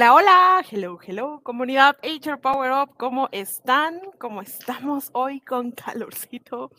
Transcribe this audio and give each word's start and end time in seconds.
Hola, 0.00 0.14
hola, 0.14 0.64
hello, 0.70 0.98
hello, 1.06 1.40
comunidad 1.42 1.98
HR 2.02 2.40
Power 2.40 2.72
Up, 2.72 2.96
¿cómo 2.96 3.28
están? 3.32 4.00
¿Cómo 4.16 4.40
estamos 4.40 5.10
hoy 5.12 5.42
con 5.42 5.72
calorcito? 5.72 6.70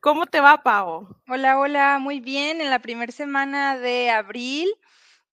¿Cómo 0.00 0.26
te 0.26 0.40
va, 0.40 0.62
Pau? 0.62 1.08
Hola, 1.26 1.58
hola, 1.58 1.98
muy 1.98 2.20
bien. 2.20 2.60
En 2.60 2.70
la 2.70 2.78
primera 2.78 3.10
semana 3.10 3.76
de 3.76 4.10
abril, 4.10 4.72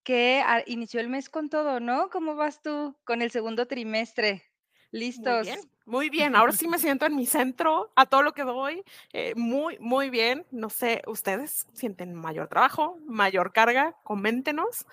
que 0.02 0.42
ah, 0.44 0.64
inició 0.66 1.00
el 1.00 1.08
mes 1.08 1.30
con 1.30 1.52
todo, 1.52 1.80
¿no? 1.80 2.10
¿Cómo 2.10 2.34
vas 2.34 2.64
tú 2.64 2.98
con 3.04 3.22
el 3.22 3.30
segundo 3.30 3.68
trimestre? 3.68 4.42
Muy 4.90 5.00
¿Listos? 5.02 5.46
bien, 5.46 5.60
muy 5.86 6.10
bien. 6.10 6.36
Ahora 6.36 6.52
sí 6.52 6.68
me 6.68 6.80
siento 6.80 7.06
en 7.06 7.16
mi 7.16 7.28
centro, 7.28 7.92
a 7.96 8.08
todo 8.08 8.24
lo 8.24 8.34
que 8.34 8.42
doy. 8.42 8.84
eh, 9.14 9.36
muy, 9.36 9.78
muy 9.78 10.10
bien. 10.10 10.48
No 10.50 10.72
sé, 10.72 11.04
¿ustedes 11.06 11.68
sienten 11.74 12.16
mayor 12.16 12.48
trabajo, 12.48 12.98
mayor 13.06 13.54
carga? 13.54 13.96
Coméntenos. 14.02 14.88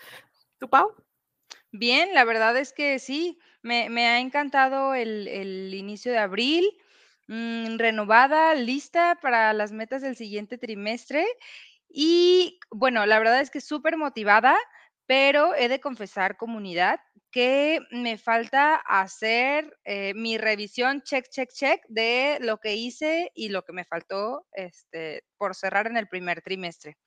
¿Tú, 0.58 0.69
Pau? 0.69 0.95
Bien, 1.73 2.12
la 2.15 2.25
verdad 2.25 2.56
es 2.56 2.73
que 2.73 2.98
sí, 2.98 3.39
me, 3.62 3.87
ha 4.06 4.20
encantado 4.20 4.95
el, 4.95 5.27
el 5.28 5.73
inicio 5.75 6.12
de 6.12 6.19
abril, 6.19 6.67
mm, 7.29 7.79
renovada, 7.79 8.55
lista 8.55 9.19
para 9.23 9.52
las 9.55 9.73
metas 9.73 10.02
del 10.02 10.17
siguiente 10.17 10.58
trimestre. 10.58 11.24
Y 11.89 12.58
bueno, 12.70 13.07
la 13.07 13.19
verdad 13.19 13.41
es 13.41 13.51
que 13.51 13.61
súper 13.63 13.97
motivada, 13.97 14.57
pero 15.07 15.55
he 15.55 15.69
de 15.69 15.80
confesar, 15.80 16.36
comunidad, 16.36 17.01
que 17.30 17.80
me 17.91 18.18
falta 18.18 18.77
hacer 18.77 19.74
eh, 19.85 20.13
mi 20.14 20.36
revisión 20.39 21.01
check, 21.02 21.27
check, 21.30 21.51
check 21.52 21.80
de 21.89 22.36
lo 22.42 22.58
que 22.58 22.74
hice 22.77 23.30
y 23.35 23.48
lo 23.48 23.63
que 23.64 23.73
me 23.73 23.85
faltó 23.86 24.47
este, 24.52 25.24
por 25.39 25.55
cerrar 25.55 25.86
en 25.86 25.97
el 25.97 26.08
primer 26.08 26.42
trimestre. 26.42 26.98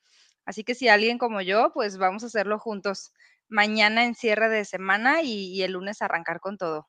Así 0.46 0.64
que 0.64 0.76
si 0.76 0.88
alguien 0.88 1.18
como 1.18 1.42
yo, 1.42 1.72
pues 1.74 1.98
vamos 1.98 2.24
a 2.24 2.28
hacerlo 2.28 2.60
juntos. 2.60 3.12
Mañana 3.50 4.06
en 4.06 4.16
cierre 4.16 4.50
de 4.50 4.66
semana 4.66 5.22
y, 5.22 5.54
y 5.54 5.64
el 5.64 5.74
lunes 5.74 6.02
arrancar 6.02 6.40
con 6.40 6.58
todo. 6.58 6.88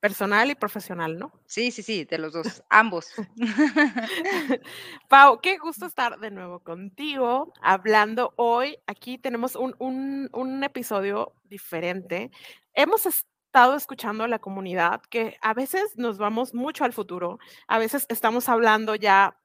Personal 0.00 0.50
y 0.50 0.54
profesional, 0.56 1.18
¿no? 1.18 1.32
Sí, 1.46 1.70
sí, 1.72 1.82
sí, 1.82 2.04
de 2.04 2.18
los 2.18 2.32
dos, 2.32 2.62
ambos. 2.70 3.12
Pau, 5.08 5.40
qué 5.40 5.58
gusto 5.58 5.86
estar 5.86 6.18
de 6.20 6.30
nuevo 6.30 6.60
contigo 6.60 7.52
hablando 7.62 8.32
hoy. 8.36 8.78
Aquí 8.86 9.18
tenemos 9.18 9.56
un, 9.56 9.74
un- 9.78 10.28
un 10.32 10.64
episodio 10.64 11.34
diferente. 11.44 12.30
Hemos 12.74 13.06
estado 13.06 13.74
escuchando 13.76 14.24
a 14.24 14.28
la 14.28 14.38
comunidad 14.38 15.02
que 15.10 15.36
a 15.42 15.54
veces 15.54 15.96
nos 15.96 16.18
vamos 16.18 16.54
mucho 16.54 16.84
al 16.84 16.92
futuro, 16.92 17.38
a 17.66 17.78
veces 17.78 18.06
estamos 18.08 18.48
hablando 18.48 18.94
ya 18.94 19.36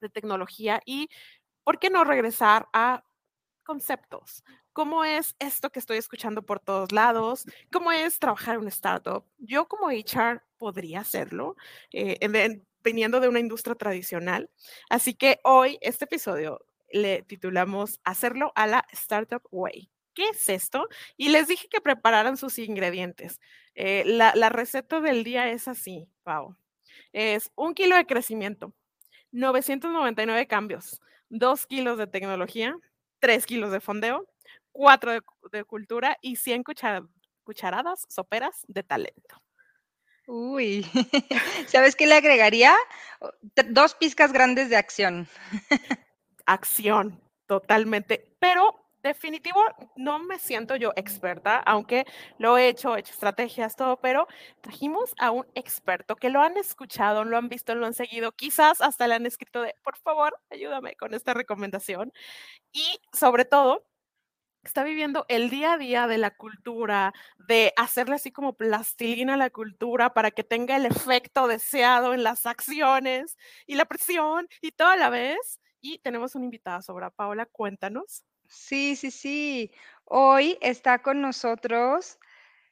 de 0.00 0.08
tecnología 0.08 0.80
y 0.86 1.08
¿por 1.64 1.78
qué 1.78 1.90
no 1.90 2.04
regresar 2.04 2.68
a 2.72 3.04
conceptos? 3.62 4.44
¿Cómo 4.72 5.04
es 5.04 5.34
esto 5.38 5.70
que 5.70 5.78
estoy 5.78 5.98
escuchando 5.98 6.42
por 6.42 6.60
todos 6.60 6.92
lados? 6.92 7.44
¿Cómo 7.72 7.92
es 7.92 8.18
trabajar 8.18 8.56
en 8.56 8.68
startup? 8.68 9.24
Yo 9.38 9.66
como 9.68 9.88
HR 9.88 10.40
podría 10.58 11.00
hacerlo, 11.00 11.56
eh, 11.92 12.16
en- 12.20 12.36
en- 12.36 12.66
viniendo 12.84 13.20
de 13.20 13.28
una 13.28 13.38
industria 13.40 13.74
tradicional. 13.76 14.50
Así 14.90 15.14
que 15.14 15.40
hoy 15.44 15.78
este 15.82 16.04
episodio 16.06 16.60
le 16.90 17.22
titulamos 17.22 18.00
Hacerlo 18.04 18.52
a 18.56 18.66
la 18.66 18.84
Startup 18.92 19.42
Way. 19.50 19.90
¿Qué 20.14 20.28
es 20.28 20.48
esto? 20.48 20.88
Y 21.16 21.30
les 21.30 21.46
dije 21.48 21.68
que 21.68 21.80
prepararan 21.80 22.36
sus 22.36 22.58
ingredientes. 22.58 23.40
Eh, 23.74 24.02
la, 24.04 24.32
la 24.34 24.50
receta 24.50 25.00
del 25.00 25.24
día 25.24 25.48
es 25.50 25.68
así, 25.68 26.06
Pau. 26.22 26.54
Es 27.12 27.50
un 27.56 27.72
kilo 27.74 27.96
de 27.96 28.04
crecimiento, 28.06 28.74
999 29.32 30.46
cambios, 30.46 31.00
2 31.30 31.66
kilos 31.66 31.96
de 31.98 32.06
tecnología, 32.06 32.76
3 33.22 33.46
kilos 33.46 33.70
de 33.70 33.80
fondeo, 33.80 34.26
4 34.72 35.12
de, 35.12 35.20
cu- 35.20 35.48
de 35.50 35.62
cultura 35.64 36.18
y 36.20 36.34
100 36.34 36.64
cuchara- 36.64 37.06
cucharadas 37.44 38.04
soperas 38.08 38.64
de 38.66 38.82
talento. 38.82 39.40
Uy, 40.26 40.84
¿sabes 41.68 41.94
qué 41.94 42.06
le 42.06 42.16
agregaría? 42.16 42.74
Dos 43.70 43.94
pizcas 43.94 44.32
grandes 44.32 44.68
de 44.70 44.76
acción. 44.76 45.28
acción, 46.46 47.22
totalmente. 47.46 48.34
Pero 48.40 48.81
definitivo, 49.02 49.60
no 49.96 50.18
me 50.18 50.38
siento 50.38 50.76
yo 50.76 50.92
experta, 50.96 51.58
aunque 51.58 52.04
lo 52.38 52.58
he 52.58 52.68
hecho, 52.68 52.96
he 52.96 53.00
hecho 53.00 53.12
estrategias, 53.12 53.76
todo, 53.76 54.00
pero 54.00 54.26
trajimos 54.60 55.14
a 55.18 55.30
un 55.30 55.46
experto 55.54 56.16
que 56.16 56.30
lo 56.30 56.40
han 56.40 56.56
escuchado, 56.56 57.24
lo 57.24 57.36
han 57.36 57.48
visto, 57.48 57.74
lo 57.74 57.86
han 57.86 57.94
seguido, 57.94 58.32
quizás 58.32 58.80
hasta 58.80 59.06
le 59.06 59.14
han 59.14 59.26
escrito 59.26 59.62
de, 59.62 59.74
por 59.82 59.96
favor, 59.98 60.38
ayúdame 60.50 60.96
con 60.96 61.14
esta 61.14 61.34
recomendación. 61.34 62.12
Y 62.72 63.00
sobre 63.12 63.44
todo, 63.44 63.86
está 64.64 64.84
viviendo 64.84 65.24
el 65.28 65.50
día 65.50 65.74
a 65.74 65.78
día 65.78 66.06
de 66.06 66.18
la 66.18 66.30
cultura, 66.30 67.12
de 67.38 67.72
hacerle 67.76 68.16
así 68.16 68.32
como 68.32 68.54
plastilina 68.54 69.34
a 69.34 69.36
la 69.36 69.50
cultura 69.50 70.14
para 70.14 70.30
que 70.30 70.44
tenga 70.44 70.76
el 70.76 70.86
efecto 70.86 71.48
deseado 71.48 72.14
en 72.14 72.22
las 72.22 72.46
acciones 72.46 73.36
y 73.66 73.74
la 73.76 73.86
presión 73.86 74.48
y 74.60 74.72
todo 74.72 74.88
a 74.88 74.96
la 74.96 75.10
vez. 75.10 75.60
Y 75.80 75.98
tenemos 75.98 76.34
una 76.36 76.44
invitada 76.44 76.82
sobre 76.82 77.10
Paola, 77.10 77.46
cuéntanos. 77.46 78.24
Sí, 78.52 78.96
sí, 78.96 79.10
sí. 79.10 79.72
Hoy 80.04 80.58
está 80.60 81.00
con 81.02 81.20
nosotros 81.22 82.18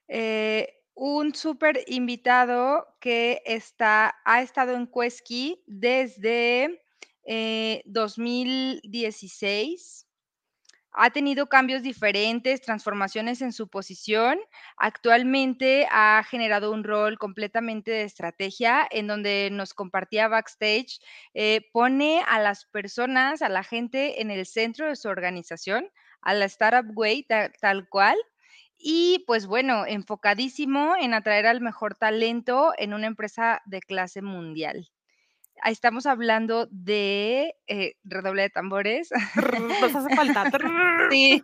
eh, 0.08 0.82
un 0.94 1.34
súper 1.34 1.84
invitado 1.88 2.86
que 3.00 3.42
está, 3.46 4.14
ha 4.24 4.42
estado 4.42 4.74
en 4.76 4.86
Quesky 4.88 5.62
desde 5.66 6.82
eh, 7.24 7.82
2016. 7.86 10.06
Ha 10.92 11.10
tenido 11.10 11.48
cambios 11.48 11.82
diferentes, 11.82 12.60
transformaciones 12.60 13.42
en 13.42 13.52
su 13.52 13.68
posición. 13.68 14.38
Actualmente 14.76 15.86
ha 15.90 16.22
generado 16.28 16.72
un 16.72 16.84
rol 16.84 17.18
completamente 17.18 17.90
de 17.92 18.02
estrategia 18.02 18.86
en 18.90 19.06
donde 19.06 19.48
nos 19.52 19.72
compartía 19.74 20.28
backstage, 20.28 21.00
eh, 21.34 21.68
pone 21.72 22.22
a 22.26 22.40
las 22.40 22.64
personas, 22.66 23.42
a 23.42 23.48
la 23.48 23.62
gente 23.64 24.20
en 24.20 24.30
el 24.30 24.46
centro 24.46 24.86
de 24.88 24.96
su 24.96 25.08
organización, 25.08 25.88
a 26.22 26.34
la 26.34 26.46
Startup 26.46 26.86
Way 26.96 27.22
ta- 27.24 27.50
tal 27.60 27.88
cual. 27.88 28.16
Y 28.78 29.24
pues 29.26 29.46
bueno, 29.46 29.84
enfocadísimo 29.86 30.94
en 30.98 31.14
atraer 31.14 31.46
al 31.46 31.60
mejor 31.60 31.94
talento 31.94 32.72
en 32.78 32.94
una 32.94 33.06
empresa 33.06 33.62
de 33.66 33.80
clase 33.80 34.22
mundial. 34.22 34.88
Estamos 35.66 36.06
hablando 36.06 36.66
de 36.70 37.54
eh, 37.66 37.94
redoble 38.04 38.42
de 38.42 38.50
tambores. 38.50 39.10
Nos 39.80 39.94
hace 39.94 40.16
falta. 40.16 40.44
Sí, 41.10 41.42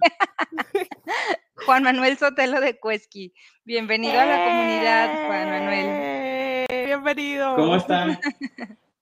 Juan 1.67 1.83
Manuel 1.83 2.17
Sotelo 2.17 2.61
de 2.61 2.79
Cuesqui. 2.79 3.35
Bienvenido 3.65 4.19
a 4.21 4.25
la 4.25 4.45
comunidad, 4.45 5.27
Juan 5.27 5.49
Manuel. 5.51 5.87
¡Eh! 5.89 6.85
Bienvenido. 6.87 7.57
¿Cómo 7.57 7.75
están? 7.75 8.19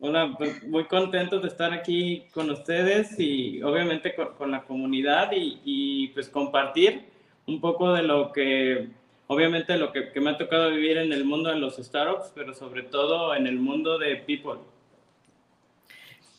Hola, 0.00 0.34
pues 0.38 0.66
muy 0.66 0.84
contentos 0.86 1.42
de 1.42 1.48
estar 1.48 1.72
aquí 1.74 2.24
con 2.32 2.48
ustedes 2.50 3.18
y 3.18 3.62
obviamente 3.62 4.14
con, 4.14 4.34
con 4.36 4.50
la 4.50 4.62
comunidad 4.64 5.32
y, 5.32 5.60
y, 5.64 6.08
pues 6.08 6.30
compartir 6.30 7.04
un 7.46 7.60
poco 7.60 7.92
de 7.92 8.02
lo 8.02 8.32
que, 8.32 8.88
obviamente 9.26 9.76
lo 9.76 9.92
que, 9.92 10.12
que 10.12 10.20
me 10.20 10.30
ha 10.30 10.38
tocado 10.38 10.70
vivir 10.70 10.96
en 10.96 11.12
el 11.12 11.26
mundo 11.26 11.50
de 11.50 11.56
los 11.56 11.76
startups, 11.76 12.32
pero 12.34 12.54
sobre 12.54 12.84
todo 12.84 13.34
en 13.34 13.46
el 13.46 13.58
mundo 13.58 13.98
de 13.98 14.16
people. 14.16 14.60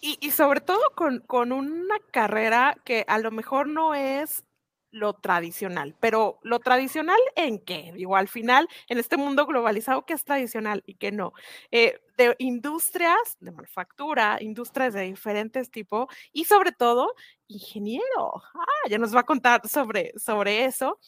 Y, 0.01 0.31
sobre 0.31 0.62
todo 0.62 0.92
con, 0.95 1.19
con 1.21 1.51
una 1.51 1.97
carrera 2.12 2.77
que 2.86 3.06
a 3.07 3.18
lo 3.18 3.31
mejor 3.31 3.68
no 3.68 3.95
es 3.95 4.44
lo 4.92 5.13
tradicional. 5.13 5.95
Pero 6.00 6.39
lo 6.44 6.59
tradicional 6.59 7.19
en 7.36 7.59
qué? 7.59 7.92
Digo, 7.94 8.15
al 8.15 8.27
final, 8.30 8.68
en 8.88 8.97
este 8.97 9.18
mundo 9.18 9.45
globalizado, 9.45 10.06
¿qué 10.06 10.13
es 10.13 10.24
tradicional 10.24 10.83
y 10.86 10.95
qué 10.95 11.12
no? 11.12 11.33
Eh, 11.71 12.00
de 12.18 12.36
industrias 12.39 13.38
de 13.39 13.51
manufactura, 13.51 14.38
industrias 14.39 14.94
de 14.94 15.01
diferentes 15.01 15.69
tipos 15.69 16.07
y 16.31 16.45
sobre 16.45 16.71
todo, 16.71 17.13
ingeniero. 17.47 18.42
Ah, 18.53 18.89
ya 18.89 18.97
nos 18.97 19.13
va 19.13 19.21
a 19.21 19.24
contar 19.24 19.68
sobre, 19.68 20.13
sobre 20.18 20.65
eso. 20.65 21.00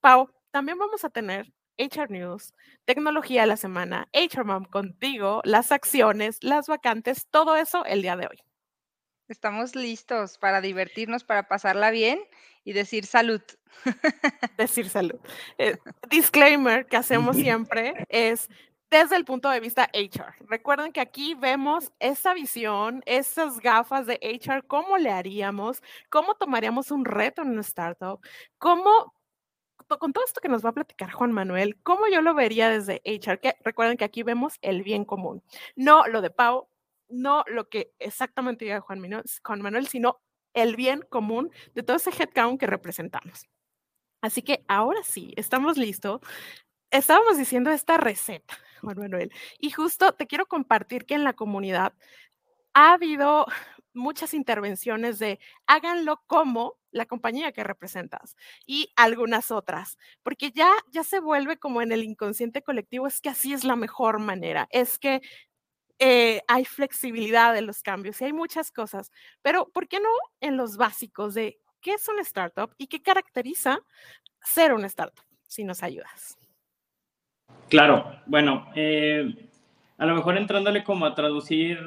Pau, 0.00 0.28
también 0.50 0.78
vamos 0.78 1.04
a 1.04 1.10
tener 1.10 1.46
HR 1.78 2.10
News, 2.10 2.54
tecnología 2.84 3.42
de 3.42 3.46
la 3.46 3.56
semana, 3.56 4.08
HR 4.12 4.44
Mom 4.44 4.64
contigo, 4.64 5.40
las 5.44 5.72
acciones, 5.72 6.38
las 6.42 6.66
vacantes, 6.66 7.26
todo 7.30 7.56
eso 7.56 7.84
el 7.84 8.02
día 8.02 8.16
de 8.16 8.26
hoy. 8.26 8.42
Estamos 9.28 9.76
listos 9.76 10.38
para 10.38 10.60
divertirnos, 10.60 11.22
para 11.22 11.48
pasarla 11.48 11.90
bien 11.90 12.18
y 12.64 12.72
decir 12.72 13.06
salud. 13.06 13.42
Decir 14.56 14.88
salud. 14.88 15.20
Eh, 15.58 15.76
disclaimer 16.08 16.86
que 16.86 16.96
hacemos 16.96 17.36
siempre 17.36 18.06
es 18.08 18.48
desde 18.90 19.16
el 19.16 19.24
punto 19.24 19.50
de 19.50 19.60
vista 19.60 19.90
HR. 19.92 20.34
Recuerden 20.48 20.92
que 20.92 21.00
aquí 21.00 21.34
vemos 21.34 21.92
esa 21.98 22.32
visión, 22.34 23.02
esas 23.06 23.60
gafas 23.60 24.06
de 24.06 24.18
HR, 24.22 24.66
cómo 24.66 24.96
le 24.96 25.10
haríamos, 25.10 25.82
cómo 26.08 26.34
tomaríamos 26.34 26.90
un 26.90 27.04
reto 27.04 27.42
en 27.42 27.50
una 27.50 27.60
startup, 27.60 28.20
cómo 28.56 29.14
con 29.96 30.12
todo 30.12 30.24
esto 30.24 30.40
que 30.42 30.48
nos 30.48 30.64
va 30.64 30.70
a 30.70 30.74
platicar 30.74 31.10
Juan 31.10 31.32
Manuel, 31.32 31.80
cómo 31.82 32.08
yo 32.08 32.20
lo 32.20 32.34
vería 32.34 32.68
desde 32.68 33.00
HR, 33.04 33.40
que 33.40 33.56
recuerden 33.64 33.96
que 33.96 34.04
aquí 34.04 34.22
vemos 34.22 34.58
el 34.60 34.82
bien 34.82 35.06
común, 35.06 35.42
no 35.76 36.06
lo 36.06 36.20
de 36.20 36.30
Pau, 36.30 36.68
no 37.08 37.44
lo 37.46 37.68
que 37.68 37.94
exactamente 37.98 38.66
diga 38.66 38.80
Juan 38.80 39.00
Manuel, 39.00 39.86
sino 39.86 40.20
el 40.52 40.76
bien 40.76 41.02
común 41.08 41.50
de 41.74 41.82
todo 41.82 41.96
ese 41.96 42.10
headcount 42.10 42.60
que 42.60 42.66
representamos. 42.66 43.48
Así 44.20 44.42
que 44.42 44.64
ahora 44.68 45.02
sí, 45.04 45.32
estamos 45.36 45.78
listos. 45.78 46.20
Estábamos 46.90 47.38
diciendo 47.38 47.70
esta 47.70 47.96
receta, 47.96 48.58
Juan 48.80 48.98
Manuel, 48.98 49.32
y 49.58 49.70
justo 49.70 50.12
te 50.12 50.26
quiero 50.26 50.46
compartir 50.46 51.06
que 51.06 51.14
en 51.14 51.24
la 51.24 51.34
comunidad 51.34 51.94
ha 52.74 52.92
habido 52.94 53.46
muchas 53.94 54.34
intervenciones 54.34 55.18
de 55.18 55.38
háganlo 55.66 56.22
como 56.26 56.77
la 56.90 57.06
compañía 57.06 57.52
que 57.52 57.64
representas 57.64 58.36
y 58.66 58.92
algunas 58.96 59.50
otras, 59.50 59.98
porque 60.22 60.50
ya 60.50 60.70
ya 60.90 61.04
se 61.04 61.20
vuelve 61.20 61.58
como 61.58 61.82
en 61.82 61.92
el 61.92 62.02
inconsciente 62.04 62.62
colectivo, 62.62 63.06
es 63.06 63.20
que 63.20 63.28
así 63.28 63.52
es 63.52 63.64
la 63.64 63.76
mejor 63.76 64.18
manera, 64.18 64.68
es 64.70 64.98
que 64.98 65.20
eh, 65.98 66.42
hay 66.46 66.64
flexibilidad 66.64 67.56
en 67.56 67.66
los 67.66 67.82
cambios 67.82 68.20
y 68.20 68.26
hay 68.26 68.32
muchas 68.32 68.70
cosas, 68.70 69.10
pero 69.42 69.68
¿por 69.68 69.88
qué 69.88 69.98
no 69.98 70.10
en 70.40 70.56
los 70.56 70.76
básicos 70.76 71.34
de 71.34 71.58
qué 71.80 71.94
es 71.94 72.08
una 72.08 72.22
startup 72.22 72.72
y 72.78 72.86
qué 72.86 73.02
caracteriza 73.02 73.80
ser 74.40 74.72
una 74.72 74.86
startup? 74.86 75.24
Si 75.42 75.64
nos 75.64 75.82
ayudas. 75.82 76.38
Claro, 77.68 78.20
bueno, 78.26 78.70
eh, 78.76 79.48
a 79.96 80.06
lo 80.06 80.14
mejor 80.14 80.36
entrándole 80.36 80.84
como 80.84 81.04
a 81.04 81.14
traducir 81.14 81.78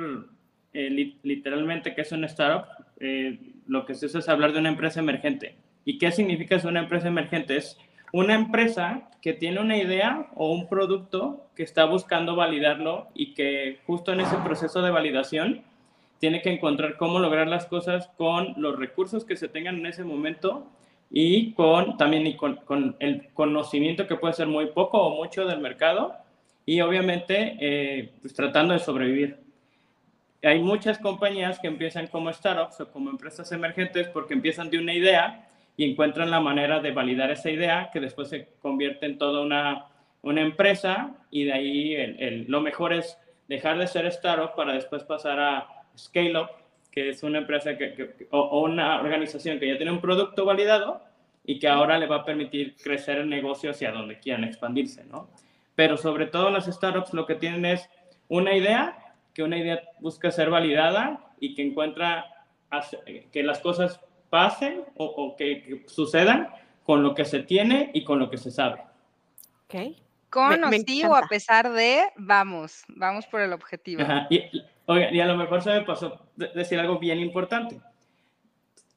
eh, 0.74 0.90
literalmente 1.24 1.96
qué 1.96 2.02
es 2.02 2.12
una 2.12 2.28
startup, 2.28 2.66
lo 3.68 3.86
que 3.86 3.96
se 3.96 4.06
hace 4.08 4.20
es 4.20 4.30
hablar 4.30 4.54
de 4.54 4.60
una 4.60 4.70
empresa 4.70 5.00
emergente. 5.00 5.56
¿Y 5.86 5.98
qué 5.98 6.12
significa 6.12 6.60
ser 6.60 6.70
una 6.70 6.82
empresa 6.82 7.08
emergente? 7.08 7.58
Es 7.58 7.78
una 8.14 8.36
empresa 8.36 9.10
que 9.22 9.34
tiene 9.34 9.60
una 9.60 9.78
idea 9.78 10.28
o 10.36 10.52
un 10.52 10.68
producto 10.68 11.48
que 11.56 11.64
está 11.64 11.86
buscando 11.86 12.36
validarlo 12.36 13.08
y 13.14 13.34
que 13.34 13.80
justo 13.86 14.12
en 14.12 14.22
ese 14.22 14.36
proceso 14.38 14.82
de 14.82 14.92
validación 14.92 15.64
tiene 16.20 16.42
que 16.42 16.52
encontrar 16.52 16.98
cómo 16.98 17.20
lograr 17.20 17.48
las 17.48 17.66
cosas 17.66 18.10
con 18.18 18.54
los 18.58 18.78
recursos 18.78 19.26
que 19.26 19.36
se 19.36 19.48
tengan 19.48 19.78
en 19.78 19.88
ese 19.88 20.04
momento 20.04 20.68
y 21.10 21.54
con 21.54 21.98
también 21.98 22.28
y 22.28 22.36
con, 22.36 22.60
el 23.00 23.30
conocimiento 23.34 24.08
que 24.08 24.16
puede 24.16 24.34
ser 24.34 24.48
muy 24.48 24.68
poco 24.68 25.02
o 25.02 25.16
mucho 25.16 25.46
del 25.46 25.60
mercado 25.60 26.14
y 26.66 26.82
obviamente 26.82 27.58
eh, 27.60 28.12
pues 28.22 28.34
tratando 28.34 28.74
de 28.74 28.80
sobrevivir. 28.80 29.40
Hay 30.44 30.60
muchas 30.60 30.98
compañías 30.98 31.60
que 31.60 31.68
empiezan 31.68 32.08
como 32.08 32.34
startups 32.34 32.82
o 32.82 32.92
como 32.92 33.12
empresas 33.12 33.52
emergentes 33.52 34.08
porque 34.08 34.34
empiezan 34.34 34.70
de 34.70 34.80
una 34.80 34.94
idea 34.94 35.48
y 35.78 35.90
encuentran 35.90 36.32
la 36.32 36.40
manera 36.40 36.80
de 36.80 36.92
validar 36.92 37.32
esa 37.32 37.52
idea 37.52 37.90
que 37.94 38.00
después 38.00 38.30
se 38.30 38.48
convierte 38.60 39.06
en 39.06 39.18
toda 39.18 39.42
una, 39.42 39.86
una 40.22 40.42
empresa 40.42 41.16
y 41.30 41.46
de 41.46 41.54
ahí 41.54 41.96
el, 41.96 42.46
lo 42.48 42.62
mejor 42.62 42.94
es 42.94 43.18
dejar 43.48 43.78
de 43.78 43.88
ser 43.88 44.06
startup 44.08 44.56
para 44.56 44.74
después 44.74 45.04
pasar 45.04 45.40
a 45.40 45.68
scale 45.98 46.40
up, 46.40 46.50
que 46.92 47.10
es 47.10 47.22
una 47.24 47.40
empresa 47.40 47.78
que, 47.78 48.28
o, 48.32 48.62
una 48.62 49.00
organización 49.00 49.60
que 49.60 49.68
ya 49.68 49.78
tiene 49.78 49.92
un 49.92 50.02
producto 50.02 50.46
validado 50.46 51.02
y 51.46 51.60
que 51.60 51.68
ahora 51.68 51.98
le 51.98 52.08
va 52.08 52.18
a 52.18 52.26
permitir 52.26 52.76
crecer 52.76 53.18
el 53.18 53.30
negocio 53.30 53.72
hacia 53.72 53.92
donde 53.92 54.20
quieran 54.20 54.44
expandirse, 54.44 55.04
¿no? 55.06 55.30
Pero 55.76 55.98
sobre 55.98 56.28
todo 56.28 56.50
las 56.50 56.66
startups 56.66 57.14
lo 57.14 57.26
que 57.26 57.36
tienen 57.36 57.66
es 57.66 57.90
una 58.28 58.56
idea, 58.56 58.98
que 59.34 59.44
una 59.44 59.58
idea 59.58 59.82
busca 60.00 60.32
ser 60.32 60.50
validada 60.50 61.32
y 61.40 61.56
que 61.56 61.64
encuentra 61.64 62.26
que 63.32 63.44
las 63.44 63.60
cosas 63.60 64.00
pasen 64.30 64.84
o, 64.96 65.36
que, 65.36 65.84
sucedan 65.88 66.50
con 66.84 67.04
lo 67.04 67.14
que 67.14 67.26
se 67.26 67.44
tiene 67.44 67.92
y 67.94 68.04
con 68.04 68.20
lo 68.20 68.30
que 68.30 68.38
se 68.38 68.52
sabe. 68.52 68.82
Ok. 69.66 69.98
Con 70.30 70.64
o 70.64 71.16
a 71.16 71.28
pesar 71.28 71.70
de, 71.74 72.04
vamos, 72.16 72.84
vamos 72.88 73.26
por 73.28 73.42
el 73.42 73.52
objetivo. 73.52 74.02
Y, 74.30 74.50
y 75.12 75.20
a 75.20 75.26
lo 75.26 75.36
mejor 75.36 75.62
se 75.62 75.72
me 75.72 75.82
pasó 75.82 76.26
decir 76.36 76.80
algo 76.80 77.00
bien 77.00 77.20
importante. 77.20 77.82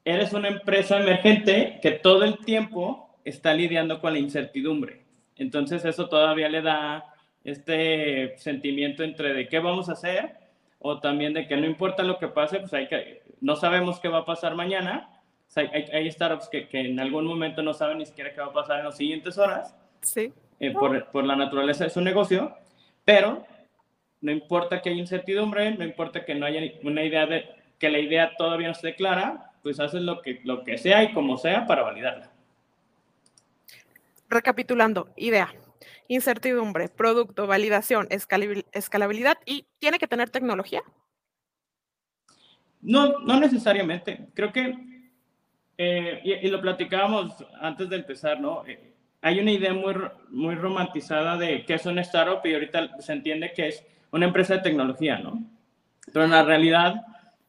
Eres 0.04 0.32
una 0.32 0.48
empresa 0.48 1.00
emergente 1.00 1.80
que 1.82 1.90
todo 1.92 2.24
el 2.24 2.38
tiempo 2.38 3.16
está 3.24 3.52
lidiando 3.52 4.00
con 4.00 4.12
la 4.12 4.20
incertidumbre. 4.20 5.02
Entonces 5.36 5.84
eso 5.84 6.08
todavía 6.08 6.48
le 6.48 6.62
da 6.62 7.13
este 7.44 8.36
sentimiento 8.38 9.04
entre 9.04 9.34
de 9.34 9.48
qué 9.48 9.58
vamos 9.58 9.88
a 9.88 9.92
hacer 9.92 10.36
o 10.78 11.00
también 11.00 11.32
de 11.32 11.46
que 11.46 11.56
no 11.56 11.66
importa 11.66 12.02
lo 12.02 12.18
que 12.18 12.28
pase, 12.28 12.58
pues 12.60 12.74
hay 12.74 12.88
que, 12.88 13.22
no 13.40 13.56
sabemos 13.56 14.00
qué 14.00 14.08
va 14.08 14.18
a 14.18 14.24
pasar 14.24 14.54
mañana, 14.54 15.10
hay, 15.56 16.10
startups 16.10 16.48
que, 16.48 16.68
que, 16.68 16.80
en 16.80 16.98
algún 16.98 17.26
momento 17.26 17.62
no 17.62 17.74
saben 17.74 17.98
ni 17.98 18.06
siquiera 18.06 18.32
qué 18.34 18.40
va 18.40 18.48
a 18.48 18.52
pasar 18.52 18.80
en 18.80 18.86
las 18.86 18.96
siguientes 18.96 19.38
horas. 19.38 19.74
Sí. 20.02 20.32
Eh, 20.60 20.72
por, 20.72 21.06
por, 21.06 21.24
la 21.24 21.36
naturaleza 21.36 21.84
de 21.84 21.90
su 21.90 22.00
negocio, 22.00 22.56
pero 23.04 23.46
no 24.20 24.32
importa 24.32 24.80
que 24.80 24.90
haya 24.90 24.98
incertidumbre, 24.98 25.74
no 25.74 25.84
importa 25.84 26.24
que 26.24 26.34
no 26.34 26.46
haya 26.46 26.60
una 26.82 27.02
idea 27.02 27.26
de 27.26 27.48
que 27.78 27.90
la 27.90 27.98
idea 27.98 28.34
todavía 28.36 28.68
no 28.68 28.72
esté 28.72 28.94
clara, 28.94 29.52
pues 29.62 29.80
haces 29.80 30.02
lo 30.02 30.22
que, 30.22 30.40
lo 30.44 30.64
que 30.64 30.78
sea 30.78 31.02
y 31.02 31.12
como 31.12 31.36
sea 31.36 31.66
para 31.66 31.82
validarla. 31.82 32.30
Recapitulando, 34.28 35.08
idea, 35.16 35.52
incertidumbre, 36.08 36.88
producto, 36.88 37.46
validación, 37.46 38.08
escalabilidad 38.10 39.38
y 39.46 39.66
tiene 39.78 39.98
que 39.98 40.06
tener 40.06 40.30
tecnología. 40.30 40.82
No, 42.80 43.18
no 43.20 43.40
necesariamente. 43.40 44.28
Creo 44.34 44.52
que 44.52 44.76
eh, 45.76 46.20
y, 46.22 46.48
lo 46.48 46.60
platicábamos 46.60 47.44
antes 47.60 47.88
de 47.88 47.96
empezar, 47.96 48.40
¿no? 48.40 48.64
Eh, 48.66 48.92
hay 49.22 49.40
una 49.40 49.52
idea 49.52 49.72
muy, 49.72 49.94
muy 50.28 50.54
romantizada 50.54 51.36
de 51.36 51.64
qué 51.64 51.74
es 51.74 51.86
una 51.86 52.02
startup 52.02 52.40
y 52.44 52.54
ahorita 52.54 53.00
se 53.00 53.12
entiende 53.12 53.52
que 53.52 53.68
es 53.68 53.84
una 54.12 54.26
empresa 54.26 54.54
de 54.54 54.60
tecnología, 54.60 55.18
¿no? 55.18 55.42
Pero 56.12 56.26
en 56.26 56.30
la 56.30 56.44
realidad, 56.44 57.06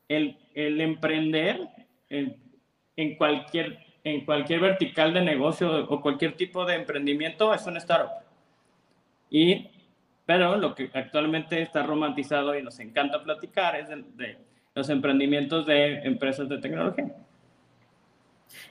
el, 0.08 0.38
el 0.54 0.82
emprender 0.82 1.68
en, 2.10 2.38
en, 2.96 3.16
cualquier, 3.16 3.78
en 4.04 4.26
cualquier 4.26 4.62
vertical 4.62 5.14
de 5.14 5.22
negocio 5.22 5.86
o 5.88 6.02
cualquier 6.02 6.36
tipo 6.36 6.66
de 6.66 6.76
emprendimiento 6.76 7.54
es 7.54 7.66
una 7.68 7.80
startup. 7.80 8.25
Y, 9.36 9.70
pero 10.26 10.56
lo 10.56 10.74
que 10.74 10.90
actualmente 10.94 11.62
está 11.62 11.84
romantizado 11.84 12.58
y 12.58 12.64
nos 12.64 12.80
encanta 12.80 13.22
platicar 13.22 13.76
es 13.76 13.90
de 13.90 14.38
los 14.74 14.88
emprendimientos 14.88 15.66
de 15.66 15.96
empresas 16.06 16.48
de 16.48 16.58
tecnología. 16.60 17.14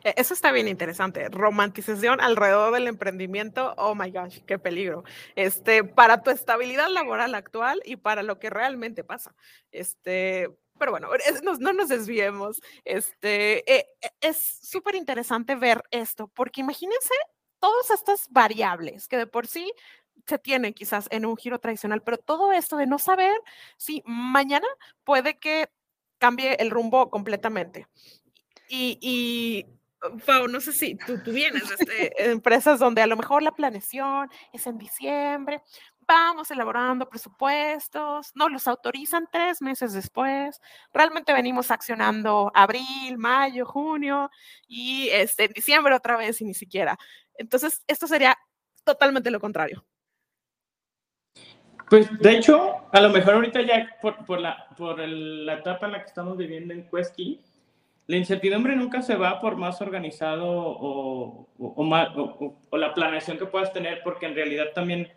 E, 0.02 0.14
eso 0.16 0.32
está 0.32 0.52
bien 0.52 0.66
interesante. 0.66 1.28
Romantización 1.28 2.18
alrededor 2.22 2.72
del 2.72 2.88
emprendimiento. 2.88 3.74
Oh 3.76 3.94
my 3.94 4.10
gosh, 4.10 4.38
qué 4.46 4.58
peligro. 4.58 5.04
Este, 5.36 5.84
para 5.84 6.22
tu 6.22 6.30
estabilidad 6.30 6.88
laboral 6.88 7.34
actual 7.34 7.82
y 7.84 7.96
para 7.96 8.22
lo 8.22 8.38
que 8.38 8.48
realmente 8.48 9.04
pasa. 9.04 9.34
Este, 9.70 10.48
pero 10.78 10.92
bueno, 10.92 11.10
no, 11.60 11.72
nos 11.74 11.88
desviemos. 11.90 12.62
Este, 12.86 13.70
e, 13.70 13.86
e, 14.00 14.10
es 14.22 14.60
súper 14.62 14.94
interesante 14.94 15.56
ver 15.56 15.82
esto, 15.90 16.28
porque 16.28 16.62
imagínense 16.62 17.12
todas 17.60 17.90
estas 17.90 18.28
variables 18.30 19.08
que 19.08 19.18
de 19.18 19.26
por 19.26 19.46
sí 19.46 19.70
se 20.26 20.38
tienen 20.38 20.74
quizás 20.74 21.06
en 21.10 21.26
un 21.26 21.36
giro 21.36 21.58
tradicional, 21.58 22.02
pero 22.02 22.18
todo 22.18 22.52
esto 22.52 22.76
de 22.76 22.86
no 22.86 22.98
saber 22.98 23.34
si 23.76 24.02
mañana 24.06 24.66
puede 25.04 25.38
que 25.38 25.70
cambie 26.18 26.54
el 26.54 26.70
rumbo 26.70 27.10
completamente. 27.10 27.86
y, 28.68 29.66
Pau, 30.26 30.48
no 30.48 30.60
sé 30.60 30.72
si 30.72 30.96
tú, 30.96 31.18
tú 31.22 31.32
vienes 31.32 31.68
de 31.68 31.74
este, 31.74 32.30
empresas 32.30 32.78
donde 32.78 33.00
a 33.00 33.06
lo 33.06 33.16
mejor 33.16 33.42
la 33.42 33.52
planeación 33.52 34.28
es 34.52 34.66
en 34.66 34.76
diciembre, 34.76 35.62
vamos 36.06 36.50
elaborando 36.50 37.08
presupuestos, 37.08 38.32
nos 38.34 38.52
los 38.52 38.68
autorizan 38.68 39.26
tres 39.30 39.62
meses 39.62 39.92
después, 39.92 40.60
realmente 40.92 41.32
venimos 41.32 41.70
accionando 41.70 42.52
abril, 42.54 43.16
mayo, 43.16 43.64
junio 43.64 44.30
y 44.68 45.08
este, 45.10 45.44
en 45.44 45.52
diciembre 45.52 45.94
otra 45.94 46.16
vez 46.16 46.40
y 46.40 46.44
ni 46.44 46.54
siquiera. 46.54 46.98
Entonces, 47.36 47.82
esto 47.86 48.06
sería 48.06 48.36
totalmente 48.84 49.30
lo 49.30 49.40
contrario. 49.40 49.86
Pues 51.88 52.08
de 52.18 52.36
hecho, 52.36 52.76
a 52.92 53.00
lo 53.00 53.10
mejor 53.10 53.34
ahorita 53.34 53.62
ya 53.62 53.88
por, 54.00 54.40
la, 54.40 54.66
por 54.76 54.98
la 54.98 55.54
etapa 55.54 55.86
en 55.86 55.92
la 55.92 56.00
que 56.00 56.06
estamos 56.06 56.36
viviendo 56.36 56.72
en 56.72 56.88
Quesky, 56.88 57.40
la 58.06 58.16
incertidumbre 58.16 58.76
nunca 58.76 59.02
se 59.02 59.16
va 59.16 59.40
por 59.40 59.56
más 59.56 59.80
organizado 59.80 60.46
o, 60.46 61.48
o, 61.58 62.56
o, 62.70 62.76
la 62.76 62.92
planeación 62.92 63.38
que 63.38 63.46
puedas 63.46 63.72
tener, 63.72 64.02
porque 64.02 64.26
en 64.26 64.34
realidad 64.34 64.66
también, 64.74 65.08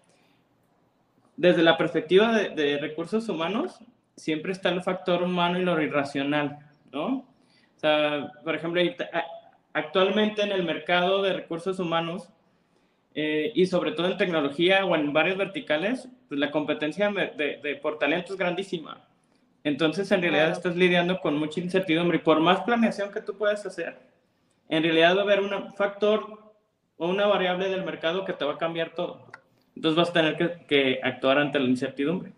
desde 1.36 1.64
la 1.64 1.78
perspectiva 1.78 2.32
de, 2.32 2.50
de, 2.50 2.78
recursos 2.78 3.28
humanos, 3.28 3.80
siempre 4.16 4.54
está 4.54 4.70
el 4.70 4.84
factor 4.84 5.22
humano 5.22 5.60
y 5.60 5.64
lo 5.64 5.82
irracional, 5.82 6.60
¿no? 6.92 7.08
O 7.08 7.80
sea, 7.80 8.32
por 8.44 8.56
ejemplo, 8.56 8.82
actualmente 9.74 10.42
en 10.42 10.52
el 10.52 10.64
mercado 10.64 11.22
de 11.22 11.34
recursos 11.34 11.80
humanos, 11.80 12.30
eh, 13.20 13.52
y 13.56 13.66
sobre 13.66 13.94
todo 13.94 14.06
en 14.06 14.16
tecnología 14.16 14.86
o 14.86 14.96
en 14.96 15.12
varios 15.12 15.40
verticales, 15.40 16.08
pues 16.30 16.40
la 16.40 16.52
competencia 16.52 17.10
de, 17.10 17.60
de, 17.64 17.76
por 17.78 17.98
talento 17.98 18.32
es 18.32 18.38
grandísima. 18.38 19.08
Entonces, 19.64 20.12
en 20.12 20.22
realidad 20.22 20.52
estás 20.52 20.76
lidiando 20.76 21.20
con 21.20 21.36
mucha 21.36 21.60
incertidumbre 21.60 22.18
y 22.18 22.22
por 22.22 22.40
más 22.40 22.62
planeación 22.62 23.12
que 23.12 23.22
tú 23.22 23.36
puedas 23.36 23.66
hacer, 23.66 23.98
en 24.70 24.84
realidad 24.84 25.16
va 25.16 25.22
a 25.22 25.24
haber 25.24 25.42
un 25.42 25.74
factor 25.74 26.54
o 26.98 27.08
una 27.08 27.26
variable 27.26 27.70
del 27.70 27.84
mercado 27.84 28.24
que 28.24 28.34
te 28.34 28.46
va 28.46 28.54
a 28.54 28.58
cambiar 28.60 28.92
todo. 28.92 29.26
Entonces 29.76 29.98
vas 29.98 30.12
a 30.12 30.14
tener 30.14 30.38
que, 30.38 30.68
que 30.68 31.00
actuar 31.02 31.40
ante 31.40 31.58
la 31.58 31.66
incertidumbre. 31.66 32.34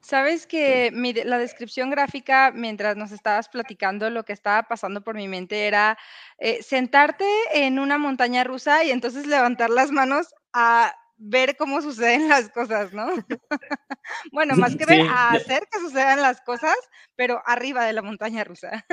Sabes 0.00 0.46
que 0.46 0.90
mi, 0.92 1.12
la 1.12 1.38
descripción 1.38 1.90
gráfica, 1.90 2.52
mientras 2.54 2.96
nos 2.96 3.12
estabas 3.12 3.48
platicando, 3.48 4.08
lo 4.08 4.24
que 4.24 4.32
estaba 4.32 4.62
pasando 4.62 5.02
por 5.02 5.14
mi 5.14 5.28
mente 5.28 5.66
era 5.66 5.98
eh, 6.38 6.62
sentarte 6.62 7.26
en 7.52 7.78
una 7.78 7.98
montaña 7.98 8.42
rusa 8.42 8.82
y 8.82 8.90
entonces 8.90 9.26
levantar 9.26 9.68
las 9.68 9.90
manos 9.92 10.34
a 10.54 10.94
ver 11.18 11.54
cómo 11.56 11.82
suceden 11.82 12.28
las 12.30 12.48
cosas, 12.48 12.94
¿no? 12.94 13.06
bueno, 14.32 14.56
más 14.56 14.74
que 14.74 14.86
ver, 14.86 15.06
a 15.06 15.32
hacer 15.32 15.64
que 15.70 15.78
sucedan 15.78 16.22
las 16.22 16.40
cosas, 16.40 16.76
pero 17.14 17.42
arriba 17.44 17.84
de 17.84 17.92
la 17.92 18.00
montaña 18.00 18.42
rusa. 18.42 18.84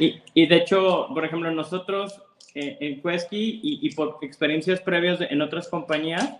y, 0.00 0.20
y, 0.34 0.48
de 0.48 0.56
hecho, 0.56 1.06
por 1.14 1.24
ejemplo, 1.24 1.52
nosotros 1.52 2.20
eh, 2.56 2.76
en 2.80 3.00
Quesky 3.00 3.60
y, 3.62 3.86
y, 3.86 3.94
por 3.94 4.18
experiencias 4.22 4.80
previas 4.80 5.20
en 5.20 5.40
otras 5.40 5.68
compañías, 5.68 6.34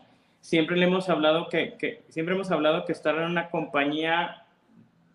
siempre 0.45 0.77
le 0.77 0.85
hemos 0.85 1.09
hablado 1.09 1.49
que, 1.49 1.73
que, 1.79 2.05
siempre 2.11 2.35
hemos 2.35 2.51
hablado 2.51 2.85
que 2.85 2.93
estar 2.93 3.15
en 3.15 3.23
una 3.23 3.49
compañía 3.49 4.45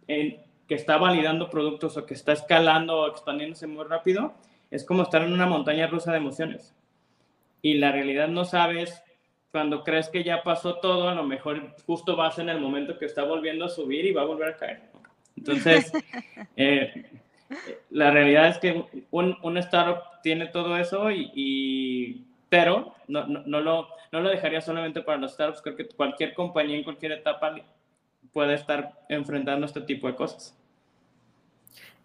en, 0.07 0.41
que 0.67 0.74
está 0.74 0.98
validando 0.98 1.51
productos 1.51 1.98
o 1.98 2.05
que 2.07 2.15
está 2.15 2.31
escalando 2.33 3.01
o 3.01 3.07
expandiéndose 3.07 3.67
muy 3.67 3.86
rápido, 3.86 4.33
es 4.71 4.83
como 4.83 5.03
estar 5.03 5.21
en 5.21 5.31
una 5.31 5.45
montaña 5.45 5.86
rusa 5.86 6.12
de 6.12 6.17
emociones. 6.17 6.75
Y 7.62 7.75
la 7.75 7.91
realidad 7.91 8.27
no 8.27 8.43
sabes, 8.43 9.03
cuando 9.51 9.83
crees 9.83 10.09
que 10.09 10.24
ya 10.24 10.41
pasó 10.41 10.77
todo, 10.77 11.09
a 11.09 11.13
lo 11.13 11.24
mejor 11.24 11.75
justo 11.86 12.15
vas 12.15 12.39
en 12.39 12.50
el 12.50 12.59
momento 12.59 12.98
que 12.98 13.05
está 13.05 13.24
volviendo 13.24 13.65
a 13.65 13.69
subir 13.69 14.07
y 14.07 14.13
va 14.13 14.24
a 14.24 14.25
volver 14.25 14.50
a 14.50 14.57
caer. 14.57 14.81
Entonces, 15.38 15.91
eh, 16.57 17.05
la 17.91 18.09
realidad 18.09 18.48
es 18.48 18.57
que 18.57 18.83
un, 19.12 19.38
un 19.43 19.57
startup 19.59 20.21
tiene 20.24 20.48
todo 20.48 20.75
eso 20.75 21.12
y, 21.12 21.31
y 21.36 22.28
pero 22.50 22.96
no, 23.08 23.25
no, 23.27 23.44
no, 23.46 23.62
lo, 23.62 23.88
no 24.12 24.22
lo 24.22 24.29
dejaría 24.29 24.62
solamente 24.62 25.01
para 25.01 25.18
los 25.18 25.34
startups, 25.34 25.62
creo 25.62 25.75
que 25.75 25.88
cualquier 25.88 26.34
compañía 26.34 26.77
en 26.77 26.84
cualquier 26.84 27.13
etapa 27.13 27.56
puede 28.34 28.56
estar 28.56 29.00
enfrentando 29.10 29.65
este 29.65 29.82
tipo 29.82 30.08
de 30.08 30.15
cosas. 30.15 30.56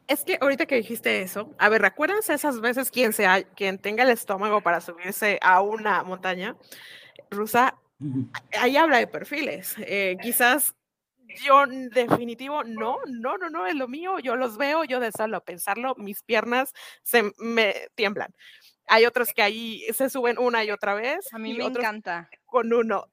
Es 0.06 0.22
que 0.22 0.36
ahorita 0.40 0.66
que 0.66 0.76
dijiste 0.76 1.22
eso, 1.22 1.50
a 1.58 1.68
ver, 1.70 1.80
recuérdense 1.80 2.34
esas 2.34 2.60
veces 2.60 2.90
quien 2.90 3.14
sea, 3.14 3.42
quien 3.42 3.78
tenga 3.78 4.02
el 4.02 4.10
estómago 4.10 4.60
para 4.60 4.82
subirse 4.82 5.38
a 5.40 5.62
una 5.62 6.02
montaña 6.02 6.56
rusa, 7.30 7.78
ahí 8.60 8.76
habla 8.76 8.98
de 8.98 9.06
perfiles. 9.06 9.74
Eh, 9.78 10.16
quizás 10.20 10.74
yo 11.42 11.64
definitivo 11.66 12.62
no, 12.64 12.98
no, 13.06 13.38
no, 13.38 13.48
no 13.48 13.66
es 13.66 13.74
lo 13.74 13.88
mío. 13.88 14.18
Yo 14.18 14.36
los 14.36 14.58
veo, 14.58 14.84
yo 14.84 15.00
de 15.00 15.10
solo 15.10 15.42
pensarlo, 15.42 15.94
mis 15.96 16.22
piernas 16.22 16.74
se 17.02 17.32
me 17.38 17.74
tiemblan. 17.94 18.34
Hay 18.86 19.06
otros 19.06 19.32
que 19.32 19.42
ahí 19.42 19.82
se 19.92 20.10
suben 20.10 20.38
una 20.38 20.64
y 20.64 20.70
otra 20.70 20.94
vez. 20.94 21.32
A 21.32 21.38
mí 21.38 21.54
me 21.54 21.64
encanta. 21.64 22.28
Con 22.44 22.72
uno, 22.72 23.10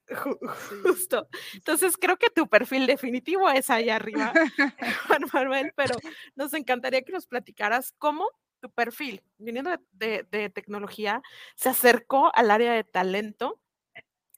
justo. 0.83 1.27
Entonces 1.53 1.97
creo 1.97 2.17
que 2.17 2.29
tu 2.29 2.47
perfil 2.47 2.85
definitivo 2.87 3.49
es 3.49 3.69
ahí 3.69 3.89
arriba, 3.89 4.33
Juan 5.07 5.23
Manuel, 5.33 5.73
pero 5.75 5.95
nos 6.35 6.53
encantaría 6.53 7.01
que 7.01 7.11
nos 7.11 7.27
platicaras 7.27 7.93
cómo 7.97 8.27
tu 8.59 8.69
perfil, 8.69 9.23
viniendo 9.39 9.71
de, 9.91 10.27
de, 10.29 10.49
tecnología, 10.51 11.21
se 11.55 11.69
acercó 11.69 12.31
al 12.35 12.51
área 12.51 12.73
de 12.73 12.83
talento 12.83 13.59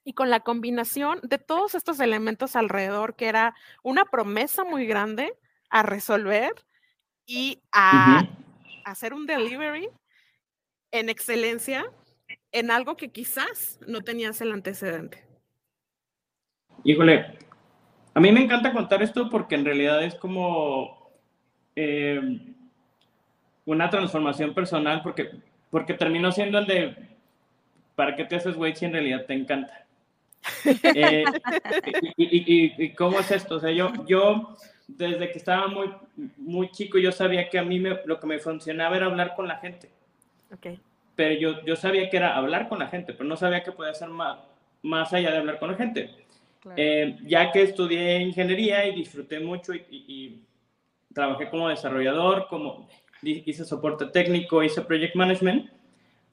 y 0.02 0.14
con 0.14 0.30
la 0.30 0.40
combinación 0.40 1.20
de 1.22 1.38
todos 1.38 1.74
estos 1.74 2.00
elementos 2.00 2.56
alrededor, 2.56 3.16
que 3.16 3.26
era 3.26 3.54
una 3.82 4.06
promesa 4.06 4.64
muy 4.64 4.86
grande 4.86 5.34
a 5.68 5.82
resolver 5.82 6.54
y 7.26 7.62
a 7.72 8.22
hacer 8.84 9.12
un 9.12 9.26
delivery 9.26 9.90
en 10.94 11.08
excelencia 11.08 11.84
en 12.52 12.70
algo 12.70 12.96
que 12.96 13.08
quizás 13.08 13.80
no 13.86 14.02
tenías 14.02 14.40
el 14.40 14.52
antecedente. 14.52 15.24
Híjole, 16.84 17.36
a 18.14 18.20
mí 18.20 18.30
me 18.30 18.44
encanta 18.44 18.72
contar 18.72 19.02
esto 19.02 19.28
porque 19.28 19.56
en 19.56 19.64
realidad 19.64 20.04
es 20.04 20.14
como 20.14 21.10
eh, 21.74 22.20
una 23.64 23.90
transformación 23.90 24.54
personal 24.54 25.02
porque, 25.02 25.30
porque 25.68 25.94
terminó 25.94 26.30
siendo 26.30 26.58
el 26.58 26.66
de 26.66 26.96
¿para 27.96 28.14
qué 28.14 28.24
te 28.24 28.36
haces 28.36 28.54
güey 28.54 28.76
si 28.76 28.84
en 28.84 28.92
realidad 28.92 29.26
te 29.26 29.34
encanta? 29.34 29.80
Eh, 30.94 31.24
y, 32.16 32.84
y, 32.84 32.94
cómo 32.94 33.18
es 33.18 33.30
esto? 33.30 33.56
O 33.56 33.60
sea, 33.60 33.72
yo, 33.72 33.92
yo 34.06 34.56
desde 34.86 35.30
que 35.32 35.38
estaba 35.38 35.66
muy, 35.66 35.90
muy 36.36 36.70
chico 36.70 36.98
yo 36.98 37.10
sabía 37.10 37.48
que 37.50 37.58
a 37.58 37.64
mí 37.64 37.80
me, 37.80 37.98
lo 38.04 38.20
que 38.20 38.26
me 38.26 38.38
funcionaba 38.38 38.96
era 38.96 39.06
hablar 39.06 39.34
con 39.34 39.48
la 39.48 39.56
gente. 39.56 39.90
Pero 41.16 41.34
yo, 41.40 41.64
yo 41.64 41.76
sabía 41.76 42.10
que 42.10 42.16
era 42.16 42.36
hablar 42.36 42.68
con 42.68 42.78
la 42.78 42.88
gente, 42.88 43.12
pero 43.12 43.28
no 43.28 43.36
sabía 43.36 43.62
que 43.62 43.72
podía 43.72 43.94
ser 43.94 44.08
más, 44.08 44.38
más 44.82 45.12
allá 45.12 45.30
de 45.30 45.38
hablar 45.38 45.58
con 45.58 45.70
la 45.70 45.76
gente. 45.76 46.10
Eh, 46.76 47.18
ya 47.22 47.52
que 47.52 47.62
estudié 47.62 48.20
ingeniería 48.20 48.86
y 48.86 48.94
disfruté 48.94 49.38
mucho 49.38 49.74
y, 49.74 50.42
trabajé 51.12 51.48
como 51.48 51.68
desarrollador, 51.68 52.48
como 52.48 52.88
hice 53.22 53.64
soporte 53.64 54.06
técnico, 54.06 54.64
hice 54.64 54.80
project 54.80 55.14
management, 55.14 55.70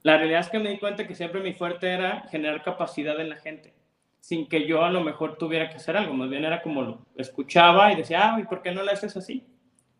la 0.02 0.16
realidad 0.16 0.40
es 0.40 0.48
que 0.48 0.58
me 0.58 0.70
di 0.70 0.78
cuenta 0.78 1.06
que 1.06 1.14
siempre 1.14 1.40
mi 1.40 1.52
fuerte 1.52 1.88
era 1.88 2.22
generar 2.30 2.64
capacidad 2.64 3.20
en 3.20 3.28
la 3.28 3.36
gente, 3.36 3.72
sin 4.18 4.48
que 4.48 4.66
yo 4.66 4.84
a 4.84 4.90
lo 4.90 5.00
mejor 5.00 5.36
tuviera 5.36 5.68
que 5.68 5.76
hacer 5.76 5.96
algo, 5.96 6.14
más 6.14 6.28
bien 6.28 6.44
era 6.44 6.62
como 6.62 6.82
lo 6.82 7.06
escuchaba 7.16 7.92
y 7.92 7.96
decía, 7.96 8.34
ah, 8.34 8.40
¿y 8.40 8.44
por 8.44 8.62
qué 8.62 8.72
no 8.72 8.82
lo 8.82 8.90
haces 8.90 9.16
así? 9.16 9.44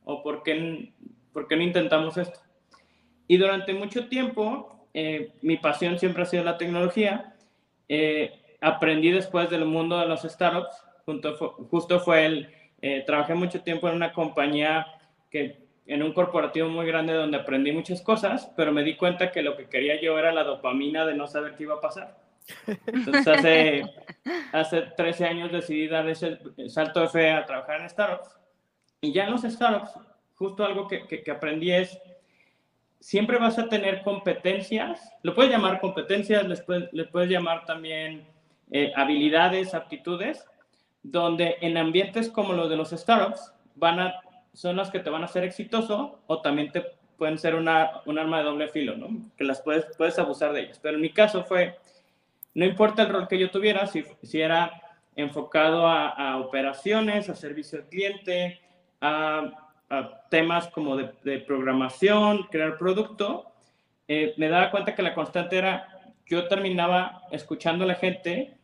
¿O 0.05 0.21
por 0.25 0.43
qué, 0.43 0.93
por 1.33 1.47
qué 1.47 1.55
no 1.55 1.63
intentamos 1.63 2.17
esto? 2.17 2.41
Y 3.33 3.39
durante 3.39 3.73
mucho 3.73 4.09
tiempo, 4.09 4.89
eh, 4.93 5.33
mi 5.41 5.57
pasión 5.57 5.99
siempre 5.99 6.23
ha 6.23 6.27
sido 6.27 6.45
la 6.45 6.59
tecnología. 6.59 7.35
Eh, 7.89 8.31
aprendí 8.61 9.11
después 9.11 9.49
del 9.49 9.65
mundo 9.65 9.99
de 9.99 10.05
los 10.05 10.21
startups. 10.21 10.85
justo 11.71 12.01
fue 12.01 12.27
el, 12.27 12.55
eh, 12.83 13.03
trabajé 13.07 13.33
mucho 13.33 13.63
tiempo 13.63 13.89
en 13.89 13.95
una 13.95 14.13
compañía 14.13 14.87
que 15.31 15.65
en 15.87 16.03
un 16.03 16.13
corporativo 16.13 16.69
muy 16.69 16.85
grande 16.85 17.15
donde 17.15 17.39
aprendí 17.39 17.73
muchas 17.73 18.03
cosas, 18.03 18.53
pero 18.55 18.71
me 18.71 18.83
di 18.83 18.97
cuenta 18.97 19.33
que 19.33 19.41
lo 19.41 19.57
que 19.57 19.67
quería 19.67 19.99
yo 19.99 20.19
era 20.19 20.31
la 20.31 20.45
dopamina 20.45 21.07
de 21.07 21.15
no 21.15 21.27
saber 21.27 21.55
qué 21.57 21.63
iba 21.63 21.77
a 21.77 21.81
pasar. 21.81 22.19
Entonces 22.85 23.29
hace, 23.29 23.83
hace 24.53 24.83
13 24.95 25.25
años 25.25 25.51
decidí 25.51 25.89
dar 25.89 26.07
ese 26.07 26.39
salto 26.69 27.01
de 27.01 27.09
fe 27.09 27.31
a 27.31 27.47
trabajar 27.47 27.81
en 27.81 27.89
startups. 27.89 28.39
Y 29.01 29.11
ya 29.11 29.25
en 29.25 29.31
los 29.31 29.41
startups, 29.41 29.99
justo 30.35 30.67
algo 30.67 30.87
que, 30.87 31.07
que, 31.07 31.23
que 31.23 31.31
aprendí 31.31 31.73
es 31.73 31.99
siempre 33.03 33.39
vas 33.39 33.59
a 33.59 33.69
tener 33.69 34.03
competencias, 34.03 35.13
lo 35.25 35.35
puedes 35.35 35.51
llamar 35.51 35.81
competencias, 35.81 36.47
les 36.47 36.61
puedes, 36.61 36.89
puedes 37.11 37.29
llamar 37.29 37.65
también 37.67 38.25
eh, 38.71 38.93
habilidades, 38.95 39.75
aptitudes, 39.75 40.47
donde 41.03 41.57
en 41.63 41.77
ambientes 41.77 42.29
como 42.29 42.53
los 42.53 42.71
de 42.71 42.77
los 42.77 42.91
startups 42.91 43.53
van 43.75 43.99
a, 43.99 44.21
son 44.53 44.77
las 44.77 44.89
que 44.91 45.01
te 45.01 45.11
van 45.11 45.23
a 45.23 45.25
hacer 45.25 45.43
exitoso 45.43 46.21
o 46.29 46.41
también 46.43 46.71
te 46.71 46.87
pueden 47.19 47.39
ser 47.39 47.57
una, 47.57 48.03
un 48.07 48.21
arma 48.21 48.39
de 48.39 48.45
doble 48.45 48.69
filo, 48.69 48.97
¿no? 48.97 49.09
Que 49.37 49.43
las 49.43 49.61
puedes, 49.63 49.85
puedes 49.97 50.17
abusar 50.21 50.53
de 50.53 50.61
ellas. 50.61 50.79
Pero 50.81 50.95
en 50.95 51.03
mi 51.03 51.11
caso 51.11 51.43
fue, 51.43 51.77
no 52.55 52.65
importa 52.65 53.03
el 53.03 53.09
rol 53.09 53.27
que 53.27 53.39
yo 53.39 53.51
tuviera, 53.51 53.89
si, 53.89 54.05
si 54.23 54.41
era 54.41 54.81
enfocado 55.17 55.89
a, 55.89 56.09
a 56.09 56.39
operaciones, 56.39 57.29
a 57.29 57.35
servicio 57.35 57.81
al 57.81 57.87
cliente, 57.87 58.61
a 59.01 59.62
temas 60.31 60.69
como 60.69 60.97
de, 60.97 61.39
programación, 61.41 62.45
crear 62.51 62.79
producto, 62.79 63.53
eh, 64.09 64.35
me 64.37 64.49
daba 64.49 64.71
cuenta 64.71 64.95
que 64.95 65.03
la 65.03 65.15
constante 65.15 65.59
era, 65.59 65.87
yo 66.27 66.49
terminaba 66.49 67.23
escuchando 67.31 67.85
a 67.85 67.87
la 67.87 67.95
gente 67.95 68.57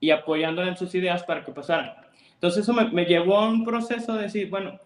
y 0.00 0.10
apoyándole 0.10 0.68
en 0.68 0.76
sus 0.76 0.94
ideas 0.94 1.24
para 1.24 1.44
que 1.44 1.52
pasaran. 1.52 1.94
Entonces 2.34 2.62
eso 2.62 2.72
me, 2.72 3.04
llevó 3.04 3.38
a 3.38 3.48
un 3.48 3.64
proceso 3.64 4.14
de 4.14 4.22
decir, 4.24 4.48
bueno, 4.48 4.78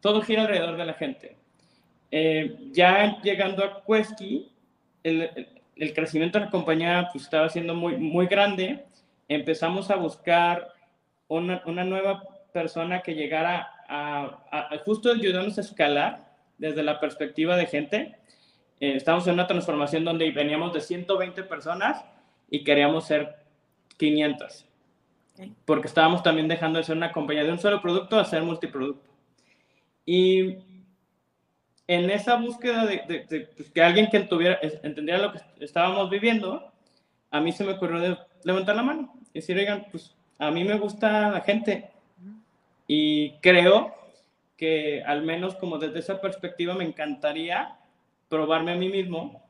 todo 0.00 0.22
gira 0.22 0.42
alrededor 0.42 0.76
de 0.76 0.86
la 0.86 0.94
gente. 0.94 1.36
Eh, 2.10 2.56
ya 2.72 3.20
llegando 3.20 3.62
a 3.62 3.82
Quesky, 3.84 4.50
el, 5.02 5.48
el, 5.76 5.92
crecimiento 5.92 6.38
de 6.38 6.46
la 6.46 6.50
compañía 6.50 7.08
pues, 7.12 7.24
estaba 7.24 7.50
siendo 7.50 7.74
muy, 7.74 7.98
muy 7.98 8.26
grande. 8.26 8.86
Empezamos 9.28 9.90
a 9.90 9.96
buscar 9.96 10.68
una, 11.28 11.62
una 11.66 11.84
nueva 11.84 12.22
persona 12.54 13.02
que 13.02 13.14
llegara 13.14 13.70
a, 13.88 14.44
a, 14.50 14.78
justo 14.84 15.10
ayudarnos 15.10 15.58
a 15.58 15.62
escalar 15.62 16.28
desde 16.58 16.82
la 16.82 17.00
perspectiva 17.00 17.56
de 17.56 17.66
gente. 17.66 18.18
Eh, 18.80 18.94
estamos 18.94 19.26
en 19.26 19.34
una 19.34 19.46
transformación 19.46 20.04
donde 20.04 20.30
veníamos 20.30 20.72
de 20.72 20.80
120 20.80 21.42
personas 21.44 22.04
y 22.50 22.62
queríamos 22.62 23.06
ser 23.06 23.36
500. 23.96 24.66
Porque 25.64 25.86
estábamos 25.86 26.22
también 26.22 26.48
dejando 26.48 26.78
de 26.78 26.84
ser 26.84 26.96
una 26.96 27.12
compañía 27.12 27.44
de 27.44 27.52
un 27.52 27.58
solo 27.58 27.80
producto 27.80 28.18
a 28.18 28.24
ser 28.24 28.42
multiproducto. 28.42 29.08
Y 30.04 30.56
en 31.86 32.10
esa 32.10 32.36
búsqueda 32.36 32.84
de, 32.86 33.48
pues, 33.56 33.70
que 33.70 33.82
alguien 33.82 34.08
que 34.10 34.16
entendiera 34.18 35.18
lo 35.18 35.32
que 35.32 35.40
estábamos 35.60 36.10
viviendo, 36.10 36.72
a 37.30 37.40
mí 37.40 37.52
se 37.52 37.64
me 37.64 37.72
ocurrió 37.72 38.18
levantar 38.42 38.76
la 38.76 38.82
mano 38.82 39.14
y 39.32 39.38
decir, 39.40 39.56
oigan, 39.56 39.86
pues 39.90 40.14
a 40.38 40.50
mí 40.50 40.64
me 40.64 40.78
gusta 40.78 41.30
la 41.30 41.40
gente 41.40 41.90
y 42.88 43.38
creo 43.38 43.94
que 44.56 45.04
al 45.04 45.22
menos 45.22 45.54
como 45.54 45.78
desde 45.78 46.00
esa 46.00 46.20
perspectiva 46.20 46.74
me 46.74 46.84
encantaría 46.84 47.76
probarme 48.28 48.72
a 48.72 48.76
mí 48.76 48.88
mismo 48.88 49.44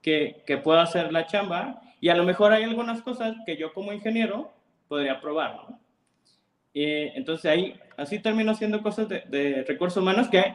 que, 0.00 0.42
que 0.46 0.56
puedo 0.56 0.80
hacer 0.80 1.12
la 1.12 1.26
chamba 1.26 1.82
y 2.00 2.08
a 2.08 2.14
lo 2.14 2.24
mejor 2.24 2.52
hay 2.52 2.62
algunas 2.62 3.02
cosas 3.02 3.36
que 3.44 3.56
yo 3.56 3.74
como 3.74 3.92
ingeniero 3.92 4.52
podría 4.88 5.20
probar, 5.20 5.56
¿no? 5.56 5.78
entonces 6.78 7.50
ahí, 7.50 7.80
así 7.96 8.18
termino 8.18 8.52
haciendo 8.52 8.82
cosas 8.82 9.08
de, 9.08 9.20
de, 9.28 9.64
recursos 9.64 10.02
humanos 10.02 10.28
que 10.28 10.54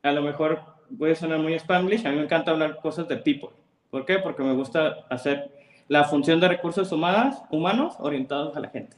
a 0.00 0.12
lo 0.12 0.22
mejor 0.22 0.62
puede 0.96 1.16
sonar 1.16 1.40
muy 1.40 1.54
spanglish, 1.54 2.06
a 2.06 2.10
mí 2.10 2.16
me 2.16 2.22
encanta 2.22 2.52
hablar 2.52 2.76
cosas 2.76 3.08
de 3.08 3.16
people. 3.16 3.50
¿Por 3.90 4.04
qué? 4.04 4.20
Porque 4.20 4.44
me 4.44 4.52
gusta 4.52 5.06
hacer 5.10 5.50
la 5.88 6.04
función 6.04 6.38
de 6.38 6.48
recursos 6.48 6.92
humanos, 6.92 7.42
humanos 7.50 7.96
orientados 7.98 8.56
a 8.56 8.60
la 8.60 8.68
gente. 8.68 8.96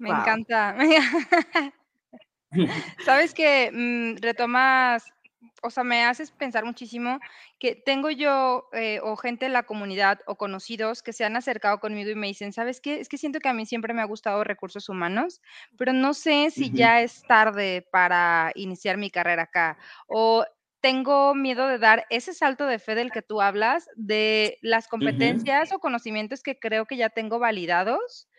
Me 0.00 0.10
encanta. 0.10 0.76
Sabes 2.98 3.34
que 3.34 3.70
mm, 3.72 4.22
retomas 4.22 5.04
o 5.62 5.70
sea, 5.70 5.84
me 5.84 6.04
haces 6.04 6.30
pensar 6.30 6.64
muchísimo 6.64 7.18
que 7.58 7.74
tengo 7.74 8.10
yo 8.10 8.68
eh, 8.72 9.00
o 9.02 9.16
gente 9.16 9.46
en 9.46 9.52
la 9.52 9.62
comunidad 9.64 10.20
o 10.26 10.36
conocidos 10.36 11.02
que 11.02 11.12
se 11.12 11.24
han 11.24 11.36
acercado 11.36 11.80
conmigo 11.80 12.10
y 12.10 12.14
me 12.14 12.26
dicen, 12.26 12.52
¿sabes 12.52 12.80
qué? 12.80 13.00
Es 13.00 13.08
que 13.08 13.18
siento 13.18 13.40
que 13.40 13.48
a 13.48 13.54
mí 13.54 13.66
siempre 13.66 13.94
me 13.94 14.02
ha 14.02 14.06
gustado 14.06 14.44
recursos 14.44 14.88
humanos, 14.88 15.40
pero 15.76 15.92
no 15.92 16.14
sé 16.14 16.50
si 16.50 16.72
ya 16.74 17.02
es 17.02 17.22
tarde 17.26 17.86
para 17.90 18.52
iniciar 18.54 18.96
mi 18.96 19.10
carrera 19.10 19.44
acá 19.44 19.78
o 20.06 20.44
tengo 20.80 21.34
miedo 21.34 21.66
de 21.68 21.78
dar 21.78 22.06
ese 22.08 22.32
salto 22.32 22.66
de 22.66 22.78
fe 22.78 22.94
del 22.94 23.12
que 23.12 23.20
tú 23.22 23.42
hablas, 23.42 23.86
de 23.96 24.58
las 24.62 24.88
competencias 24.88 25.72
o 25.72 25.78
conocimientos 25.78 26.42
que 26.42 26.58
creo 26.58 26.86
que 26.86 26.96
ya 26.96 27.10
tengo 27.10 27.38
validados 27.38 28.29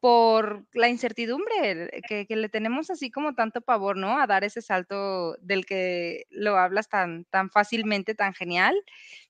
por 0.00 0.64
la 0.74 0.88
incertidumbre 0.88 1.90
que, 2.08 2.26
le 2.28 2.48
tenemos 2.48 2.90
así 2.90 3.10
como 3.10 3.34
tanto 3.34 3.60
pavor, 3.60 3.96
¿no? 3.96 4.20
A 4.20 4.26
dar 4.26 4.44
ese 4.44 4.62
salto 4.62 5.36
del 5.40 5.66
que 5.66 6.26
lo 6.30 6.56
hablas 6.56 6.88
tan, 6.88 7.24
tan 7.26 7.50
fácilmente, 7.50 8.14
tan 8.14 8.32
genial. 8.32 8.76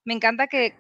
Me 0.05 0.15
encanta 0.15 0.47
que, 0.47 0.75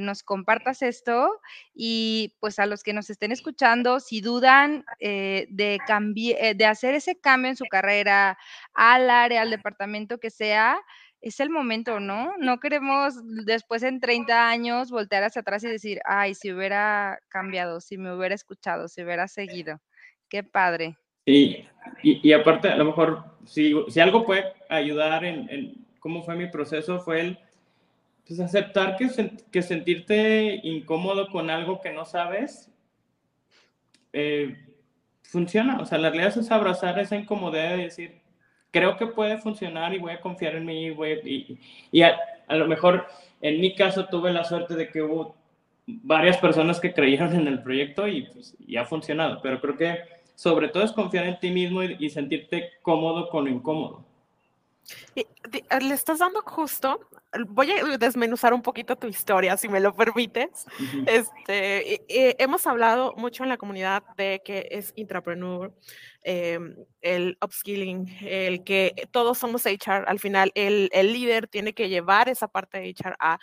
nos 0.00 0.22
compartas 0.22 0.80
esto 0.80 1.42
y 1.74 2.34
pues 2.40 2.58
a 2.58 2.64
los 2.64 2.82
que 2.82 2.94
nos 2.94 3.10
estén 3.10 3.32
escuchando, 3.32 4.00
si 4.00 4.22
dudan 4.22 4.86
eh, 4.98 5.46
de, 5.50 5.78
eh, 6.16 6.54
de 6.54 6.64
hacer 6.64 6.94
ese 6.94 7.20
cambio 7.20 7.50
en 7.50 7.56
su 7.58 7.66
carrera 7.66 8.38
al 8.72 9.10
área, 9.10 9.42
al 9.42 9.50
departamento 9.50 10.16
que 10.16 10.30
sea, 10.30 10.80
es 11.20 11.40
el 11.40 11.50
momento, 11.50 12.00
¿no? 12.00 12.32
No 12.38 12.60
queremos 12.60 13.14
después 13.44 13.82
en 13.82 14.00
30 14.00 14.48
años 14.48 14.90
voltear 14.90 15.24
hacia 15.24 15.40
atrás 15.40 15.64
y 15.64 15.68
decir, 15.68 16.00
ay, 16.04 16.34
si 16.34 16.52
hubiera 16.52 17.18
cambiado, 17.28 17.80
si 17.80 17.98
me 17.98 18.14
hubiera 18.14 18.34
escuchado, 18.34 18.88
si 18.88 19.02
hubiera 19.02 19.26
seguido. 19.28 19.80
Qué 20.28 20.44
padre. 20.44 20.96
Sí, 21.26 21.66
y, 22.02 22.32
aparte, 22.32 22.68
a 22.68 22.76
lo 22.76 22.86
mejor, 22.86 23.24
si, 23.44 23.74
si 23.88 24.00
algo 24.00 24.24
puede 24.24 24.44
ayudar 24.68 25.24
en, 25.24 25.84
cómo 25.98 26.22
fue 26.22 26.36
mi 26.36 26.48
proceso, 26.48 27.00
fue 27.00 27.20
el 27.20 27.38
pues, 28.26 28.40
aceptar 28.40 28.96
que, 28.96 29.08
que 29.50 29.62
sentirte 29.62 30.60
incómodo 30.62 31.28
con 31.28 31.50
algo 31.50 31.80
que 31.80 31.92
no 31.92 32.04
sabes 32.04 32.70
eh, 34.12 34.56
funciona. 35.22 35.80
O 35.80 35.86
sea, 35.86 35.98
la 35.98 36.10
realidad 36.10 36.38
es 36.38 36.50
abrazar 36.50 36.98
esa 36.98 37.16
incomodidad 37.16 37.76
y 37.76 37.82
decir, 37.82 38.20
creo 38.78 38.96
que 38.96 39.06
puede 39.06 39.38
funcionar 39.38 39.92
y 39.94 39.98
voy 39.98 40.12
a 40.12 40.20
confiar 40.20 40.54
en 40.54 40.64
mí. 40.64 40.86
y, 41.24 41.58
y 41.90 42.02
a, 42.02 42.16
lo 42.48 42.66
mejor 42.66 43.06
en 43.40 43.60
mi 43.60 43.74
caso 43.74 44.06
tuve 44.06 44.32
la 44.32 44.44
suerte 44.44 44.74
de 44.74 44.88
que 44.88 45.02
hubo 45.02 45.34
varias 45.86 46.36
personas 46.36 46.80
que 46.80 46.92
creyeron 46.92 47.34
en 47.34 47.48
el 47.48 47.62
proyecto 47.62 48.06
y, 48.06 48.22
pues, 48.22 48.56
y 48.66 48.76
ha 48.76 48.84
funcionado. 48.84 49.40
Pero 49.42 49.60
creo 49.60 49.76
que 49.76 49.98
sobre 50.34 50.68
todo 50.68 50.84
es 50.84 50.92
confiar 50.92 51.26
en 51.26 51.40
ti 51.40 51.50
mismo 51.50 51.82
y, 51.82 52.08
sentirte 52.10 52.70
cómodo 52.82 53.28
con 53.28 53.44
lo 53.44 53.50
incómodo. 53.50 54.04
Le 55.80 55.94
estás 55.94 56.18
dando 56.18 56.42
justo, 56.42 57.00
voy 57.48 57.70
a 57.72 57.98
desmenuzar 57.98 58.54
un 58.54 58.62
poquito 58.62 58.96
tu 58.96 59.06
historia, 59.06 59.56
si 59.56 59.68
me 59.68 59.80
lo 59.80 59.94
permites. 59.94 60.66
este, 61.06 62.42
hemos 62.42 62.66
hablado 62.66 63.14
mucho 63.16 63.42
en 63.42 63.48
la 63.48 63.56
comunidad 63.56 64.02
de 64.16 64.40
que 64.44 64.68
es 64.70 64.92
intrapreneur, 64.96 65.72
Em, 66.30 66.76
el 67.00 67.38
upskilling, 67.42 68.06
el 68.20 68.62
que 68.62 69.08
todos 69.12 69.38
somos 69.38 69.64
HR, 69.64 70.04
al 70.06 70.18
final 70.18 70.52
el, 70.54 70.90
el 70.92 71.12
líder 71.14 71.48
tiene 71.48 71.72
que 71.72 71.88
llevar 71.88 72.28
esa 72.28 72.48
parte 72.48 72.78
de 72.78 72.90
HR 72.90 73.16
a, 73.18 73.38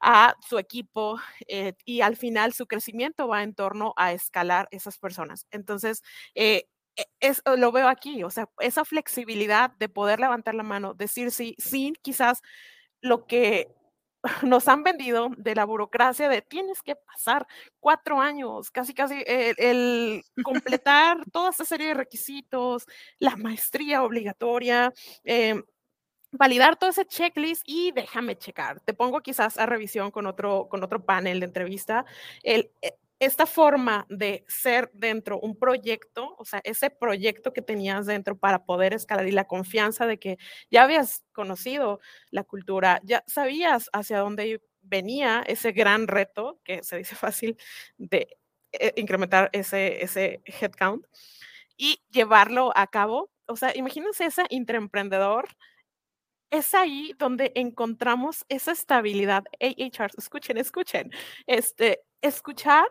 a 0.00 0.34
su 0.48 0.58
equipo 0.58 1.20
eh, 1.48 1.74
y 1.84 2.00
al 2.00 2.16
final 2.16 2.54
su 2.54 2.66
crecimiento 2.66 3.28
va 3.28 3.42
en 3.42 3.54
torno 3.54 3.92
a 3.96 4.12
escalar 4.14 4.68
esas 4.70 4.96
personas. 4.98 5.46
Entonces, 5.50 6.02
eh, 6.34 6.66
es, 7.20 7.42
lo 7.44 7.72
veo 7.72 7.88
aquí, 7.88 8.22
o 8.24 8.30
sea, 8.30 8.48
esa 8.60 8.84
flexibilidad 8.84 9.70
de 9.78 9.88
poder 9.88 10.20
levantar 10.20 10.54
la 10.54 10.62
mano, 10.62 10.94
decir 10.94 11.30
sí, 11.30 11.54
sin 11.58 11.94
quizás 11.94 12.42
lo 13.00 13.26
que 13.26 13.68
nos 14.42 14.68
han 14.68 14.82
vendido 14.82 15.30
de 15.36 15.54
la 15.54 15.64
burocracia 15.64 16.28
de 16.28 16.42
tienes 16.42 16.82
que 16.82 16.96
pasar 16.96 17.46
cuatro 17.80 18.20
años, 18.20 18.70
casi 18.70 18.94
casi 18.94 19.22
el, 19.26 20.22
completar 20.44 21.18
toda 21.32 21.50
esa 21.50 21.64
serie 21.64 21.88
de 21.88 21.94
requisitos, 21.94 22.86
la 23.18 23.36
maestría 23.36 24.02
obligatoria, 24.04 24.92
em, 25.24 25.62
validar 26.32 26.76
todo 26.76 26.90
ese 26.90 27.06
checklist 27.06 27.62
y 27.66 27.92
déjame 27.92 28.36
checar. 28.38 28.80
Te 28.80 28.94
pongo 28.94 29.20
quizás 29.20 29.58
a 29.58 29.66
revisión 29.66 30.10
con 30.10 30.26
otro, 30.26 30.68
con 30.70 30.82
otro 30.82 31.04
panel 31.04 31.40
de 31.40 31.46
entrevista. 31.46 32.04
El, 32.42 32.70
e, 32.80 32.96
esta 33.22 33.46
forma 33.46 34.04
de 34.08 34.44
ser 34.48 34.90
dentro 34.94 35.38
un 35.38 35.56
proyecto, 35.56 36.34
o 36.38 36.44
sea, 36.44 36.60
ese 36.64 36.90
proyecto 36.90 37.52
que 37.52 37.62
tenías 37.62 38.06
dentro 38.06 38.36
para 38.36 38.64
poder 38.64 38.94
escalar 38.94 39.28
y 39.28 39.30
la 39.30 39.46
confianza 39.46 40.08
de 40.08 40.18
que 40.18 40.38
ya 40.72 40.82
habías 40.82 41.24
conocido 41.30 42.00
la 42.32 42.42
cultura, 42.42 43.00
ya 43.04 43.22
sabías 43.28 43.88
hacia 43.92 44.18
dónde 44.18 44.60
venía 44.80 45.44
ese 45.46 45.70
gran 45.70 46.08
reto, 46.08 46.58
que 46.64 46.82
se 46.82 46.96
dice 46.96 47.14
fácil, 47.16 47.56
de 47.96 48.26
eh, 48.72 48.92
incrementar 48.96 49.50
ese, 49.52 50.02
ese 50.02 50.42
headcount 50.44 51.06
y 51.76 52.02
llevarlo 52.10 52.72
a 52.74 52.88
cabo. 52.88 53.30
O 53.46 53.54
sea, 53.54 53.70
imagínense 53.76 54.24
ese 54.24 54.42
intraemprendedor 54.50 55.48
es 56.50 56.74
ahí 56.74 57.14
donde 57.18 57.52
encontramos 57.54 58.44
esa 58.48 58.72
estabilidad. 58.72 59.44
AHR, 59.60 60.10
escuchen, 60.18 60.58
escuchen. 60.58 61.12
Este, 61.46 62.02
escuchar 62.20 62.84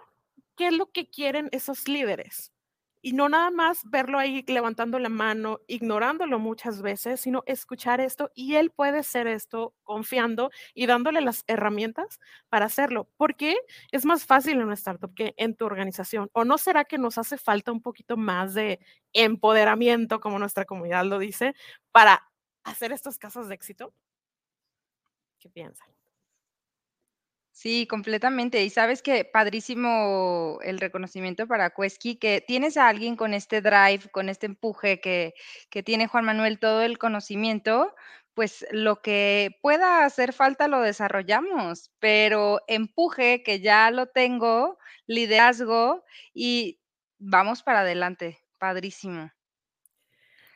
qué 0.62 0.68
es 0.68 0.74
lo 0.74 0.92
que 0.92 1.10
quieren 1.10 1.50
esos 1.52 1.88
líderes. 1.88 2.54
Y 3.02 3.14
no 3.14 3.30
nada 3.30 3.50
más 3.50 3.80
verlo 3.90 4.20
ahí 4.20 4.44
levantando 4.48 5.00
la 5.00 5.10
mano, 5.10 5.60
ignorándolo 5.66 6.38
muchas 6.38 6.84
veces, 6.84 7.22
sino 7.22 7.42
escuchar 7.48 8.00
esto 8.00 8.30
y 8.36 8.58
él 8.58 8.70
puede 8.70 9.02
ser 9.02 9.26
esto 9.26 9.74
confiando 9.82 10.52
y 10.76 10.86
dándole 10.86 11.22
las 11.22 11.44
herramientas 11.48 12.20
para 12.48 12.68
hacerlo. 12.68 13.10
Porque 13.18 13.56
es 13.92 14.06
más 14.06 14.28
fácil 14.28 14.58
en 14.58 14.66
una 14.66 14.76
startup 14.76 15.16
que 15.16 15.34
en 15.38 15.56
tu 15.56 15.66
organización. 15.66 16.30
¿O 16.34 16.46
no 16.46 16.60
será 16.60 16.86
que 16.86 17.00
nos 17.00 17.18
hace 17.18 17.40
falta 17.40 17.72
un 17.72 17.82
poquito 17.82 18.18
más 18.18 18.54
de 18.54 18.80
empoderamiento, 19.14 20.20
como 20.20 20.38
nuestra 20.38 20.66
comunidad 20.66 21.06
lo 21.06 21.18
dice, 21.18 21.56
para 21.92 22.30
hacer 22.64 22.92
estos 22.92 23.18
casos 23.18 23.48
de 23.48 23.56
éxito? 23.56 23.96
¿Qué 25.40 25.50
piensan? 25.50 26.01
Sí, 27.62 27.86
completamente. 27.86 28.64
Y 28.64 28.72
sabes 28.72 29.04
que 29.04 29.24
padrísimo 29.24 30.58
el 30.64 30.80
reconocimiento 30.80 31.46
para 31.46 31.70
Quesky, 31.70 32.16
que 32.16 32.42
tienes 32.42 32.76
a 32.76 32.88
alguien 32.88 33.16
con 33.16 33.36
este 33.36 33.62
drive, 33.62 34.10
con 34.12 34.30
este 34.30 34.48
empuje 34.48 35.00
que, 35.00 35.36
que 35.70 35.84
tiene 35.84 36.08
Juan 36.08 36.26
Manuel, 36.26 36.58
todo 36.58 36.82
el 36.82 36.98
conocimiento, 36.98 37.94
pues 38.34 38.66
lo 38.72 39.04
que 39.04 39.60
pueda 39.62 40.06
hacer 40.06 40.34
falta 40.34 40.68
lo 40.68 40.82
desarrollamos, 40.82 41.92
pero 42.00 42.62
empuje 42.66 43.44
que 43.44 43.60
ya 43.60 43.92
lo 43.92 44.08
tengo, 44.08 44.80
liderazgo 45.06 46.04
y 46.34 46.80
vamos 47.20 47.62
para 47.62 47.82
adelante. 47.82 48.40
Padrísimo. 48.58 49.32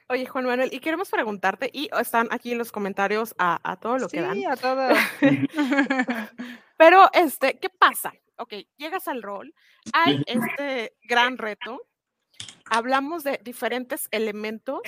Oye, 0.09 0.25
Juan 0.25 0.45
Manuel, 0.45 0.73
y 0.73 0.79
queremos 0.79 1.11
preguntarte, 1.11 1.69
y 1.71 1.87
están 1.99 2.29
aquí 2.31 2.53
en 2.53 2.57
los 2.57 2.71
comentarios 2.71 3.35
a, 3.37 3.59
a 3.63 3.79
todo 3.79 3.99
lo 3.99 4.07
que 4.07 4.21
dan. 4.21 4.33
Sí, 4.33 4.45
a 4.45 4.55
todo. 4.55 4.89
Pero, 6.77 7.09
este, 7.13 7.57
¿qué 7.59 7.69
pasa? 7.69 8.13
Ok, 8.37 8.53
llegas 8.77 9.07
al 9.07 9.21
rol, 9.21 9.53
hay 9.93 10.21
este 10.27 10.93
gran 11.03 11.37
reto, 11.37 11.81
hablamos 12.69 13.23
de 13.23 13.39
diferentes 13.43 14.07
elementos. 14.11 14.81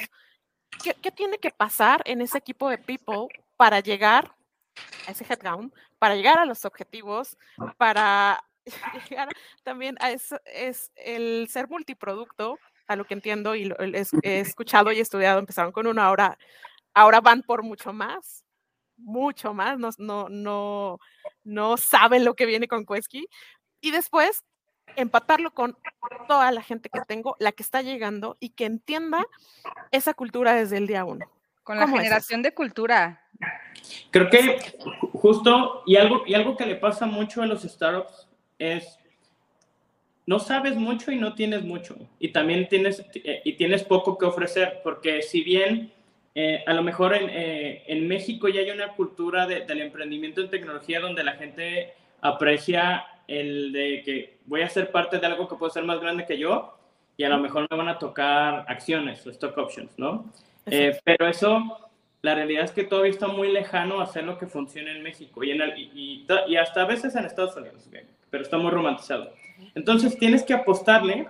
¿Qué, 0.84 0.94
qué 1.02 1.12
tiene 1.12 1.38
que 1.38 1.52
pasar 1.52 2.02
en 2.06 2.22
ese 2.22 2.38
equipo 2.38 2.70
de 2.70 2.78
people 2.78 3.28
para 3.56 3.80
llegar 3.80 4.36
a 5.08 5.12
ese 5.12 5.26
headcount, 5.28 5.74
para 5.98 6.16
llegar 6.16 6.40
a 6.40 6.46
los 6.46 6.66
objetivos, 6.66 7.38
para 7.78 8.44
llegar 9.10 9.30
también 9.64 9.98
a 10.00 10.12
eso, 10.12 10.40
es 10.46 10.92
el 10.96 11.48
ser 11.50 11.70
multiproducto, 11.70 12.60
a 12.88 12.96
lo 12.96 13.06
que 13.06 13.14
entiendo 13.14 13.56
y 13.56 13.66
lo, 13.66 13.76
he, 13.80 14.40
escuchado 14.40 14.92
y 14.92 15.00
estudiado, 15.00 15.40
empezaron 15.40 15.72
con 15.72 15.88
una, 15.88 16.06
ahora, 16.06 16.38
ahora 16.94 17.20
van 17.22 17.44
por 17.44 17.64
mucho 17.64 17.94
más, 17.94 18.46
mucho 18.98 19.54
más, 19.54 19.78
no, 19.78 19.90
no, 19.98 20.30
no, 20.30 21.00
no 21.44 21.78
saben 21.78 22.26
lo 22.26 22.36
que 22.36 22.46
viene 22.46 22.68
con 22.68 22.86
Quesky. 22.86 23.28
Y 23.82 23.92
después 23.92 24.44
empatarlo 24.96 25.52
con 25.52 25.78
toda 26.28 26.52
la 26.52 26.62
gente 26.62 26.90
que 26.90 27.02
tengo, 27.08 27.36
la 27.40 27.52
que 27.52 27.64
está 27.64 27.82
llegando 27.82 28.38
y 28.40 28.50
que 28.50 28.66
entienda 28.66 29.26
esa 29.92 30.14
cultura 30.14 30.54
desde 30.54 30.78
el 30.78 30.88
día 30.88 31.06
uno. 31.06 31.30
Con 31.64 31.78
la 31.78 31.88
generación 31.88 32.42
de 32.42 32.54
cultura. 32.54 33.22
Creo 34.10 34.30
que 34.30 34.58
justo, 35.14 35.84
y 35.86 35.98
algo, 35.98 36.24
y 36.26 36.34
algo 36.34 36.56
que 36.56 36.66
le 36.66 36.76
pasa 36.76 37.06
mucho 37.06 37.42
a 37.42 37.46
los 37.46 37.64
startups 37.64 38.30
es, 38.58 38.98
no 40.26 40.40
sabes 40.40 40.78
mucho 40.78 41.12
y 41.12 41.18
no 41.18 41.36
tienes 41.36 41.64
mucho, 41.64 41.98
y 42.20 42.30
también 42.32 42.70
tienes, 42.70 43.06
y 43.44 43.54
tienes 43.58 43.84
poco 43.84 44.18
que 44.18 44.26
ofrecer, 44.26 44.80
porque 44.82 45.22
si 45.22 45.44
bien 45.44 45.94
eh, 46.40 46.64
a 46.68 46.74
lo 46.74 46.84
mejor 46.84 47.16
en, 47.16 47.32
eh, 47.32 47.84
en, 47.88 48.08
México 48.08 48.48
ya 48.48 48.62
hay 48.62 48.70
una 48.70 48.94
cultura 48.94 49.48
de, 49.48 49.62
del 49.62 49.82
emprendimiento 49.82 50.40
en 50.40 50.52
tecnología 50.52 51.00
donde 51.00 51.24
la 51.24 51.32
gente 51.32 51.96
aprecia 52.22 53.08
el 53.28 53.72
de 53.72 54.04
que 54.06 54.38
voy 54.46 54.62
a 54.62 54.70
ser 54.70 54.92
parte 54.92 55.18
de 55.18 55.26
algo 55.26 55.48
que 55.48 55.56
puede 55.56 55.72
ser 55.72 55.84
más 55.84 56.00
grande 56.00 56.28
que 56.28 56.38
yo 56.38 56.78
y 57.18 57.24
a 57.24 57.30
lo 57.30 57.40
mejor 57.40 57.66
me 57.72 57.76
van 57.76 57.88
a 57.88 57.98
tocar 57.98 58.66
acciones 58.68 59.26
o 59.26 59.32
stock 59.32 59.58
options, 59.58 59.98
¿no? 59.98 60.32
Eh, 60.68 60.96
pero 61.04 61.28
eso, 61.28 61.90
la 62.22 62.36
realidad 62.36 62.66
es 62.66 62.72
que 62.72 62.84
todavía 62.84 63.10
está 63.10 63.28
muy 63.28 63.52
lejano 63.52 64.00
a 64.00 64.04
hacer 64.04 64.24
lo 64.24 64.38
que 64.38 64.46
funciona 64.46 64.92
en 64.92 65.02
México 65.02 65.44
y, 65.44 65.50
en 65.50 65.62
el, 65.64 65.76
y, 65.76 66.24
y, 66.48 66.56
hasta 66.56 66.84
a 66.84 66.86
veces 66.86 67.16
en 67.16 67.26
Estados 67.26 67.56
Unidos, 67.56 67.90
pero 68.30 68.44
está 68.44 68.60
muy 68.60 68.70
romantizado. 68.70 69.34
Entonces 69.74 70.16
tienes 70.20 70.44
que 70.44 70.54
apostarle 70.54 71.30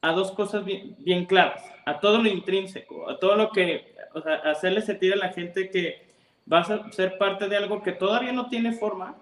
a 0.00 0.12
dos 0.12 0.30
cosas 0.30 0.64
bien, 0.64 0.94
bien 0.98 1.24
claras, 1.24 1.64
a 1.86 1.98
todo 1.98 2.22
lo 2.22 2.28
intrínseco, 2.28 3.10
a 3.10 3.18
todo 3.18 3.34
lo 3.34 3.50
que, 3.50 3.93
o 4.14 4.20
sea, 4.20 4.34
hacerle 4.36 4.80
sentir 4.80 5.12
a 5.12 5.16
la 5.16 5.32
gente 5.32 5.70
que 5.70 6.02
vas 6.46 6.70
a 6.70 6.90
ser 6.92 7.18
parte 7.18 7.48
de 7.48 7.56
algo 7.56 7.82
que 7.82 7.92
todavía 7.92 8.32
no 8.32 8.48
tiene 8.48 8.72
forma, 8.72 9.16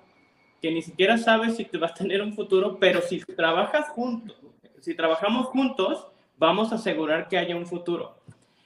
que 0.61 0.71
ni 0.71 0.83
siquiera 0.83 1.19
sabes 1.19 1.57
si 1.57 1.65
te 1.65 1.79
vas 1.79 1.93
a 1.93 1.95
tener 1.95 2.23
un 2.23 2.35
futuro, 2.35 2.79
pero 2.79 3.01
si 3.01 3.21
trabajas 3.21 3.89
juntos, 3.89 4.37
si 4.81 4.95
trabajamos 4.95 5.47
juntos, 5.47 6.07
vamos 6.37 6.73
a 6.73 6.77
asegurar 6.77 7.29
que 7.29 7.39
haya 7.39 7.57
un 7.57 7.67
futuro. 7.67 8.17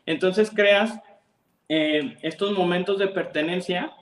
Entonces 0.05 0.51
creas 0.55 0.99
eh, 1.69 2.17
estos 2.23 2.53
momentos 2.53 2.99
de 2.99 3.09
pertenencia 3.09 3.93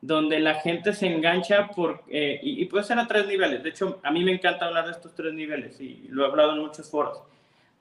donde 0.00 0.38
la 0.38 0.56
gente 0.56 0.92
se 0.92 1.06
engancha 1.06 1.68
por, 1.68 2.02
eh, 2.08 2.38
y, 2.42 2.64
puede 2.66 2.84
ser 2.84 2.98
a 2.98 3.06
tres 3.06 3.26
niveles. 3.26 3.62
De 3.62 3.70
hecho, 3.70 4.00
a 4.02 4.10
mí 4.10 4.22
me 4.22 4.32
encanta 4.32 4.66
hablar 4.66 4.84
de 4.84 4.92
estos 4.92 5.14
tres 5.14 5.32
niveles 5.32 5.80
y 5.80 6.06
lo 6.08 6.24
he 6.24 6.28
hablado 6.28 6.52
en 6.52 6.60
muchos 6.60 6.90
foros. 6.90 7.22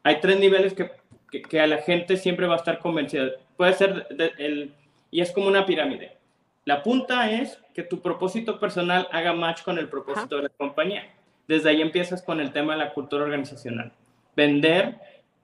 Hay 0.04 0.22
tres 0.22 0.40
niveles 0.40 0.74
que, 0.74 0.90
que, 1.34 1.42
que 1.42 1.60
a 1.60 1.66
la 1.66 1.80
gente 1.80 2.16
siempre 2.18 2.46
va 2.46 2.54
a 2.54 2.58
estar 2.58 2.78
convencida. 2.78 3.32
Puede 3.58 3.74
ser 3.74 4.06
el, 4.38 4.72
y 5.10 5.22
es 5.22 5.32
como 5.32 5.48
una 5.48 5.66
pirámide. 5.66 6.16
La 6.64 6.84
punta 6.84 7.32
es 7.32 7.60
que 7.74 7.82
tu 7.82 8.02
propósito 8.02 8.60
personal 8.60 9.08
haga 9.12 9.34
match 9.34 9.64
con 9.64 9.80
el 9.80 9.90
propósito 9.90 10.38
de 10.38 10.44
la 10.44 10.50
compañía. 10.50 11.12
Desde 11.48 11.72
ahí 11.72 11.82
empiezas 11.82 12.22
con 12.22 12.40
el 12.40 12.54
tema 12.54 12.74
de 12.74 12.80
la 12.80 12.94
cultura 12.94 13.24
organizacional. 13.24 13.92
Vender, 14.36 14.96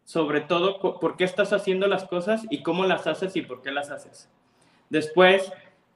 sobre 0.06 0.42
todo, 0.42 0.80
por 0.80 1.18
qué 1.18 1.24
estás 1.24 1.54
haciendo 1.54 1.88
las 1.88 2.06
cosas 2.06 2.46
y 2.52 2.62
cómo 2.62 2.86
las 2.86 3.08
haces 3.08 3.36
y 3.36 3.42
por 3.42 3.64
qué 3.64 3.72
las 3.72 3.90
haces. 3.90 4.30
Después, 4.90 5.52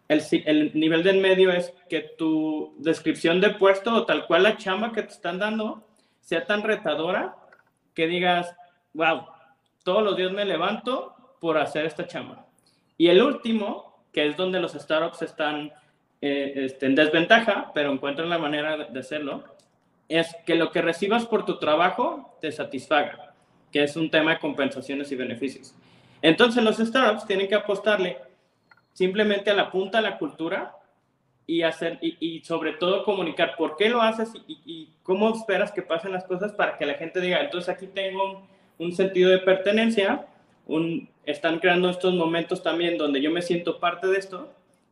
el, 0.07 0.23
el 0.45 0.71
nivel 0.73 1.03
de 1.03 1.11
en 1.11 1.21
medio 1.21 1.51
es 1.51 1.71
que 1.87 2.01
tu 2.01 2.73
descripción 2.79 3.41
de 3.41 3.51
puesto 3.51 3.93
o 3.93 4.05
tal 4.05 4.25
cual 4.25 4.43
la 4.43 4.57
chamba 4.57 4.91
que 4.91 5.03
te 5.03 5.13
están 5.13 5.37
dando 5.37 5.87
sea 6.19 6.45
tan 6.45 6.63
retadora 6.63 7.35
que 7.93 8.07
digas, 8.07 8.55
wow, 8.93 9.27
todos 9.83 10.03
los 10.03 10.15
días 10.15 10.31
me 10.31 10.45
levanto 10.45 11.15
por 11.39 11.57
hacer 11.57 11.85
esta 11.85 12.07
chamba. 12.07 12.45
Y 12.97 13.07
el 13.07 13.21
último, 13.21 14.03
que 14.11 14.27
es 14.27 14.37
donde 14.37 14.59
los 14.59 14.73
startups 14.73 15.21
están 15.21 15.71
eh, 16.21 16.53
este, 16.55 16.85
en 16.85 16.95
desventaja, 16.95 17.71
pero 17.73 17.91
encuentran 17.91 18.29
la 18.29 18.37
manera 18.37 18.77
de 18.77 18.99
hacerlo, 18.99 19.43
es 20.07 20.35
que 20.45 20.55
lo 20.55 20.71
que 20.71 20.81
recibas 20.81 21.25
por 21.25 21.45
tu 21.45 21.59
trabajo 21.59 22.37
te 22.39 22.51
satisfaga, 22.51 23.33
que 23.71 23.83
es 23.83 23.95
un 23.95 24.09
tema 24.09 24.31
de 24.31 24.39
compensaciones 24.39 25.11
y 25.11 25.15
beneficios. 25.15 25.75
Entonces 26.21 26.63
los 26.63 26.77
startups 26.77 27.25
tienen 27.25 27.47
que 27.47 27.55
apostarle 27.55 28.17
simplemente 28.93 29.49
a 29.49 29.55
la 29.55 29.71
punta 29.71 29.97
de 29.97 30.09
la 30.09 30.17
cultura 30.17 30.77
y, 31.45 31.63
hacer, 31.63 31.99
y, 32.01 32.41
sobre 32.45 32.73
todo 32.73 33.03
comunicar 33.03 33.55
por 33.57 33.75
qué 33.75 33.89
lo 33.89 34.01
haces 34.01 34.31
y, 34.47 34.59
y, 34.65 34.93
cómo 35.03 35.29
esperas 35.35 35.73
que 35.73 35.81
pasen 35.81 36.13
las 36.13 36.23
cosas 36.23 36.53
para 36.53 36.77
que 36.77 36.85
la 36.85 36.93
gente 36.93 37.19
diga, 37.19 37.41
entonces 37.41 37.67
aquí 37.67 37.87
tengo 37.87 38.47
un, 38.77 38.93
sentido 38.93 39.29
de 39.29 39.39
pertenencia, 39.39 40.25
están 41.25 41.59
creando 41.59 41.89
estos 41.89 42.13
momentos 42.13 42.63
también 42.63 42.97
donde 42.97 43.21
yo 43.21 43.31
me 43.31 43.41
siento 43.41 43.79
parte 43.79 44.07
de 44.07 44.17
esto 44.17 44.49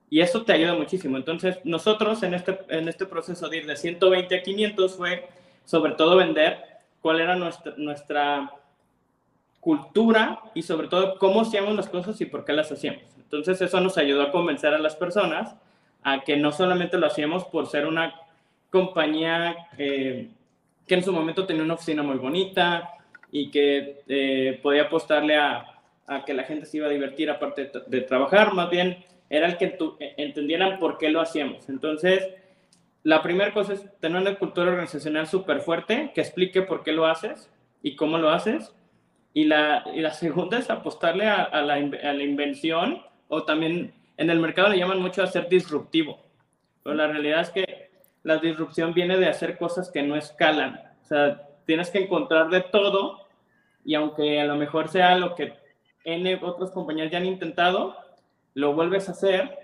y 0.10 0.20
eso 0.20 0.44
te 0.44 0.54
ayuda 0.54 0.74
muchísimo. 0.74 1.18
Entonces, 1.18 1.60
nosotros 1.64 2.22
en 2.24 2.34
este, 2.34 2.60
en 2.70 2.88
este 2.88 3.06
proceso 3.06 3.48
de 3.48 3.58
ir 3.58 3.66
de 3.66 3.76
120 3.76 4.36
a 4.36 4.44
500 4.44 4.96
fue 4.96 5.28
sobre 5.66 5.94
todo 5.94 6.18
vender 6.18 6.60
cuál 7.02 7.22
era 7.22 7.36
nuestra, 7.36 7.74
nuestra 7.78 8.52
cultura 9.62 10.42
y 10.54 10.64
sobre 10.64 10.88
todo 10.88 11.18
cómo 11.18 11.42
hacíamos 11.42 11.76
las 11.76 11.88
cosas 11.88 12.20
y 12.20 12.26
por 12.26 12.44
qué 12.44 12.54
las 12.54 12.72
hacíamos. 12.72 13.04
Entonces, 13.18 13.62
eso 13.62 13.80
nos 13.80 13.98
ayudó 13.98 14.24
a 14.24 14.32
convencer 14.32 14.74
a 14.74 14.80
las 14.80 14.96
personas 14.96 15.56
a 16.04 16.22
que 16.22 16.36
no 16.36 16.52
solamente 16.52 16.98
lo 16.98 17.08
hacíamos 17.08 17.46
por 17.46 17.68
ser 17.68 17.86
una 17.86 18.14
compañía 18.70 19.56
eh, 19.78 20.30
que 20.88 20.96
en 20.96 21.04
su 21.04 21.14
momento 21.14 21.46
tenía 21.46 21.64
una 21.64 21.76
oficina 21.76 22.04
muy 22.04 22.18
bonita 22.18 22.90
y 23.32 23.50
que 23.50 24.02
eh, 24.08 24.60
podía 24.62 24.84
apostarle 24.84 25.38
a, 25.38 25.66
a, 26.08 26.26
que 26.26 26.34
la 26.34 26.44
gente 26.44 26.66
se 26.66 26.78
iba 26.78 26.88
a 26.88 26.92
divertir 26.92 27.30
aparte 27.30 27.66
de, 27.66 27.82
de 27.88 28.02
trabajar, 28.02 28.54
más 28.54 28.70
bien 28.70 29.04
era 29.30 29.48
el 29.48 29.58
que 29.58 29.68
tu, 29.68 29.96
e, 30.00 30.14
entendieran 30.18 30.78
por 30.78 30.98
qué 30.98 31.10
lo 31.10 31.22
hacíamos. 31.22 31.70
Entonces, 31.70 32.28
la 33.04 33.24
primera 33.24 33.54
cosa 33.54 33.74
es 33.74 34.00
tener 34.00 34.22
una 34.22 34.36
cultura 34.36 34.72
organizacional 34.72 35.26
súper 35.26 35.62
fuerte 35.62 36.12
que 36.14 36.22
explique 36.22 36.62
por 36.62 36.84
qué 36.84 36.92
lo 36.92 37.08
haces 37.08 37.50
y 37.82 37.96
cómo 37.96 38.18
lo 38.18 38.30
haces. 38.30 38.76
Y 39.34 39.46
la, 39.46 39.86
y 39.96 40.02
la 40.02 40.12
segunda 40.12 40.60
es 40.60 40.70
apostarle 40.70 41.28
a, 41.28 41.44
a, 41.44 41.62
la, 41.62 41.76
a, 41.76 42.14
la, 42.14 42.24
invención 42.24 43.02
o 43.30 43.44
también 43.44 43.94
en 44.18 44.30
el 44.30 44.40
mercado 44.40 44.68
le 44.68 44.78
llaman 44.78 45.02
mucho 45.02 45.24
a 45.24 45.28
ser 45.28 45.48
disruptivo. 45.48 46.22
Pero 46.84 46.96
la 46.96 47.08
realidad 47.08 47.42
es 47.42 47.50
que 47.50 47.90
la 48.24 48.38
disrupción 48.38 48.94
viene 48.94 49.18
de 49.18 49.30
hacer 49.30 49.58
cosas 49.58 49.90
que 49.90 50.04
no 50.04 50.18
escalan. 50.18 50.82
O 51.02 51.06
sea, 51.06 51.48
tienes 51.72 51.90
que 51.90 52.00
encontrar 52.00 52.50
de 52.50 52.60
todo 52.60 53.30
y 53.86 53.96
aunque 53.96 54.42
a 54.42 54.44
lo 54.44 54.58
mejor 54.58 54.90
sea 54.90 55.18
lo 55.18 55.36
que 55.36 55.54
N 56.04 56.38
otras 56.44 56.72
compañías 56.72 57.10
ya 57.10 57.18
han 57.18 57.26
intentado, 57.26 57.96
lo 58.56 58.74
vuelves 58.74 59.08
a 59.08 59.14
hacer, 59.14 59.58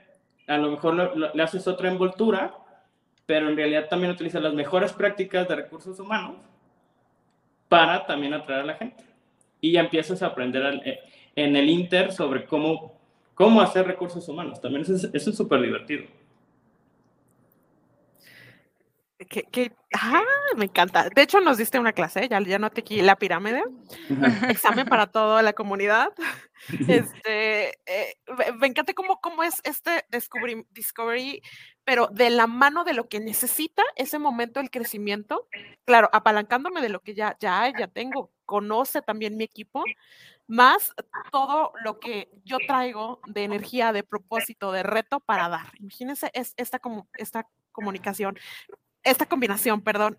a 0.47 0.57
lo 0.57 0.71
mejor 0.71 0.93
lo, 0.93 1.15
lo, 1.15 1.33
le 1.33 1.43
haces 1.43 1.67
otra 1.67 1.89
envoltura, 1.89 2.55
pero 3.25 3.49
en 3.49 3.57
realidad 3.57 3.89
también 3.89 4.13
utilizas 4.13 4.41
las 4.41 4.53
mejores 4.53 4.93
prácticas 4.93 5.49
de 5.49 5.55
recursos 5.57 5.99
humanos 5.99 6.37
para 7.67 8.05
también 8.05 8.33
atraer 8.33 8.61
a 8.61 8.67
la 8.67 8.75
gente. 8.75 9.03
Y 9.59 9.73
ya 9.73 9.81
empiezas 9.81 10.23
a 10.23 10.27
aprender 10.27 10.81
eh, 10.85 11.01
en 11.35 11.57
el 11.57 11.69
Inter 11.69 12.13
sobre 12.13 12.45
cómo, 12.45 12.93
cómo 13.33 13.59
hacer 13.59 13.85
recursos 13.85 14.29
humanos. 14.29 14.61
También 14.61 14.83
eso 14.83 15.09
es 15.13 15.35
súper 15.35 15.59
divertido. 15.59 16.05
Que, 19.17 19.43
que, 19.43 19.75
ah, 19.95 20.21
me 20.55 20.65
encanta. 20.65 21.09
De 21.09 21.23
hecho, 21.23 21.39
nos 21.41 21.57
diste 21.57 21.79
una 21.79 21.93
clase, 21.93 22.27
ya, 22.29 22.39
ya 22.39 22.59
noté 22.59 22.81
aquí 22.81 23.01
la 23.01 23.15
pirámide, 23.15 23.63
examen 24.49 24.85
para 24.87 25.07
toda 25.07 25.41
la 25.41 25.53
comunidad. 25.53 26.13
Este, 26.89 27.77
eh, 27.85 28.17
me 28.59 28.65
encanta 28.65 28.93
cómo, 28.93 29.21
cómo 29.21 29.43
es 29.43 29.61
este 29.63 30.05
discovery, 30.09 30.65
discovery, 30.71 31.41
pero 31.83 32.07
de 32.11 32.31
la 32.31 32.47
mano 32.47 32.83
de 32.83 32.95
lo 32.95 33.07
que 33.07 33.19
necesita 33.19 33.83
ese 33.95 34.17
momento 34.17 34.59
el 34.59 34.71
crecimiento. 34.71 35.47
Claro, 35.85 36.09
apalancándome 36.11 36.81
de 36.81 36.89
lo 36.89 37.01
que 37.01 37.13
ya, 37.13 37.37
ya 37.39 37.61
hay, 37.61 37.73
ya 37.77 37.87
tengo, 37.87 38.31
conoce 38.45 39.03
también 39.03 39.37
mi 39.37 39.43
equipo, 39.43 39.83
más 40.47 40.93
todo 41.31 41.73
lo 41.83 41.99
que 41.99 42.29
yo 42.43 42.57
traigo 42.65 43.21
de 43.27 43.43
energía, 43.43 43.93
de 43.93 44.03
propósito, 44.03 44.71
de 44.71 44.83
reto 44.83 45.19
para 45.19 45.49
dar. 45.49 45.67
Imagínense 45.79 46.31
es, 46.33 46.53
esta, 46.57 46.79
como, 46.79 47.07
esta 47.13 47.47
comunicación, 47.71 48.39
esta 49.03 49.25
combinación, 49.25 49.81
perdón. 49.81 50.17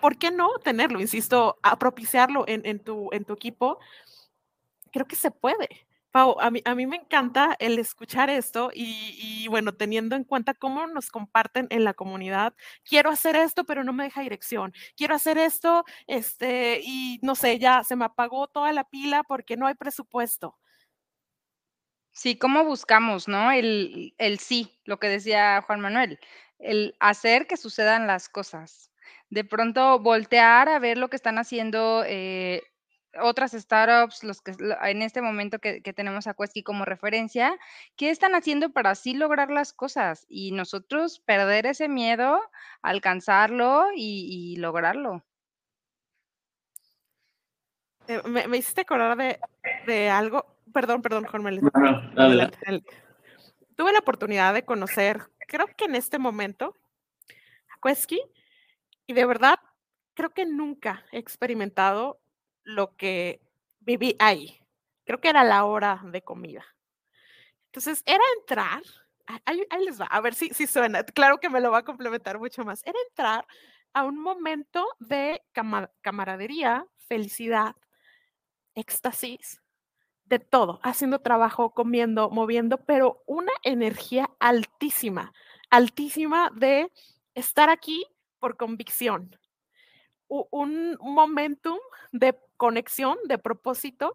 ¿Por 0.00 0.18
qué 0.18 0.30
no 0.30 0.58
tenerlo? 0.58 1.00
Insisto, 1.00 1.58
a 1.62 1.78
propiciarlo 1.78 2.44
en, 2.48 2.66
en, 2.66 2.80
tu, 2.80 3.10
en 3.12 3.24
tu 3.24 3.34
equipo. 3.34 3.78
Creo 4.92 5.06
que 5.06 5.16
se 5.16 5.30
puede. 5.30 5.68
Pau, 6.10 6.40
a 6.40 6.50
mí, 6.50 6.62
a 6.64 6.74
mí 6.74 6.86
me 6.86 6.96
encanta 6.96 7.54
el 7.58 7.78
escuchar 7.78 8.30
esto 8.30 8.70
y, 8.74 9.14
y, 9.20 9.46
bueno, 9.48 9.74
teniendo 9.74 10.16
en 10.16 10.24
cuenta 10.24 10.54
cómo 10.54 10.86
nos 10.86 11.10
comparten 11.10 11.66
en 11.70 11.84
la 11.84 11.92
comunidad, 11.92 12.54
quiero 12.82 13.10
hacer 13.10 13.36
esto, 13.36 13.64
pero 13.64 13.84
no 13.84 13.92
me 13.92 14.04
deja 14.04 14.22
dirección, 14.22 14.72
quiero 14.96 15.14
hacer 15.14 15.36
esto, 15.36 15.84
este, 16.06 16.80
y 16.82 17.20
no 17.22 17.34
sé, 17.34 17.58
ya 17.58 17.84
se 17.84 17.94
me 17.94 18.06
apagó 18.06 18.48
toda 18.48 18.72
la 18.72 18.84
pila 18.84 19.22
porque 19.22 19.58
no 19.58 19.66
hay 19.66 19.74
presupuesto. 19.74 20.56
Sí, 22.12 22.36
¿cómo 22.36 22.64
buscamos, 22.64 23.28
no? 23.28 23.52
El, 23.52 24.14
el 24.18 24.38
sí, 24.38 24.80
lo 24.84 24.98
que 24.98 25.08
decía 25.08 25.62
Juan 25.66 25.80
Manuel, 25.80 26.18
el 26.58 26.94
hacer 27.00 27.46
que 27.46 27.56
sucedan 27.56 28.06
las 28.06 28.28
cosas. 28.28 28.90
De 29.30 29.44
pronto 29.44 29.98
voltear 30.00 30.68
a 30.68 30.78
ver 30.78 30.98
lo 30.98 31.08
que 31.08 31.16
están 31.16 31.38
haciendo 31.38 32.02
eh, 32.06 32.62
otras 33.20 33.52
startups, 33.52 34.22
los 34.24 34.40
que 34.40 34.52
en 34.82 35.02
este 35.02 35.22
momento 35.22 35.58
que, 35.58 35.82
que 35.82 35.92
tenemos 35.92 36.26
a 36.26 36.34
Quesky 36.34 36.62
como 36.62 36.84
referencia, 36.84 37.56
¿qué 37.96 38.10
están 38.10 38.34
haciendo 38.34 38.70
para 38.70 38.90
así 38.90 39.14
lograr 39.14 39.50
las 39.50 39.72
cosas? 39.72 40.26
Y 40.28 40.52
nosotros 40.52 41.20
perder 41.20 41.66
ese 41.66 41.88
miedo, 41.88 42.40
alcanzarlo 42.82 43.86
y, 43.94 44.54
y 44.54 44.56
lograrlo. 44.56 45.24
Eh, 48.08 48.22
me, 48.24 48.48
me, 48.48 48.56
hiciste 48.56 48.82
acordar 48.82 49.16
de, 49.16 49.38
de, 49.86 50.08
algo, 50.08 50.46
perdón, 50.72 51.02
perdón, 51.02 51.26
adelante. 52.16 52.58
Tuve 53.76 53.92
la 53.92 53.98
oportunidad 53.98 54.54
de 54.54 54.64
conocer, 54.64 55.28
creo 55.48 55.66
que 55.76 55.86
en 55.86 55.96
este 55.96 56.18
momento, 56.18 56.76
a 57.70 57.88
Quesky, 57.88 58.20
y 59.06 59.14
de 59.14 59.24
verdad, 59.24 59.58
creo 60.14 60.30
que 60.30 60.44
nunca 60.46 61.04
he 61.10 61.18
experimentado 61.18 62.20
lo 62.62 62.94
que 62.96 63.40
viví 63.80 64.14
ahí. 64.20 64.60
Creo 65.04 65.20
que 65.20 65.30
era 65.30 65.42
la 65.42 65.64
hora 65.64 66.02
de 66.04 66.22
comida. 66.22 66.64
Entonces, 67.66 68.02
era 68.06 68.22
entrar, 68.38 68.82
ahí, 69.46 69.66
ahí 69.70 69.84
les 69.84 70.00
va, 70.00 70.06
a 70.06 70.20
ver 70.20 70.34
si, 70.34 70.50
si 70.50 70.66
suena, 70.66 71.02
claro 71.02 71.38
que 71.38 71.48
me 71.48 71.60
lo 71.60 71.70
va 71.70 71.78
a 71.78 71.84
complementar 71.84 72.38
mucho 72.38 72.64
más, 72.64 72.82
era 72.84 72.98
entrar 73.08 73.46
a 73.94 74.04
un 74.04 74.18
momento 74.18 74.86
de 74.98 75.42
camaradería, 76.02 76.86
felicidad, 77.08 77.74
éxtasis, 78.74 79.60
de 80.28 80.38
todo, 80.38 80.80
haciendo 80.82 81.20
trabajo, 81.20 81.70
comiendo, 81.70 82.30
moviendo, 82.30 82.78
pero 82.78 83.22
una 83.26 83.52
energía 83.62 84.30
altísima, 84.40 85.32
altísima 85.70 86.50
de 86.54 86.90
estar 87.34 87.70
aquí 87.70 88.04
por 88.38 88.56
convicción, 88.56 89.36
un 90.28 90.96
momentum 91.00 91.78
de 92.12 92.38
conexión, 92.56 93.16
de 93.24 93.38
propósito 93.38 94.14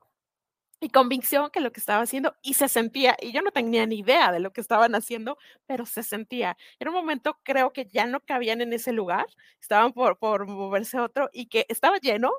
y 0.80 0.90
convicción 0.90 1.50
que 1.50 1.62
lo 1.62 1.72
que 1.72 1.80
estaba 1.80 2.04
haciendo 2.04 2.36
y 2.42 2.56
se 2.56 2.68
sentía, 2.68 3.16
y 3.22 3.32
yo 3.32 3.42
no 3.42 3.52
tenía 3.52 3.86
ni 3.86 4.00
idea 4.00 4.32
de 4.32 4.40
lo 4.40 4.52
que 4.52 4.62
estaban 4.62 4.96
haciendo, 4.96 5.38
pero 5.66 5.86
se 5.86 6.04
sentía. 6.04 6.58
Era 6.80 6.92
un 6.92 6.98
momento, 6.98 7.40
creo 7.44 7.72
que 7.74 7.86
ya 7.86 8.06
no 8.06 8.20
cabían 8.20 8.62
en 8.62 8.74
ese 8.74 8.92
lugar, 8.92 9.26
estaban 9.62 9.94
por, 9.94 10.18
por 10.20 10.46
moverse 10.48 10.98
a 10.98 11.04
otro 11.04 11.30
y 11.34 11.48
que 11.48 11.66
estaba 11.70 11.98
lleno, 12.00 12.32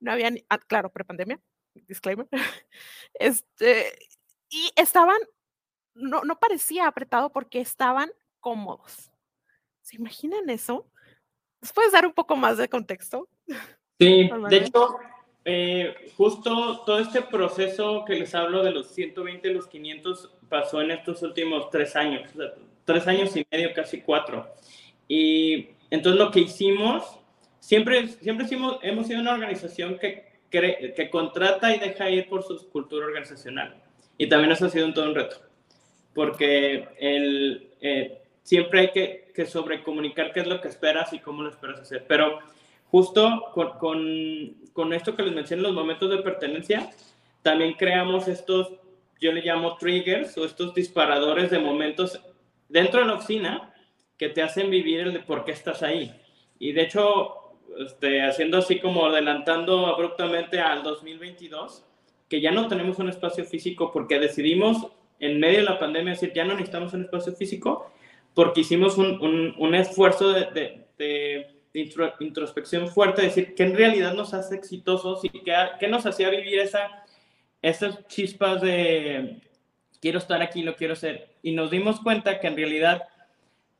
no 0.00 0.12
había, 0.12 0.30
ni, 0.30 0.44
ah, 0.50 0.58
claro, 0.58 0.90
prepandemia, 0.90 1.40
disclaimer, 1.74 2.28
este, 3.14 3.98
y 4.48 4.70
estaban, 4.76 5.18
no, 5.94 6.22
no 6.22 6.38
parecía 6.38 6.86
apretado 6.86 7.30
porque 7.30 7.60
estaban 7.60 8.10
cómodos. 8.40 9.10
¿Se 9.82 9.96
imaginan 9.96 10.48
eso? 10.50 10.86
¿Nos 11.60 11.72
puedes 11.72 11.92
dar 11.92 12.06
un 12.06 12.12
poco 12.12 12.36
más 12.36 12.58
de 12.58 12.68
contexto? 12.68 13.28
Sí, 13.98 14.30
de 14.48 14.56
hecho, 14.56 14.98
eh, 15.44 15.94
justo 16.16 16.82
todo 16.84 16.98
este 16.98 17.22
proceso 17.22 18.04
que 18.04 18.14
les 18.14 18.34
hablo 18.34 18.62
de 18.62 18.70
los 18.70 18.88
120 18.88 19.48
y 19.48 19.54
los 19.54 19.66
500 19.66 20.30
pasó 20.48 20.80
en 20.82 20.92
estos 20.92 21.22
últimos 21.22 21.70
tres 21.70 21.96
años, 21.96 22.30
o 22.34 22.36
sea, 22.36 22.54
tres 22.84 23.06
años 23.06 23.36
y 23.36 23.46
medio, 23.50 23.72
casi 23.74 24.00
cuatro. 24.00 24.52
Y 25.08 25.70
entonces 25.90 26.20
lo 26.20 26.30
que 26.30 26.40
hicimos, 26.40 27.18
siempre, 27.58 28.08
siempre 28.08 28.46
hicimos, 28.46 28.78
hemos 28.82 29.06
sido 29.06 29.20
una 29.20 29.34
organización 29.34 29.98
que, 29.98 30.31
que, 30.52 31.08
contrata 31.10 31.74
y 31.74 31.80
deja 31.80 32.10
ir 32.10 32.28
por 32.28 32.44
su 32.44 32.68
cultura 32.70 33.06
organizacional. 33.06 33.74
Y 34.18 34.28
también 34.28 34.52
eso 34.52 34.66
ha 34.66 34.70
sido 34.70 34.86
un 34.86 34.94
todo 34.94 35.06
un 35.06 35.14
reto, 35.14 35.36
porque 36.14 36.88
el, 37.00 37.70
eh, 37.80 38.22
siempre 38.42 38.80
hay 38.80 38.90
que, 38.92 39.32
que 39.34 39.46
sobrecomunicar 39.46 40.32
qué 40.32 40.40
es 40.40 40.46
lo 40.46 40.60
que 40.60 40.68
esperas 40.68 41.12
y 41.12 41.18
cómo 41.18 41.42
lo 41.42 41.48
esperas 41.48 41.80
hacer. 41.80 42.04
Pero 42.06 42.38
justo 42.90 43.50
con, 43.54 43.78
con, 43.78 44.56
con, 44.72 44.92
esto 44.92 45.16
que 45.16 45.22
les 45.22 45.34
mencioné, 45.34 45.62
los 45.62 45.72
momentos 45.72 46.10
de 46.10 46.18
pertenencia, 46.18 46.90
también 47.42 47.72
creamos 47.72 48.28
estos, 48.28 48.74
yo 49.20 49.32
le 49.32 49.40
llamo 49.40 49.76
triggers 49.78 50.36
o 50.36 50.44
estos 50.44 50.74
disparadores 50.74 51.50
de 51.50 51.58
momentos 51.58 52.20
dentro 52.68 53.00
de 53.00 53.06
la 53.06 53.14
oficina 53.14 53.74
que 54.18 54.28
te 54.28 54.42
hacen 54.42 54.70
vivir 54.70 55.00
el 55.00 55.12
de 55.14 55.20
por 55.20 55.44
qué 55.44 55.52
estás 55.52 55.82
ahí. 55.82 56.14
Y 56.58 56.72
de 56.72 56.82
hecho, 56.82 57.41
este, 57.78 58.22
haciendo 58.22 58.58
así 58.58 58.78
como 58.78 59.06
adelantando 59.06 59.86
abruptamente 59.86 60.60
al 60.60 60.82
2022, 60.82 61.84
que 62.28 62.40
ya 62.40 62.50
no 62.50 62.68
tenemos 62.68 62.98
un 62.98 63.08
espacio 63.08 63.44
físico 63.44 63.92
porque 63.92 64.18
decidimos 64.18 64.88
en 65.18 65.38
medio 65.38 65.58
de 65.58 65.64
la 65.64 65.78
pandemia 65.78 66.14
decir, 66.14 66.32
ya 66.34 66.44
no 66.44 66.54
necesitamos 66.54 66.92
un 66.94 67.02
espacio 67.02 67.32
físico, 67.34 67.92
porque 68.34 68.62
hicimos 68.62 68.98
un, 68.98 69.20
un, 69.20 69.54
un 69.58 69.74
esfuerzo 69.74 70.32
de, 70.32 70.84
de, 70.98 71.52
de 71.72 72.12
introspección 72.20 72.88
fuerte, 72.88 73.22
decir 73.22 73.54
qué 73.54 73.62
en 73.62 73.76
realidad 73.76 74.14
nos 74.14 74.34
hace 74.34 74.56
exitosos 74.56 75.24
y 75.24 75.28
qué, 75.28 75.54
qué 75.78 75.88
nos 75.88 76.06
hacía 76.06 76.30
vivir 76.30 76.58
esa, 76.58 77.04
esas 77.60 78.06
chispas 78.08 78.60
de 78.60 79.42
quiero 80.02 80.18
estar 80.18 80.42
aquí, 80.42 80.62
lo 80.62 80.74
quiero 80.76 80.96
ser. 80.96 81.36
Y 81.42 81.52
nos 81.52 81.70
dimos 81.70 82.00
cuenta 82.00 82.40
que 82.40 82.48
en 82.48 82.56
realidad 82.56 83.08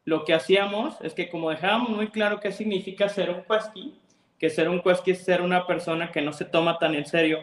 lo 0.05 0.25
que 0.25 0.35
hacíamos 0.35 0.97
es 1.03 1.15
que 1.15 1.29
como 1.29 1.51
dejábamos 1.51 1.91
muy 1.91 2.09
claro 2.09 2.41
qué 2.41 2.53
significa 2.53 3.09
ser 3.09 3.31
un 3.31 3.43
Quesky, 3.45 3.95
que 4.39 4.51
ser 4.51 4.69
un 4.69 4.81
Quesky 4.81 5.13
es 5.13 5.25
ser 5.25 5.43
una 5.43 5.67
persona 5.67 6.11
que 6.11 6.23
no 6.23 6.33
se 6.33 6.45
toma 6.45 6.79
tan 6.79 6.95
en 6.95 7.07
serio, 7.07 7.41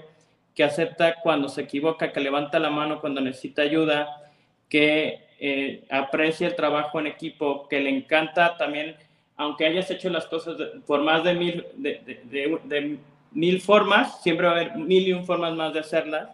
que 0.56 0.64
acepta 0.64 1.16
cuando 1.22 1.48
se 1.48 1.62
equivoca, 1.62 2.12
que 2.12 2.20
levanta 2.20 2.60
la 2.60 2.70
mano 2.70 3.00
cuando 3.00 3.22
necesita 3.22 3.62
ayuda, 3.62 4.24
que 4.68 5.28
eh, 5.40 5.86
aprecia 5.90 6.48
el 6.48 6.56
trabajo 6.56 7.00
en 7.00 7.08
equipo, 7.08 7.68
que 7.70 7.80
le 7.80 7.90
encanta 7.90 8.58
también 8.58 8.98
aunque 9.40 9.66
hayas 9.66 9.90
hecho 9.90 10.10
las 10.10 10.26
cosas 10.26 10.58
por 10.86 11.02
más 11.02 11.24
de 11.24 11.34
mil, 11.34 11.66
de, 11.78 12.20
de, 12.26 12.98
mil 13.32 13.62
formas, 13.62 14.22
siempre 14.22 14.46
va 14.46 14.52
a 14.52 14.56
haber 14.56 14.76
mil 14.76 15.08
y 15.08 15.14
un 15.14 15.26
formas 15.26 15.54
más 15.54 15.74
de 15.74 15.80
hacerlas. 15.80 16.30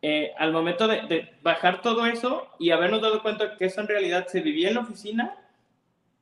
Eh, 0.00 0.32
al 0.38 0.52
momento 0.52 0.86
de, 0.86 1.32
bajar 1.42 1.82
todo 1.82 2.06
eso 2.06 2.48
y 2.58 2.70
habernos 2.70 3.02
dado 3.02 3.20
cuenta 3.20 3.56
que 3.56 3.64
eso 3.64 3.80
en 3.80 3.88
realidad 3.88 4.26
se 4.28 4.40
vivía 4.40 4.68
en 4.68 4.76
la 4.76 4.82
oficina 4.82 5.36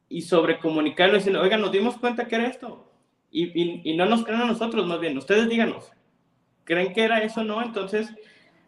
y 0.09 0.23
sobre 0.23 0.59
comunicarlo, 0.59 1.17
diciendo, 1.17 1.43
oigan, 1.43 1.61
nos 1.61 1.73
dimos 1.73 1.99
cuenta 1.99 2.27
que 2.27 2.37
era 2.37 2.47
esto. 2.47 2.91
Y, 3.31 3.91
y, 3.91 3.95
no 3.97 4.07
nos 4.07 4.25
creen 4.25 4.41
a 4.41 4.47
nosotros, 4.47 4.87
más 4.87 4.99
bien, 4.99 5.19
ustedes 5.19 5.49
díganos, 5.49 5.93
¿creen 6.65 6.95
que 6.95 7.03
era 7.03 7.23
eso 7.23 7.41
o 7.41 7.45
no? 7.45 7.61
Entonces, 7.61 8.09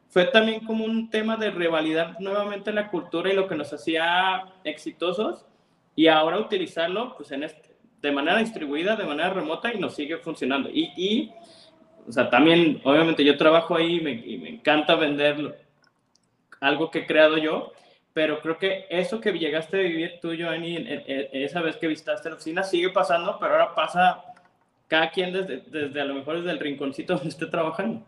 fue 0.09 0.27
también 0.27 0.61
como 0.61 0.85
un 0.85 1.09
tema 1.09 1.37
de 1.37 1.51
revalidar 1.51 2.21
nuevamente 2.21 2.73
la 2.73 2.89
cultura 2.91 3.33
y 3.33 3.37
lo 3.37 3.47
que 3.47 3.55
nos 3.55 3.73
hacía 3.73 4.53
exitosos 4.65 5.47
y 5.95 6.09
ahora 6.09 6.39
utilizarlo 6.39 7.17
pues, 7.17 7.31
en 7.33 7.45
este, 7.45 7.77
de 8.03 8.13
manera 8.13 8.39
distribuida, 8.39 8.97
de 8.97 9.05
manera 9.05 9.31
remota 9.31 9.73
y 9.73 9.79
nos 9.79 9.95
sigue 9.95 10.19
funcionando. 10.19 10.69
Y, 10.71 10.93
y 10.97 11.33
o 12.09 12.13
sea, 12.13 12.31
también, 12.31 12.81
obviamente 12.85 13.25
yo 13.25 13.37
trabajo 13.37 13.77
ahí 13.77 13.97
y 13.97 14.01
me, 14.01 14.13
y 14.13 14.39
me 14.39 14.49
encanta 14.49 14.95
vender 14.95 15.59
algo 16.61 16.91
que 16.91 17.01
he 17.01 17.07
creado 17.07 17.37
yo, 17.39 17.73
pero 18.13 18.41
creo 18.41 18.59
que 18.59 18.87
eso 18.91 19.21
que 19.21 19.33
llegaste 19.33 19.79
a 19.79 19.83
vivir 19.83 20.19
tú, 20.21 20.33
Joanny, 20.37 20.85
esa 21.07 21.61
vez 21.61 21.77
que 21.77 21.87
visitaste 21.87 22.29
la 22.29 22.37
oficina, 22.37 22.63
sigue 22.65 22.91
pasando, 22.91 23.39
pero 23.39 23.53
ahora 23.53 23.75
pasa 23.75 24.25
cada 24.89 25.11
quien 25.11 25.33
desde, 25.33 25.59
desde 25.67 26.01
a 26.01 26.05
lo 26.05 26.15
mejor 26.15 26.39
desde 26.39 26.51
el 26.51 26.59
rinconcito 26.59 27.15
donde 27.15 27.29
esté 27.29 27.47
trabajando. 27.47 28.03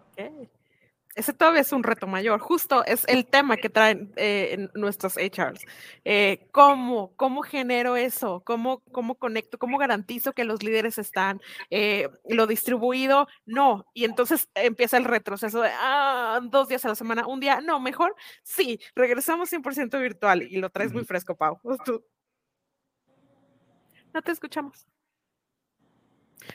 Ese 1.16 1.32
todavía 1.32 1.60
es 1.60 1.72
un 1.72 1.82
reto 1.82 2.06
mayor. 2.06 2.40
Justo 2.40 2.84
es 2.84 3.04
el 3.08 3.26
tema 3.26 3.56
que 3.56 3.68
traen 3.68 4.12
eh, 4.16 4.68
nuestros 4.74 5.16
HRs. 5.16 5.66
Eh, 6.04 6.48
¿cómo, 6.52 7.14
¿Cómo 7.16 7.42
genero 7.42 7.96
eso? 7.96 8.42
¿Cómo, 8.44 8.82
¿Cómo 8.92 9.16
conecto? 9.16 9.58
¿Cómo 9.58 9.78
garantizo 9.78 10.32
que 10.32 10.44
los 10.44 10.62
líderes 10.62 10.98
están? 10.98 11.40
Eh, 11.70 12.08
¿Lo 12.28 12.46
distribuido? 12.46 13.26
No. 13.44 13.86
Y 13.92 14.04
entonces 14.04 14.48
empieza 14.54 14.96
el 14.96 15.04
retroceso 15.04 15.60
de 15.62 15.70
ah, 15.72 16.40
dos 16.44 16.68
días 16.68 16.84
a 16.84 16.88
la 16.88 16.94
semana, 16.94 17.26
un 17.26 17.40
día. 17.40 17.60
No, 17.60 17.80
mejor 17.80 18.14
sí, 18.42 18.80
regresamos 18.94 19.52
100% 19.52 20.00
virtual 20.00 20.42
y 20.42 20.58
lo 20.58 20.70
traes 20.70 20.92
muy 20.92 21.04
fresco, 21.04 21.36
Pau. 21.36 21.60
Tú. 21.84 22.04
No 24.14 24.22
te 24.22 24.32
escuchamos. 24.32 24.86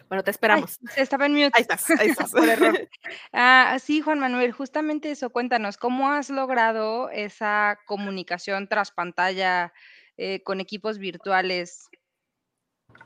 Bueno, 0.09 0.23
te 0.23 0.31
esperamos. 0.31 0.79
estaba 0.95 1.25
en 1.25 1.33
mute. 1.33 1.51
Ahí 1.53 1.61
estás, 1.61 1.89
ahí 1.91 2.09
estás. 2.09 2.31
Por 2.31 2.47
error. 2.47 2.89
Ah, 3.33 3.77
sí, 3.81 4.01
Juan 4.01 4.19
Manuel, 4.19 4.51
justamente 4.51 5.11
eso, 5.11 5.29
cuéntanos, 5.29 5.77
¿cómo 5.77 6.11
has 6.11 6.29
logrado 6.29 7.09
esa 7.09 7.79
comunicación 7.85 8.67
tras 8.67 8.91
pantalla 8.91 9.73
eh, 10.17 10.41
con 10.43 10.61
equipos 10.61 10.97
virtuales? 10.97 11.89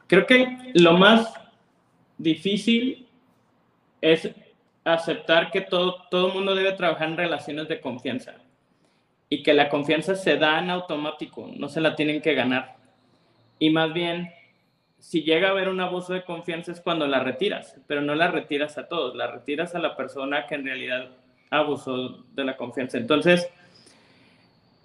Creo 0.08 0.26
que 0.26 0.72
lo 0.76 0.94
más 0.94 1.34
difícil 2.18 3.08
es 4.02 4.30
aceptar 4.84 5.52
que 5.52 5.62
todo, 5.62 6.08
todo 6.10 6.28
el 6.28 6.34
mundo 6.34 6.56
debe 6.56 6.74
trabajar 6.74 7.10
en 7.10 7.18
relaciones 7.18 7.68
de 7.68 7.82
confianza 7.82 8.36
y 9.30 9.44
que 9.44 9.54
la 9.54 9.70
confianza 9.70 10.16
se 10.16 10.38
da 10.38 10.60
en 10.60 10.70
automático, 10.70 11.50
no 11.56 11.70
se 11.70 11.82
la 11.82 11.96
tienen 11.96 12.22
que 12.22 12.34
ganar. 12.34 12.78
Y 13.60 13.70
más 13.70 13.94
bien, 13.94 14.32
si 15.00 15.24
llega 15.24 15.48
a 15.48 15.52
haber 15.52 15.70
un 15.70 15.80
abuso 15.80 16.14
de 16.14 16.24
confianza 16.24 16.72
es 16.72 16.82
cuando 16.82 17.08
la 17.08 17.20
retiras, 17.20 17.80
pero 17.88 18.02
no 18.02 18.16
la 18.16 18.30
retiras 18.30 18.78
a 18.78 18.88
todos, 18.88 19.16
la 19.16 19.28
retiras 19.28 19.76
a 19.76 19.80
la 19.80 19.96
persona 19.96 20.46
que 20.46 20.56
en 20.56 20.66
realidad 20.66 21.10
abusó 21.50 22.26
de 22.34 22.44
la 22.44 22.58
confianza. 22.58 22.98
Entonces, 22.98 23.50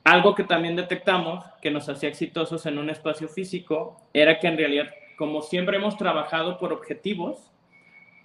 algo 0.04 0.34
que 0.34 0.44
también 0.44 0.76
detectamos 0.76 1.44
que 1.60 1.70
nos 1.70 1.88
hacía 1.88 2.08
exitosos 2.08 2.66
en 2.66 2.78
un 2.78 2.90
espacio 2.90 3.28
físico 3.28 4.00
era 4.12 4.38
que 4.38 4.46
en 4.46 4.56
realidad, 4.56 4.88
como 5.16 5.42
siempre 5.42 5.76
hemos 5.78 5.96
trabajado 5.96 6.58
por 6.58 6.72
objetivos, 6.72 7.50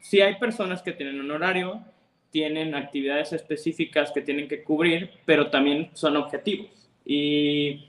si 0.01 0.21
hay 0.21 0.35
personas 0.35 0.81
que 0.81 0.91
tienen 0.91 1.19
un 1.19 1.31
horario, 1.31 1.81
tienen 2.31 2.75
actividades 2.75 3.33
específicas 3.33 4.11
que 4.11 4.21
tienen 4.21 4.47
que 4.47 4.63
cubrir, 4.63 5.11
pero 5.25 5.49
también 5.49 5.89
son 5.93 6.15
objetivos. 6.17 6.89
Y, 7.05 7.88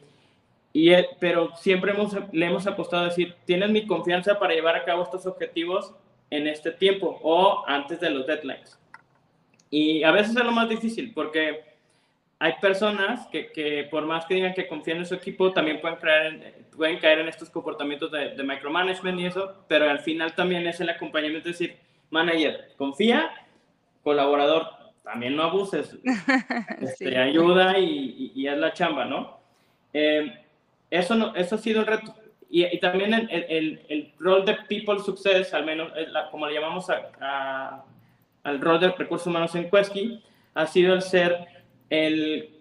y, 0.72 0.90
eh, 0.92 1.08
pero 1.18 1.50
siempre 1.56 1.92
hemos, 1.92 2.16
le 2.32 2.46
hemos 2.46 2.66
apostado 2.66 3.04
a 3.04 3.08
decir, 3.08 3.34
tienes 3.44 3.70
mi 3.70 3.86
confianza 3.86 4.38
para 4.38 4.54
llevar 4.54 4.76
a 4.76 4.84
cabo 4.84 5.02
estos 5.02 5.26
objetivos 5.26 5.94
en 6.30 6.46
este 6.46 6.70
tiempo 6.70 7.18
o 7.22 7.64
antes 7.66 8.00
de 8.00 8.10
los 8.10 8.26
deadlines. 8.26 8.78
Y 9.68 10.02
a 10.02 10.10
veces 10.12 10.36
es 10.36 10.44
lo 10.44 10.52
más 10.52 10.68
difícil 10.68 11.12
porque 11.12 11.64
hay 12.38 12.54
personas 12.60 13.26
que, 13.28 13.52
que 13.52 13.86
por 13.90 14.06
más 14.06 14.26
que 14.26 14.34
digan 14.34 14.54
que 14.54 14.66
confían 14.66 14.98
en 14.98 15.06
su 15.06 15.14
equipo, 15.14 15.52
también 15.52 15.80
pueden, 15.80 15.98
creer 15.98 16.64
pueden 16.76 16.98
caer 16.98 17.18
en 17.18 17.28
estos 17.28 17.50
comportamientos 17.50 18.10
de, 18.10 18.30
de 18.30 18.42
micromanagement 18.42 19.20
y 19.20 19.26
eso, 19.26 19.64
pero 19.68 19.90
al 19.90 19.98
final 20.00 20.34
también 20.34 20.66
es 20.66 20.80
el 20.80 20.88
acompañamiento, 20.88 21.50
es 21.50 21.58
decir, 21.58 21.76
manager, 22.08 22.72
confía, 22.78 23.30
colaborador, 24.02 24.68
también 25.04 25.36
no 25.36 25.42
abuses, 25.42 25.98
este, 26.80 27.18
ayuda 27.18 27.78
y, 27.78 28.32
y, 28.34 28.46
haz 28.46 28.58
la 28.58 28.72
chamba, 28.72 29.04
¿no? 29.04 29.38
Eh, 29.92 30.39
eso, 30.90 31.14
no, 31.14 31.34
eso 31.34 31.54
ha 31.54 31.58
sido 31.58 31.80
el 31.80 31.86
reto. 31.86 32.14
Y, 32.50 32.64
y 32.64 32.80
también 32.80 33.14
el, 33.14 33.30
el, 33.30 33.80
el, 33.88 34.12
rol 34.18 34.44
de 34.44 34.56
People 34.68 34.98
Success, 34.98 35.54
al 35.54 35.64
menos 35.64 35.92
como 36.32 36.46
le 36.46 36.54
llamamos 36.54 36.90
a, 36.90 37.84
al 38.42 38.60
rol 38.60 38.80
de 38.80 38.90
recursos 38.90 39.28
humanos 39.28 39.54
en 39.54 39.70
Quesky, 39.70 40.20
ha 40.54 40.66
sido 40.66 40.94
el 40.94 41.02
ser 41.02 41.46
el, 41.90 42.60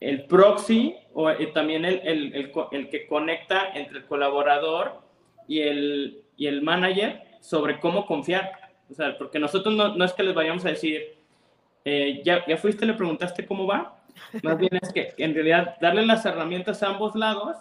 el 0.00 0.24
proxy 0.24 0.96
o 1.14 1.30
también 1.54 1.84
el, 1.84 2.00
el, 2.04 2.52
el, 2.72 2.88
que 2.90 3.06
conecta 3.06 3.70
entre 3.74 3.98
el 3.98 4.06
colaborador 4.06 5.00
y 5.46 5.60
el, 5.60 6.22
y 6.36 6.48
el 6.48 6.62
manager 6.62 7.22
sobre 7.40 7.78
cómo 7.78 8.06
confiar. 8.06 8.50
O 8.90 8.94
sea, 8.94 9.16
porque 9.18 9.38
nosotros 9.38 9.74
no, 9.74 9.94
no 9.94 10.04
es 10.04 10.12
que 10.12 10.22
les 10.24 10.34
vayamos 10.34 10.64
a 10.64 10.70
decir, 10.70 11.16
eh, 11.84 12.22
ya, 12.24 12.44
ya 12.46 12.56
fuiste, 12.56 12.86
le 12.86 12.94
preguntaste 12.94 13.46
cómo 13.46 13.66
va. 13.66 14.00
Más 14.42 14.58
bien 14.58 14.76
es 14.80 14.92
que 14.92 15.14
en 15.18 15.34
realidad 15.34 15.76
darle 15.80 16.04
las 16.04 16.26
herramientas 16.26 16.82
a 16.82 16.88
ambos 16.88 17.14
lados 17.14 17.56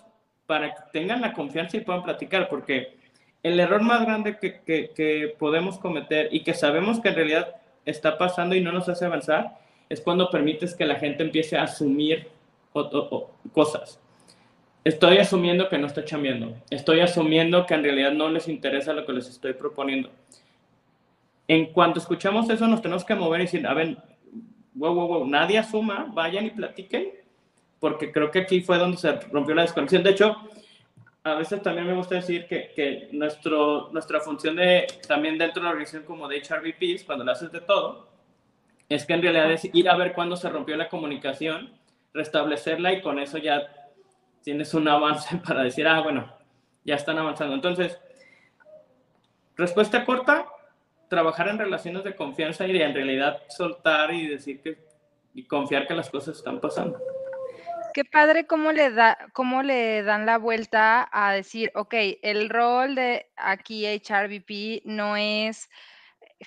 para 0.47 0.73
que 0.73 0.81
tengan 0.91 1.21
la 1.21 1.33
confianza 1.33 1.77
y 1.77 1.81
puedan 1.81 2.03
platicar, 2.03 2.49
porque 2.49 2.97
el 3.43 3.59
error 3.59 3.81
más 3.81 4.01
grande 4.01 4.37
que, 4.39 5.35
podemos 5.37 5.77
cometer 5.77 6.29
y 6.31 6.39
que 6.39 6.53
sabemos 6.53 6.99
que 6.99 7.09
en 7.09 7.15
realidad 7.15 7.55
está 7.85 8.17
pasando 8.17 8.55
y 8.55 8.61
no 8.61 8.71
nos 8.71 8.89
hace 8.89 9.05
avanzar 9.05 9.59
es 9.89 10.01
cuando 10.01 10.29
permites 10.29 10.75
que 10.75 10.85
la 10.85 10.95
gente 10.95 11.23
empiece 11.23 11.57
a 11.57 11.63
asumir 11.63 12.27
cosas. 13.53 13.99
Estoy 14.83 15.17
asumiendo 15.17 15.69
que 15.69 15.77
no 15.77 15.87
está 15.87 16.03
chambeando. 16.03 16.55
Estoy 16.69 17.01
asumiendo 17.01 17.65
que 17.65 17.73
en 17.73 17.83
realidad 17.83 18.11
no 18.11 18.29
les 18.29 18.47
interesa 18.47 18.93
lo 18.93 19.05
que 19.05 19.13
les 19.13 19.29
estoy 19.29 19.53
proponiendo 19.53 20.09
en 21.47 21.67
cuanto 21.67 21.99
escuchamos 21.99 22.49
eso, 22.49 22.67
nos 22.67 22.81
tenemos 22.81 23.05
que 23.05 23.15
mover 23.15 23.41
y 23.41 23.43
decir, 23.45 23.65
a 23.65 23.73
ver, 23.73 23.97
wow, 24.73 24.93
wow, 24.93 25.07
wow, 25.07 25.27
nadie 25.27 25.57
asuma, 25.57 26.07
vayan 26.13 26.45
y 26.45 26.49
platiquen, 26.51 27.11
porque 27.79 28.11
creo 28.11 28.31
que 28.31 28.39
aquí 28.39 28.61
fue 28.61 28.77
donde 28.77 28.97
se 28.97 29.11
rompió 29.31 29.55
la 29.55 29.63
desconexión. 29.63 30.03
De 30.03 30.11
hecho, 30.11 30.35
a 31.23 31.35
veces 31.35 31.61
también 31.61 31.87
me 31.87 31.93
gusta 31.93 32.15
decir 32.15 32.47
que, 32.47 32.71
que 32.75 33.09
nuestro, 33.11 33.89
nuestra 33.91 34.19
función 34.19 34.55
de, 34.55 34.87
también 35.07 35.37
dentro 35.37 35.61
de 35.61 35.65
la 35.65 35.71
organización 35.71 36.03
como 36.03 36.27
de 36.27 36.37
HRVPs, 36.37 37.03
cuando 37.03 37.23
lo 37.23 37.31
haces 37.31 37.51
de 37.51 37.61
todo, 37.61 38.07
es 38.89 39.05
que 39.05 39.13
en 39.13 39.21
realidad 39.21 39.51
es 39.51 39.65
ir 39.73 39.89
a 39.89 39.97
ver 39.97 40.13
cuándo 40.13 40.35
se 40.35 40.49
rompió 40.49 40.77
la 40.77 40.89
comunicación, 40.89 41.73
restablecerla 42.13 42.93
y 42.93 43.01
con 43.01 43.19
eso 43.19 43.37
ya 43.37 43.67
tienes 44.43 44.73
un 44.73 44.87
avance 44.87 45.37
para 45.47 45.63
decir, 45.63 45.87
ah, 45.87 46.01
bueno, 46.01 46.33
ya 46.85 46.95
están 46.95 47.17
avanzando. 47.17 47.53
Entonces, 47.53 47.99
respuesta 49.55 50.05
corta, 50.05 50.47
trabajar 51.09 51.49
en 51.49 51.57
relaciones 51.57 52.03
de 52.03 52.15
confianza 52.15 52.65
y 52.65 52.81
en 52.81 52.93
realidad 52.93 53.41
soltar 53.49 54.13
y 54.13 54.27
decir 54.27 54.61
que 54.61 54.87
y 55.37 55.43
confiar 55.43 55.85
que 55.85 55.93
las 55.93 56.09
cosas 56.09 56.37
están 56.37 56.59
pasando. 56.59 56.97
Qué 57.97 58.05
padre 58.05 58.45
cómo 58.45 58.73
le 58.73 58.91
da, 58.91 59.17
cómo 59.33 59.63
le 59.63 60.03
dan 60.03 60.27
la 60.27 60.37
vuelta 60.37 61.09
a 61.11 61.33
decir, 61.33 61.71
ok, 61.73 61.95
el 62.21 62.47
rol 62.47 62.93
de 62.93 63.25
aquí 63.35 63.87
HRVP 63.87 64.83
no 64.85 65.17
es 65.17 65.67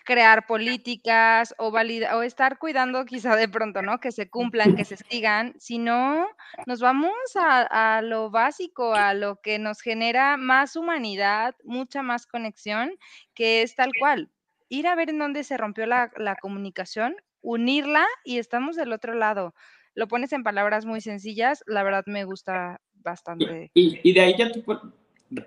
crear 0.05 0.47
políticas 0.47 1.53
o 1.59 1.73
o 1.73 2.23
estar 2.23 2.59
cuidando 2.59 3.05
quizá 3.05 3.35
de 3.35 3.49
pronto, 3.49 3.83
¿no? 3.83 3.99
Que 3.99 4.13
se 4.13 4.31
cumplan, 4.31 4.77
que 4.77 4.85
se 4.85 4.97
sigan, 4.97 5.57
sino 5.59 6.29
nos 6.67 6.79
vamos 6.81 7.17
a, 7.35 8.01
lo 8.01 8.31
básico, 8.31 8.95
a 8.95 9.13
lo 9.15 9.41
que 9.43 9.59
nos 9.59 9.81
genera 9.81 10.37
más 10.37 10.77
humanidad, 10.77 11.57
mucha 11.65 12.01
más 12.03 12.29
conexión, 12.29 12.93
que 13.35 13.63
es 13.63 13.75
tal 13.75 13.91
cual, 13.99 14.31
ir 14.69 14.87
a 14.87 14.95
ver 14.95 15.11
en 15.11 15.19
dónde 15.19 15.43
se 15.43 15.57
rompió 15.57 15.85
la 15.87 16.37
comunicación, 16.41 17.17
unirla 17.41 18.07
y 18.23 18.39
estamos 18.39 18.77
del 18.77 18.93
otro 18.93 19.15
lado. 19.15 19.53
Lo 20.01 20.09
pones 20.09 20.33
en 20.33 20.43
palabras 20.43 20.87
muy 20.87 21.03
sencillas, 21.03 21.63
la 21.67 21.83
verdad 21.83 22.05
me 22.07 22.25
gusta 22.25 22.81
bastante. 23.03 23.71
Y, 23.75 23.99
y, 23.99 24.01
y 24.03 24.13
de 24.15 24.21
ahí 24.23 24.35
ya 24.35 24.51
tú 24.51 24.65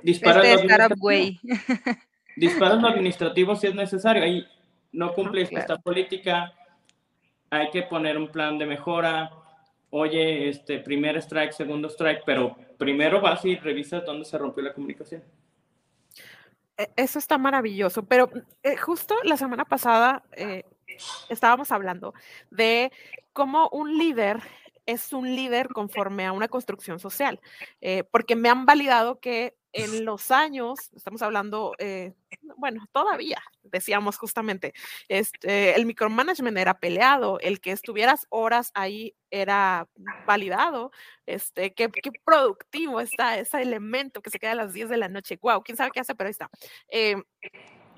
disparas 0.04 0.46
este 0.46 0.68
startup 0.68 1.04
way. 1.04 1.40
Disparas 2.36 2.80
lo 2.80 2.88
administrativo 2.88 3.56
si 3.56 3.66
es 3.66 3.74
necesario. 3.74 4.22
Ahí 4.22 4.46
no 4.92 5.12
cumple 5.16 5.48
claro. 5.48 5.62
esta 5.62 5.78
política, 5.80 6.54
hay 7.50 7.72
que 7.72 7.82
poner 7.82 8.16
un 8.16 8.28
plan 8.28 8.60
de 8.60 8.68
mejora. 8.68 9.32
Oye, 9.90 10.50
este 10.50 10.78
primer 10.78 11.18
strike, 11.18 11.52
segundo 11.52 11.88
strike, 11.90 12.22
pero 12.24 12.56
primero 12.78 13.22
vas 13.22 13.44
y 13.46 13.56
revisas 13.56 14.06
dónde 14.06 14.24
se 14.24 14.38
rompió 14.38 14.64
la 14.64 14.74
comunicación. 14.76 15.24
E, 16.78 16.92
eso 16.96 17.18
está 17.18 17.40
maravilloso, 17.40 18.04
pero 18.04 18.30
eh, 18.62 18.78
justo 18.78 19.16
la 19.24 19.36
semana 19.36 19.66
pasada 19.66 20.22
eh, 20.34 20.64
estábamos 21.30 21.72
hablando 21.72 22.14
de 22.50 22.92
cómo 23.34 23.70
un 23.70 23.98
líder 23.98 24.42
es 24.86 25.14
un 25.14 25.36
líder 25.36 25.70
conforme 25.70 26.26
a 26.26 26.32
una 26.32 26.48
construcción 26.48 27.00
social, 27.00 27.40
eh, 27.82 28.04
porque 28.12 28.36
me 28.36 28.50
han 28.50 28.66
validado 28.66 29.20
que 29.20 29.56
en 29.74 30.06
los 30.06 30.30
años, 30.30 30.92
estamos 30.96 31.24
hablando, 31.24 31.74
eh, 31.80 32.14
bueno, 32.58 32.86
todavía, 32.92 33.42
decíamos 33.64 34.18
justamente, 34.18 34.74
este, 35.08 35.76
el 35.76 35.88
micromanagement 35.88 36.58
era 36.58 36.80
peleado, 36.80 37.40
el 37.40 37.60
que 37.60 37.72
estuvieras 37.72 38.28
horas 38.30 38.72
ahí 38.76 39.16
era 39.32 39.88
validado, 40.28 40.92
este, 41.26 41.74
qué, 41.74 41.90
qué 41.90 42.12
productivo 42.24 43.02
está 43.02 43.40
ese 43.40 43.64
elemento 43.64 44.22
que 44.22 44.30
se 44.30 44.38
queda 44.38 44.52
a 44.52 44.56
las 44.56 44.74
10 44.74 44.90
de 44.90 44.98
la 44.98 45.10
noche, 45.10 45.40
wow, 45.42 45.64
quién 45.64 45.76
sabe 45.76 45.90
qué 45.92 46.02
hace, 46.02 46.14
pero 46.14 46.28
ahí 46.28 46.32
está. 46.32 46.50
Eh, 46.90 47.16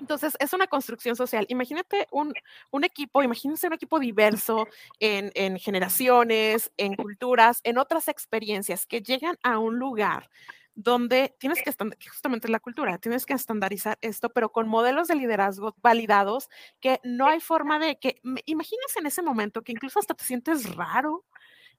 entonces, 0.00 0.36
es 0.38 0.52
una 0.52 0.66
construcción 0.66 1.16
social. 1.16 1.46
Imagínate 1.48 2.06
un, 2.10 2.32
un 2.70 2.84
equipo, 2.84 3.22
imagínense 3.22 3.66
un 3.66 3.72
equipo 3.72 3.98
diverso 3.98 4.66
en, 5.00 5.30
en, 5.34 5.58
generaciones, 5.58 6.72
en 6.76 6.94
culturas, 6.94 7.60
en 7.64 7.78
otras 7.78 8.08
experiencias 8.08 8.86
que 8.86 9.02
llegan 9.02 9.36
a 9.42 9.58
un 9.58 9.78
lugar 9.78 10.28
donde 10.76 11.34
tienes 11.38 11.62
que, 11.62 11.72
justamente 12.08 12.48
la 12.48 12.60
cultura, 12.60 12.98
tienes 12.98 13.24
que 13.24 13.32
estandarizar 13.32 13.96
esto, 14.02 14.28
pero 14.28 14.52
con 14.52 14.68
modelos 14.68 15.08
de 15.08 15.14
liderazgo 15.16 15.74
validados 15.82 16.50
que 16.80 17.00
no 17.02 17.26
hay 17.26 17.40
forma 17.40 17.78
de 17.78 17.98
que, 17.98 18.20
imagínense 18.44 18.98
en 18.98 19.06
ese 19.06 19.22
momento 19.22 19.62
que 19.62 19.72
incluso 19.72 19.98
hasta 19.98 20.14
te 20.14 20.24
sientes 20.24 20.76
raro, 20.76 21.24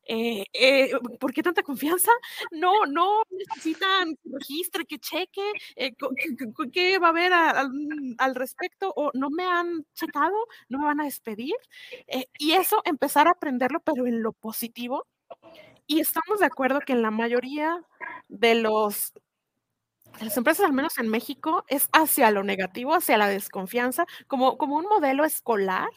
eh, 0.06 0.46
eh, 0.54 0.92
¿por 1.20 1.34
qué 1.34 1.44
tanta 1.44 1.64
confianza? 1.64 2.12
No, 2.52 2.86
no 2.86 3.22
necesitan 3.32 4.16
que 4.16 4.30
registre, 4.40 4.86
que 4.86 5.00
cheque, 5.00 5.42
eh, 5.76 5.94
¿qué 6.74 7.00
va 7.00 7.08
a 7.08 7.10
haber 7.12 7.34
a, 7.34 7.66
al 8.18 8.36
respecto? 8.36 8.94
O 8.96 9.12
no 9.14 9.30
me 9.30 9.44
han 9.46 9.86
checado, 9.94 10.36
no 10.70 10.80
me 10.80 10.86
van 10.86 11.02
a 11.02 11.06
despedir. 11.06 11.56
Eh, 12.08 12.26
y 12.40 12.54
eso 12.54 12.82
empezar 12.86 13.28
a 13.28 13.32
aprenderlo, 13.32 13.80
pero 13.82 14.08
en 14.08 14.22
lo 14.24 14.34
positivo. 14.34 15.06
Y 15.88 16.00
estamos 16.02 16.40
de 16.40 16.46
acuerdo 16.48 16.80
que 16.82 16.94
en 16.94 17.02
la 17.02 17.12
mayoría 17.12 17.84
de 18.30 18.56
los 18.56 19.14
las 20.22 20.36
empresas, 20.38 20.66
al 20.66 20.74
menos 20.74 20.98
en 20.98 21.10
México, 21.10 21.64
es 21.68 21.90
hacia 21.94 22.32
lo 22.32 22.44
negativo, 22.44 22.94
hacia 22.96 23.18
la 23.18 23.28
desconfianza, 23.28 24.06
como, 24.28 24.58
como 24.58 24.78
un 24.78 24.86
modelo 24.86 25.26
escolar 25.26 25.90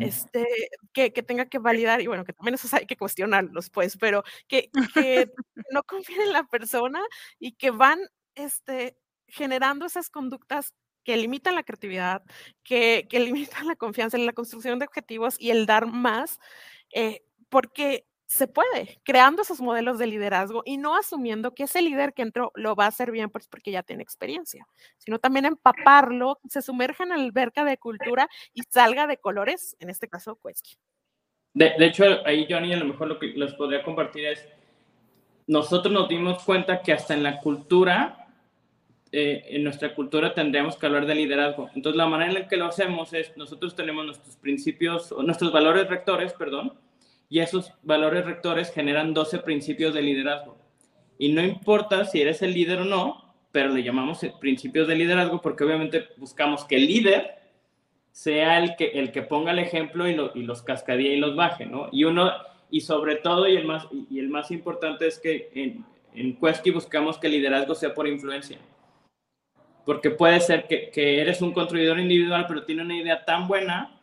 este, 0.00 0.46
que, 0.92 1.12
que, 1.12 1.22
tenga 1.22 1.46
que 1.46 1.58
validar, 1.58 2.00
y 2.00 2.06
bueno, 2.06 2.24
que 2.24 2.32
también 2.32 2.54
eso 2.54 2.68
hay 2.82 2.86
que 2.86 2.96
cuestionarlos, 2.96 3.70
pues, 3.70 3.96
pero 3.96 4.24
que, 4.48 4.70
que 4.94 5.32
no 5.72 5.82
confíen 5.84 6.22
en 6.22 6.32
la 6.32 6.44
persona 6.44 7.02
y 7.38 7.52
que 7.52 7.70
van 7.70 7.98
este, 8.34 8.96
generando 9.28 9.86
esas 9.86 10.10
conductas 10.10 10.72
que 11.04 11.16
limitan 11.16 11.54
la 11.54 11.62
creatividad, 11.62 12.22
que, 12.64 13.06
que 13.08 13.20
limitan 13.60 13.66
la 13.66 13.76
confianza 13.76 14.16
en 14.16 14.26
la 14.26 14.32
construcción 14.32 14.78
de 14.78 14.86
objetivos 14.86 15.36
y 15.38 15.50
el 15.50 15.66
dar 15.66 15.86
más, 15.86 16.38
eh, 16.92 17.22
porque 17.48 18.05
se 18.26 18.48
puede, 18.48 18.98
creando 19.04 19.42
esos 19.42 19.60
modelos 19.60 19.98
de 19.98 20.06
liderazgo 20.08 20.62
y 20.64 20.78
no 20.78 20.96
asumiendo 20.96 21.54
que 21.54 21.64
ese 21.64 21.80
líder 21.80 22.12
que 22.12 22.22
entró 22.22 22.50
lo 22.54 22.74
va 22.74 22.86
a 22.86 22.88
hacer 22.88 23.12
bien 23.12 23.30
pues 23.30 23.46
porque 23.46 23.70
ya 23.70 23.84
tiene 23.84 24.02
experiencia, 24.02 24.66
sino 24.98 25.18
también 25.18 25.46
empaparlo, 25.46 26.40
se 26.48 26.60
sumerja 26.60 27.04
en 27.04 27.10
la 27.10 27.14
alberca 27.16 27.64
de 27.64 27.78
cultura 27.78 28.28
y 28.52 28.62
salga 28.68 29.06
de 29.06 29.18
colores, 29.18 29.76
en 29.78 29.90
este 29.90 30.08
caso 30.08 30.38
Quesky. 30.44 30.76
De, 31.54 31.72
hecho, 31.78 32.04
ahí 32.26 32.46
Johnny 32.50 32.74
a 32.74 32.76
lo 32.76 32.84
mejor 32.84 33.08
lo 33.08 33.18
que 33.18 33.28
les 33.28 33.54
podría 33.54 33.82
compartir 33.82 34.26
es, 34.26 34.46
nosotros 35.46 35.92
nos 35.92 36.08
dimos 36.08 36.42
cuenta 36.42 36.82
que 36.82 36.92
hasta 36.92 37.14
en 37.14 37.22
la 37.22 37.40
cultura, 37.40 38.26
eh, 39.12 39.42
en 39.48 39.64
nuestra 39.64 39.94
cultura 39.94 40.34
tendríamos 40.34 40.76
que 40.76 40.84
hablar 40.84 41.06
de 41.06 41.14
liderazgo. 41.14 41.70
Entonces, 41.74 41.96
la 41.96 42.06
manera 42.06 42.30
en 42.30 42.34
la 42.40 42.48
que 42.48 42.56
lo 42.56 42.66
hacemos 42.66 43.12
es, 43.14 43.34
nosotros 43.38 43.74
tenemos 43.74 44.04
nuestros 44.04 44.36
principios, 44.36 45.14
nuestros 45.22 45.50
valores 45.50 45.88
rectores, 45.88 46.34
perdón, 46.34 46.74
y 47.28 47.40
esos 47.40 47.72
valores 47.82 48.24
rectores 48.24 48.72
generan 48.72 49.14
12 49.14 49.38
principios 49.40 49.94
de 49.94 50.02
liderazgo. 50.02 50.56
Y 51.18 51.32
no 51.32 51.42
importa 51.42 52.04
si 52.04 52.20
eres 52.20 52.42
el 52.42 52.52
líder 52.52 52.80
o 52.80 52.84
no, 52.84 53.34
pero 53.52 53.70
le 53.70 53.82
llamamos 53.82 54.20
principios 54.40 54.86
de 54.86 54.96
liderazgo 54.96 55.40
porque 55.40 55.64
obviamente 55.64 56.08
buscamos 56.18 56.64
que 56.64 56.76
el 56.76 56.86
líder 56.86 57.36
sea 58.12 58.58
el 58.58 58.76
que, 58.76 58.86
el 58.86 59.12
que 59.12 59.22
ponga 59.22 59.52
el 59.52 59.58
ejemplo 59.58 60.08
y, 60.08 60.16
y 60.34 60.42
los 60.42 60.62
cascadee 60.62 61.14
y 61.14 61.18
los 61.18 61.36
baje, 61.36 61.66
¿no? 61.66 61.88
Y 61.92 62.04
uno, 62.04 62.30
y 62.70 62.80
sobre 62.80 63.16
todo, 63.16 63.48
y 63.48 63.56
el 63.56 63.66
más, 63.66 63.86
y 64.10 64.18
el 64.18 64.28
más 64.28 64.50
importante 64.50 65.06
es 65.06 65.18
que 65.18 65.50
en, 65.54 65.84
en 66.14 66.36
Quesky 66.36 66.70
buscamos 66.70 67.18
que 67.18 67.26
el 67.26 67.34
liderazgo 67.34 67.74
sea 67.74 67.94
por 67.94 68.08
influencia. 68.08 68.58
Porque 69.84 70.10
puede 70.10 70.40
ser 70.40 70.66
que, 70.66 70.90
que 70.90 71.20
eres 71.20 71.42
un 71.42 71.52
construidor 71.52 71.98
individual, 72.00 72.46
pero 72.48 72.64
tiene 72.64 72.82
una 72.82 72.96
idea 72.96 73.24
tan 73.24 73.46
buena 73.46 73.95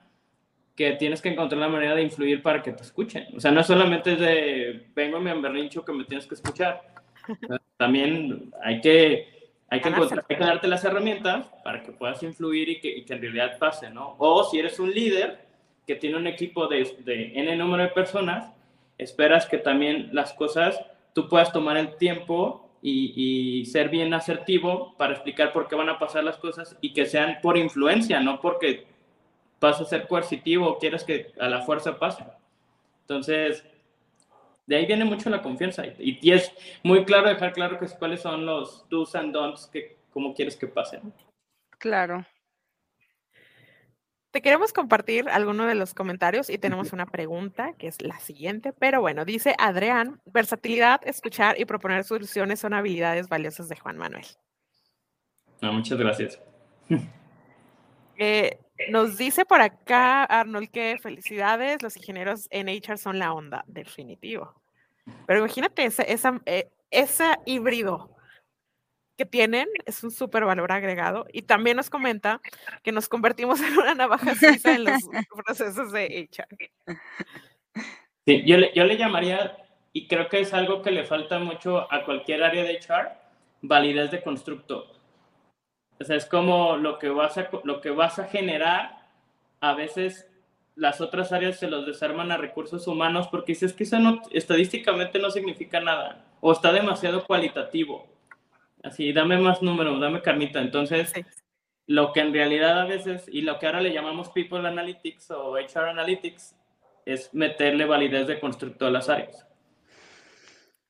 que 0.76 0.94
tienes 0.94 1.22
que 1.22 1.30
encontrar 1.30 1.62
la 1.62 1.68
manera 1.68 1.96
de 1.96 2.02
influir 2.02 2.42
para 2.42 2.62
que 2.62 2.72
te 2.72 2.82
escuchen. 2.82 3.28
O 3.36 3.40
sea, 3.40 3.52
no 3.52 3.64
solamente 3.64 4.14
es 4.14 4.20
de, 4.20 4.88
vengo 4.96 5.18
a 5.18 5.20
mi 5.20 5.30
emberrincho 5.30 5.86
que 5.86 5.94
me 5.94 6.06
tienes 6.06 6.26
que 6.26 6.36
escuchar. 6.36 6.82
También 7.78 8.52
hay 8.64 8.82
que, 8.82 9.52
hay 9.70 9.82
que, 9.82 9.90
encontrar, 9.90 10.26
hay 10.28 10.36
que 10.36 10.44
darte 10.44 10.68
las 10.68 10.84
herramientas 10.84 11.48
para 11.64 11.84
que 11.84 11.92
puedas 11.92 12.24
influir 12.24 12.70
y 12.70 12.80
que, 12.80 12.90
y 12.90 13.06
que, 13.06 13.14
en 13.14 13.22
realidad 13.22 13.58
pase, 13.60 13.90
¿no? 13.92 14.16
O 14.18 14.44
si 14.46 14.60
eres 14.60 14.80
un 14.80 14.92
líder 14.92 15.46
que 15.86 15.96
tiene 15.96 16.18
un 16.18 16.28
equipo 16.28 16.68
de, 16.68 16.98
de 17.00 17.32
N 17.36 17.56
número 17.56 17.84
de 17.84 17.90
personas, 17.90 18.52
esperas 18.98 19.46
que 19.46 19.58
también 19.58 20.10
las 20.12 20.34
cosas, 20.34 20.80
tú 21.14 21.28
puedas 21.28 21.52
tomar 21.52 21.78
el 21.78 21.98
tiempo 21.98 22.70
y, 22.82 23.14
y, 23.60 23.66
ser 23.66 23.90
bien 23.90 24.14
asertivo 24.14 24.96
para 24.98 25.14
explicar 25.14 25.54
por 25.54 25.68
qué 25.68 25.76
van 25.76 25.90
a 25.90 26.00
pasar 26.00 26.24
las 26.24 26.38
cosas 26.38 26.78
y 26.82 26.94
que 26.94 27.06
sean 27.06 27.38
por 27.42 27.58
influencia, 27.58 28.20
no 28.20 28.42
porque 28.42 28.93
vas 29.64 29.80
a 29.80 29.86
ser 29.86 30.08
coercitivo, 30.08 30.78
quieres 30.78 31.04
que 31.06 31.32
a 31.40 31.48
la 31.48 31.62
fuerza 31.62 31.98
pase. 31.98 32.26
Entonces, 33.02 33.64
de 34.68 34.76
ahí 34.76 34.86
viene 34.86 35.06
mucho 35.06 35.30
la 35.30 35.42
confianza 35.42 35.86
y, 35.86 36.20
y 36.22 36.32
es 36.32 36.52
muy 36.84 37.06
claro 37.06 37.30
dejar 37.30 37.54
claro 37.54 37.80
que 37.80 37.88
cuáles 37.98 38.22
son 38.22 38.46
los 38.46 38.88
do's 38.90 39.16
and 39.16 39.34
don'ts 39.34 39.68
que 39.68 39.98
cómo 40.12 40.34
quieres 40.34 40.58
que 40.58 40.68
pasen. 40.68 41.14
Claro. 41.80 42.26
Te 44.32 44.42
queremos 44.42 44.74
compartir 44.74 45.30
algunos 45.30 45.68
de 45.68 45.76
los 45.76 45.94
comentarios 45.94 46.50
y 46.50 46.58
tenemos 46.58 46.92
una 46.92 47.06
pregunta 47.06 47.74
que 47.78 47.88
es 47.88 48.02
la 48.02 48.20
siguiente, 48.20 48.74
pero 48.74 49.00
bueno, 49.00 49.26
dice 49.26 49.56
Adrián, 49.60 50.22
versatilidad, 50.26 51.00
escuchar 51.06 51.60
y 51.60 51.66
proponer 51.66 52.04
soluciones 52.04 52.60
son 52.60 52.74
habilidades 52.74 53.30
valiosas 53.30 53.70
de 53.70 53.78
Juan 53.78 53.98
Manuel. 53.98 54.26
No, 55.62 55.72
muchas 55.72 55.98
gracias. 55.98 56.42
Eh, 58.16 58.60
nos 58.90 59.18
dice 59.18 59.46
por 59.46 59.62
acá 59.62 60.24
Arnold 60.24 60.70
que 60.72 60.98
felicidades, 61.02 61.82
los 61.82 61.96
ingenieros 61.98 62.48
en 62.52 62.68
HR 62.68 62.98
son 62.98 63.20
la 63.20 63.34
onda, 63.34 63.64
definitivo. 63.68 64.62
Pero 65.28 65.40
imagínate 65.40 65.86
ese, 65.86 66.12
esa, 66.12 66.42
eh, 66.46 66.70
ese 66.90 67.36
híbrido 67.46 68.16
que 69.18 69.26
tienen, 69.26 69.68
es 69.86 70.04
un 70.04 70.12
súper 70.12 70.46
valor 70.46 70.72
agregado. 70.72 71.26
Y 71.32 71.44
también 71.44 71.78
nos 71.78 71.90
comenta 71.90 72.42
que 72.82 72.92
nos 72.92 73.08
convertimos 73.08 73.62
en 73.62 73.78
una 73.78 73.94
navaja 73.94 74.36
suiza 74.36 74.74
en 74.74 74.86
los 74.86 75.02
procesos 75.46 75.92
de 75.92 76.30
HR. 76.32 76.98
Sí, 78.26 78.44
yo 78.46 78.58
le, 78.58 78.72
yo 78.74 78.86
le 78.86 78.98
llamaría, 78.98 79.58
y 79.92 80.08
creo 80.08 80.30
que 80.30 80.40
es 80.40 80.54
algo 80.54 80.82
que 80.82 80.92
le 80.92 81.04
falta 81.04 81.40
mucho 81.40 81.92
a 81.94 82.06
cualquier 82.06 82.44
área 82.44 82.64
de 82.64 82.80
HR, 82.80 83.12
validez 83.62 84.12
de 84.12 84.24
constructo 84.24 84.93
o 86.00 86.04
sea, 86.04 86.16
es 86.16 86.26
como 86.26 86.78
lo 86.78 87.00
que 87.00 87.10
vas 87.10 87.38
a, 87.38 87.50
lo 87.64 87.82
que 87.82 87.92
vas 87.92 88.20
a 88.20 88.26
generar, 88.26 89.08
a 89.60 89.74
veces 89.74 90.30
las 90.76 91.02
otras 91.02 91.32
áreas 91.32 91.60
se 91.60 91.70
los 91.70 91.86
desarman 91.86 92.32
a 92.32 92.38
recursos 92.38 92.88
humanos 92.88 93.28
porque 93.30 93.54
dices 93.54 93.74
que 93.74 93.84
eso 93.84 94.00
no, 94.00 94.22
estadísticamente 94.32 95.20
no 95.20 95.30
significa 95.30 95.80
nada 95.80 96.26
o 96.42 96.52
está 96.52 96.72
demasiado 96.72 97.26
cualitativo. 97.26 98.08
Así, 98.84 99.14
dame 99.14 99.38
más 99.38 99.62
números, 99.62 100.00
dame 100.02 100.22
carnita. 100.22 100.60
Entonces, 100.60 101.12
sí. 101.16 101.24
lo 101.88 102.12
que 102.12 102.20
en 102.20 102.34
realidad 102.34 102.82
a 102.82 102.86
veces, 102.86 103.30
y 103.32 103.42
lo 103.42 103.58
que 103.60 103.68
ahora 103.68 103.80
le 103.80 103.94
llamamos 103.94 104.30
People 104.30 104.68
Analytics 104.68 105.32
o 105.32 105.54
HR 105.54 105.90
Analytics, 105.90 106.56
es 107.06 107.34
meterle 107.34 107.86
validez 107.86 108.28
de 108.28 108.40
constructo 108.40 108.88
a 108.88 108.92
las 108.92 109.08
áreas. 109.08 109.48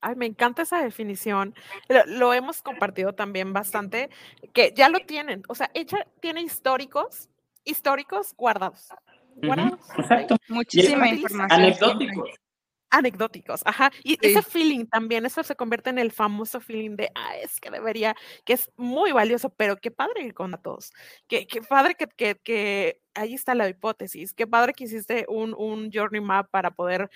Ay, 0.04 0.16
me 0.16 0.26
encanta 0.26 0.64
esa 0.64 0.84
definición. 0.84 1.56
Lo, 1.88 2.06
lo, 2.06 2.34
hemos 2.34 2.62
compartido 2.62 3.14
también 3.14 3.54
bastante, 3.54 4.10
que 4.54 4.74
ya 4.76 4.89
lo 4.89 4.99
tienen. 4.99 5.43
O 5.47 5.56
sea, 5.56 5.72
ella 5.74 6.06
tiene 6.20 6.41
históricos, 6.41 7.30
históricos 7.64 8.34
guardados. 8.36 8.89
guardados 9.36 9.80
uh 9.80 9.93
-huh. 9.93 10.01
Exacto. 10.01 10.36
Muchísima 10.49 11.08
información. 11.08 11.62
Anecdóticos. 11.62 12.30
Anecdóticos, 12.89 13.62
ajá. 13.66 13.91
Y 14.04 14.12
sí. 14.12 14.20
ese 14.22 14.41
feeling 14.43 14.86
también, 14.86 15.26
eso 15.26 15.41
se 15.41 15.56
convierte 15.56 15.89
en 15.89 15.99
el 15.99 16.12
famoso 16.12 16.60
feeling 16.60 16.97
de, 16.97 17.10
ah, 17.16 17.38
es 17.38 17.62
que 17.62 17.72
debería, 17.72 18.14
que 18.43 18.54
es 18.54 18.72
muy 18.76 19.14
valioso, 19.14 19.49
pero 19.49 19.78
qué 19.78 19.89
padre 19.89 20.26
que 20.26 20.34
con 20.34 20.51
todos. 20.62 20.91
Qué, 21.30 21.47
qué 21.47 21.62
padre 21.62 21.95
que, 21.95 22.08
que, 22.08 22.36
que, 22.43 23.01
ahí 23.16 23.34
está 23.34 23.56
la 23.56 23.70
hipótesis. 23.70 24.34
Qué 24.34 24.45
padre 24.45 24.74
que 24.74 24.84
hiciste 24.84 25.26
un, 25.30 25.56
un 25.58 25.89
journey 25.91 26.22
map 26.22 26.49
para 26.51 26.72
poder 26.72 27.10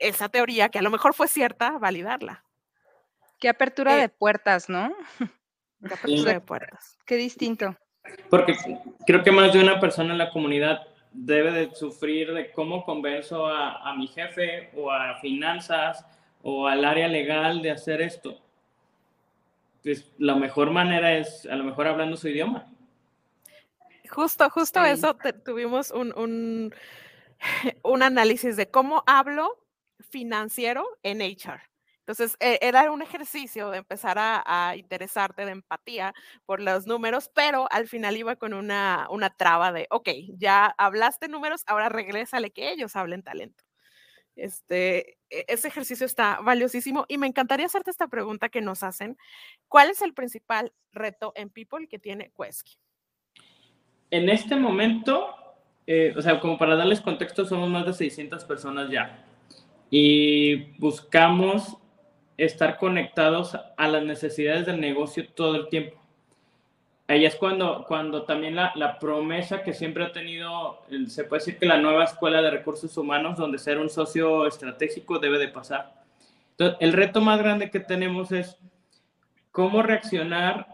esa 0.00 0.28
teoría, 0.28 0.68
que 0.68 0.78
a 0.78 0.82
lo 0.82 0.90
mejor 0.90 1.14
fue 1.14 1.28
cierta, 1.28 1.78
validarla. 1.78 2.44
Qué 3.38 3.48
apertura 3.48 3.96
eh, 3.96 4.00
de 4.02 4.08
puertas, 4.08 4.68
¿no? 4.68 4.92
Qué 5.86 5.94
apertura 5.94 6.32
de 6.32 6.40
puertas. 6.40 6.98
Qué 7.06 7.16
distinto. 7.16 7.76
Porque 8.28 8.56
creo 9.06 9.22
que 9.22 9.30
más 9.30 9.52
de 9.52 9.60
una 9.60 9.78
persona 9.78 10.12
en 10.12 10.18
la 10.18 10.30
comunidad 10.30 10.86
debe 11.12 11.52
de 11.52 11.74
sufrir 11.74 12.32
de 12.32 12.50
cómo 12.50 12.84
convenzo 12.84 13.46
a, 13.46 13.88
a 13.88 13.94
mi 13.94 14.06
jefe 14.06 14.70
o 14.76 14.90
a 14.90 15.18
finanzas 15.20 16.04
o 16.42 16.66
al 16.66 16.84
área 16.84 17.08
legal 17.08 17.62
de 17.62 17.70
hacer 17.70 18.00
esto. 18.00 18.40
Pues 19.82 20.10
la 20.18 20.34
mejor 20.34 20.70
manera 20.70 21.16
es 21.16 21.46
a 21.46 21.56
lo 21.56 21.64
mejor 21.64 21.86
hablando 21.86 22.16
su 22.16 22.28
idioma. 22.28 22.66
Justo, 24.10 24.50
justo 24.50 24.82
sí. 24.84 24.90
eso, 24.90 25.14
te, 25.14 25.32
tuvimos 25.32 25.90
un, 25.90 26.12
un, 26.16 26.74
un 27.82 28.02
análisis 28.02 28.56
de 28.56 28.70
cómo 28.70 29.02
hablo 29.06 29.56
financiero 30.02 30.86
en 31.02 31.20
HR. 31.20 31.70
Entonces, 32.10 32.36
e, 32.40 32.58
era 32.60 32.90
un 32.90 33.02
ejercicio 33.02 33.70
de 33.70 33.78
empezar 33.78 34.16
a, 34.18 34.74
interesarte 34.76 35.44
de 35.44 35.52
empatía 35.52 36.12
por 36.44 36.60
los 36.60 36.84
números, 36.84 37.30
pero 37.32 37.68
al 37.70 37.86
final 37.86 38.16
iba 38.16 38.34
con 38.34 38.52
una, 38.52 39.06
una 39.10 39.30
traba 39.30 39.70
de, 39.70 39.86
ok, 39.90 40.08
ya 40.36 40.74
hablaste 40.76 41.28
números, 41.28 41.62
ahora 41.68 41.88
regrésale 41.88 42.50
que 42.50 42.72
ellos 42.72 42.96
hablen 42.96 43.22
talento. 43.22 43.62
Este, 44.34 45.18
e, 45.30 45.44
ese 45.46 45.68
ejercicio 45.68 46.04
está 46.04 46.40
valiosísimo 46.40 47.04
y 47.06 47.16
me 47.16 47.28
encantaría 47.28 47.66
hacerte 47.66 47.92
esta 47.92 48.08
pregunta 48.08 48.48
que 48.48 48.60
nos 48.60 48.82
hacen. 48.82 49.16
¿Cuál 49.68 49.90
es 49.90 50.02
el 50.02 50.12
principal 50.12 50.72
reto 50.90 51.32
en 51.36 51.48
People 51.48 51.86
que 51.86 52.00
tiene 52.00 52.32
Quesky? 52.36 52.76
En 54.10 54.28
este 54.28 54.56
momento, 54.56 55.32
eh, 55.86 56.12
o 56.16 56.22
sea, 56.22 56.40
como 56.40 56.58
para 56.58 56.74
darles 56.74 57.00
contexto, 57.00 57.44
somos 57.44 57.70
más 57.70 57.86
de 57.86 57.92
600 57.92 58.44
personas 58.46 58.90
ya 58.90 59.29
y 59.90 60.78
buscamos 60.78 61.76
estar 62.36 62.78
conectados 62.78 63.56
a 63.76 63.88
las 63.88 64.02
necesidades 64.04 64.66
del 64.66 64.80
negocio 64.80 65.28
todo 65.28 65.56
el 65.56 65.68
tiempo. 65.68 66.00
Ahí 67.08 67.24
es 67.24 67.34
cuando, 67.34 67.84
cuando 67.88 68.22
también 68.22 68.54
la, 68.54 68.72
la, 68.76 68.98
promesa 69.00 69.64
que 69.64 69.74
siempre 69.74 70.04
ha 70.04 70.12
tenido, 70.12 70.80
se 71.08 71.24
puede 71.24 71.40
decir 71.40 71.58
que 71.58 71.66
la 71.66 71.76
nueva 71.76 72.04
escuela 72.04 72.40
de 72.40 72.52
recursos 72.52 72.96
humanos, 72.96 73.36
donde 73.36 73.58
ser 73.58 73.78
un 73.78 73.90
socio 73.90 74.46
estratégico 74.46 75.18
debe 75.18 75.38
de 75.38 75.48
pasar. 75.48 75.92
Entonces, 76.52 76.76
el 76.80 76.92
reto 76.92 77.20
más 77.20 77.40
grande 77.40 77.70
que 77.70 77.80
tenemos 77.80 78.30
es 78.30 78.56
cómo 79.50 79.82
reaccionar 79.82 80.68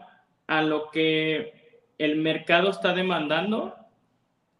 a 0.45 0.61
lo 0.61 0.91
que 0.91 1.81
el 1.97 2.17
mercado 2.17 2.69
está 2.69 2.93
demandando 2.93 3.75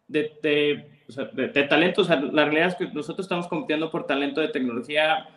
de, 0.08 0.36
de, 0.42 0.97
o 1.08 1.12
sea, 1.12 1.24
de, 1.24 1.48
de 1.48 1.62
talento. 1.64 2.02
O 2.02 2.04
sea, 2.04 2.16
la 2.20 2.44
realidad 2.44 2.68
es 2.68 2.74
que 2.76 2.86
nosotros 2.86 3.24
estamos 3.24 3.48
compitiendo 3.48 3.90
por 3.90 4.06
talento 4.06 4.40
de 4.40 4.48
tecnología, 4.48 5.28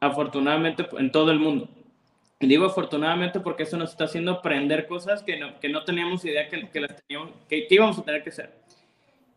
afortunadamente, 0.00 0.86
en 0.98 1.12
todo 1.12 1.30
el 1.30 1.38
mundo. 1.38 1.68
Y 2.40 2.46
digo 2.46 2.66
afortunadamente 2.66 3.40
porque 3.40 3.62
eso 3.62 3.76
nos 3.76 3.90
está 3.90 4.04
haciendo 4.04 4.32
aprender 4.32 4.86
cosas 4.86 5.22
que 5.22 5.38
no, 5.38 5.58
que 5.60 5.68
no 5.68 5.84
teníamos 5.84 6.24
idea 6.24 6.48
que, 6.48 6.68
que 6.68 6.80
las 6.80 6.96
teníamos, 6.96 7.32
que, 7.48 7.66
que 7.66 7.74
íbamos 7.74 7.98
a 7.98 8.04
tener 8.04 8.22
que 8.22 8.30
hacer. 8.30 8.52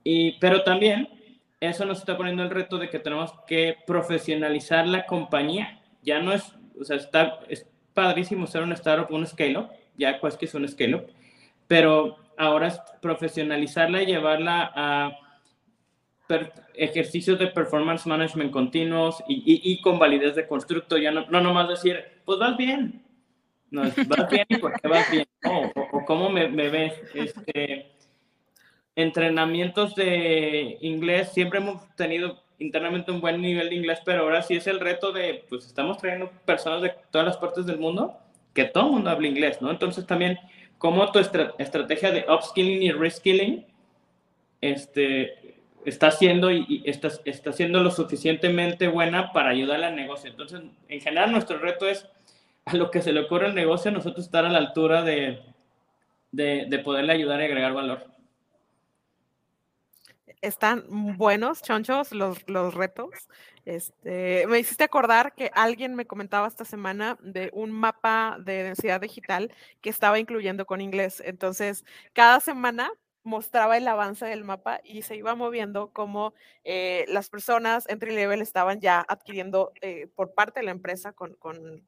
Y, 0.03 0.34
pero 0.39 0.63
también 0.63 1.09
eso 1.59 1.86
nos 1.86 1.99
está 1.99 2.18
poniendo 2.18 2.43
el 2.43 2.49
reto 2.49 2.78
de 2.78 2.89
que 2.89 2.99
tenemos 2.99 3.34
que 3.47 3.78
profesionalizar 3.86 4.88
la 4.88 5.05
compañía. 5.05 5.82
Ya 6.01 6.20
no 6.20 6.34
es, 6.34 6.53
o 6.80 6.84
sea, 6.84 6.97
está, 6.97 7.39
es 7.49 7.68
padrísimo 7.93 8.47
ser 8.47 8.63
un 8.63 8.74
startup, 8.74 9.13
un 9.13 9.26
scale-up, 9.26 9.70
ya 9.97 10.20
pues 10.20 10.38
que 10.38 10.45
es 10.45 10.53
un 10.53 10.68
scale-up, 10.68 11.07
pero 11.68 12.18
ahora 12.38 12.68
es 12.68 12.80
profesionalizarla 13.01 14.03
y 14.03 14.05
llevarla 14.05 14.72
a 14.76 15.18
ejercicios 16.73 17.39
de 17.39 17.47
performance 17.47 18.05
management 18.05 18.51
continuos 18.51 19.23
y, 19.28 19.36
y, 19.36 19.71
y, 19.71 19.82
con 19.82 19.99
validez 19.99 20.36
de 20.36 20.47
constructo, 20.47 20.97
ya 20.97 21.11
no, 21.11 21.25
no 21.30 21.41
nomás 21.41 21.69
decir, 21.69 22.03
pues 22.25 22.39
vas 22.39 22.57
bien, 22.57 23.03
no, 23.71 23.84
vas 24.07 24.30
bien 24.30 24.45
y 24.49 24.57
por 24.57 24.80
qué 24.80 24.88
vas 24.88 25.09
bien, 25.11 25.25
o, 25.45 25.71
o, 25.75 25.97
o 25.97 26.05
cómo 26.05 26.30
me, 26.30 26.47
me 26.47 26.69
ves, 26.69 26.93
este 27.13 27.91
entrenamientos 28.97 29.93
de 29.93 30.80
inglés, 30.82 31.32
siempre 31.32 31.59
hemos 31.59 31.88
tenido 31.95 32.43
internamente 32.57 33.11
un 33.11 33.21
buen 33.21 33.39
nivel 33.39 33.69
de 33.69 33.75
inglés, 33.75 33.99
pero 34.03 34.23
ahora 34.23 34.41
sí 34.41 34.55
es 34.55 34.65
el 34.65 34.80
reto 34.80 35.11
de, 35.11 35.45
pues 35.47 35.67
estamos 35.67 35.99
trayendo 35.99 36.32
personas 36.45 36.82
de 36.82 36.93
todas 37.11 37.28
las 37.28 37.38
partes 37.38 37.67
del 37.67 37.78
mundo, 37.78 38.17
que 38.55 38.65
todo 38.65 38.88
el 38.88 38.93
mundo 38.93 39.11
habla 39.11 39.28
inglés, 39.28 39.61
¿no? 39.61 39.69
Entonces 39.69 40.07
también, 40.07 40.39
cómo 40.80 41.11
tu 41.11 41.19
estra 41.19 41.53
estrategia 41.59 42.11
de 42.11 42.25
upskilling 42.28 42.82
y 42.82 42.91
reskilling 42.91 43.67
este, 44.61 45.46
está 45.89 46.11
siendo 46.11 46.51
y, 46.51 46.65
y 46.67 46.89
está, 46.89 47.09
está 47.25 47.51
siendo 47.53 47.81
lo 47.81 47.91
suficientemente 47.91 48.88
buena 48.88 49.31
para 49.31 49.49
ayudar 49.49 49.83
al 49.83 49.95
negocio. 49.95 50.29
Entonces, 50.29 50.61
en 50.88 51.01
general, 51.01 51.31
nuestro 51.31 51.57
reto 51.59 51.88
es 51.88 52.07
a 52.65 52.75
lo 52.75 52.91
que 52.91 53.01
se 53.01 53.13
le 53.13 53.21
ocurre 53.21 53.47
al 53.47 53.55
negocio, 53.55 53.91
nosotros 53.91 54.25
estar 54.25 54.45
a 54.45 54.49
la 54.49 54.59
altura 54.59 55.01
de, 55.03 55.41
de, 56.31 56.65
de 56.67 56.79
poderle 56.79 57.13
ayudar 57.13 57.39
y 57.41 57.45
agregar 57.45 57.73
valor 57.73 58.17
están 60.41 60.85
buenos, 61.17 61.61
chonchos, 61.61 62.11
los, 62.11 62.47
los 62.47 62.73
retos. 62.73 63.09
Este, 63.65 64.45
me 64.47 64.59
hiciste 64.59 64.83
acordar 64.83 65.33
que 65.35 65.51
alguien 65.53 65.95
me 65.95 66.05
comentaba 66.05 66.47
esta 66.47 66.65
semana 66.65 67.17
de 67.21 67.49
un 67.53 67.71
mapa 67.71 68.38
de 68.39 68.63
densidad 68.63 69.01
digital 69.01 69.51
que 69.81 69.89
estaba 69.89 70.19
incluyendo 70.19 70.65
con 70.65 70.81
inglés. 70.81 71.21
Entonces, 71.25 71.83
cada 72.13 72.39
semana 72.39 72.91
mostraba 73.28 73.78
el 73.78 73.88
avance 73.88 74.25
del 74.25 74.43
mapa 74.43 74.80
y 74.84 75.03
se 75.03 75.15
iba 75.15 75.36
moviendo 75.36 75.91
como 75.91 76.34
eh, 76.63 77.05
las 77.09 77.30
personas 77.30 77.88
entry 77.89 78.15
level 78.15 78.41
estaban 78.41 78.80
ya 78.80 79.05
adquiriendo 79.07 79.73
eh, 79.82 80.07
por 80.15 80.34
parte 80.34 80.61
de 80.61 80.65
la 80.65 80.71
empresa 80.71 81.11
con, 81.11 81.34
con 81.36 81.88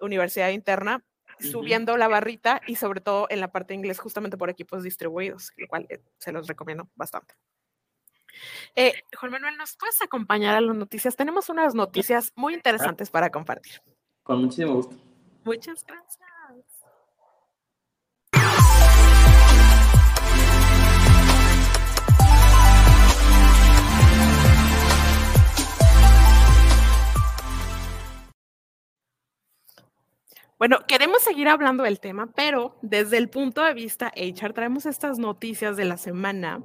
universidad 0.00 0.50
interna 0.50 1.02
subiendo 1.40 1.92
uh 1.92 1.96
-huh. 1.96 1.98
la 1.98 2.08
barrita 2.08 2.60
y 2.66 2.76
sobre 2.76 3.00
todo 3.00 3.26
en 3.30 3.40
la 3.40 3.50
parte 3.50 3.68
de 3.68 3.78
inglés 3.78 3.98
justamente 3.98 4.36
por 4.36 4.50
equipos 4.50 4.82
distribuidos, 4.82 5.52
lo 5.56 5.66
cual 5.66 5.86
eh, 5.88 6.00
se 6.18 6.32
los 6.32 6.46
recomiendo 6.46 6.88
bastante. 6.94 7.34
Eh, 8.74 8.92
Juan 9.18 9.32
Manuel, 9.32 9.56
¿nos 9.56 9.76
puedes 9.76 10.00
acompañar 10.02 10.56
a 10.56 10.60
las 10.60 10.76
noticias? 10.76 11.16
Tenemos 11.16 11.48
unas 11.48 11.74
noticias 11.74 12.32
muy 12.34 12.54
interesantes 12.54 13.10
para 13.10 13.30
compartir. 13.30 13.80
Con 14.22 14.42
muchísimo 14.42 14.74
gusto. 14.74 14.96
Muchas 15.44 15.84
gracias. 15.84 16.33
Bueno, 30.64 30.78
queremos 30.88 31.20
seguir 31.20 31.48
hablando 31.48 31.82
del 31.82 32.00
tema, 32.00 32.32
pero 32.34 32.78
desde 32.80 33.18
el 33.18 33.28
punto 33.28 33.62
de 33.62 33.74
vista 33.74 34.10
HR 34.16 34.54
traemos 34.54 34.86
estas 34.86 35.18
noticias 35.18 35.76
de 35.76 35.84
la 35.84 35.98
semana 35.98 36.64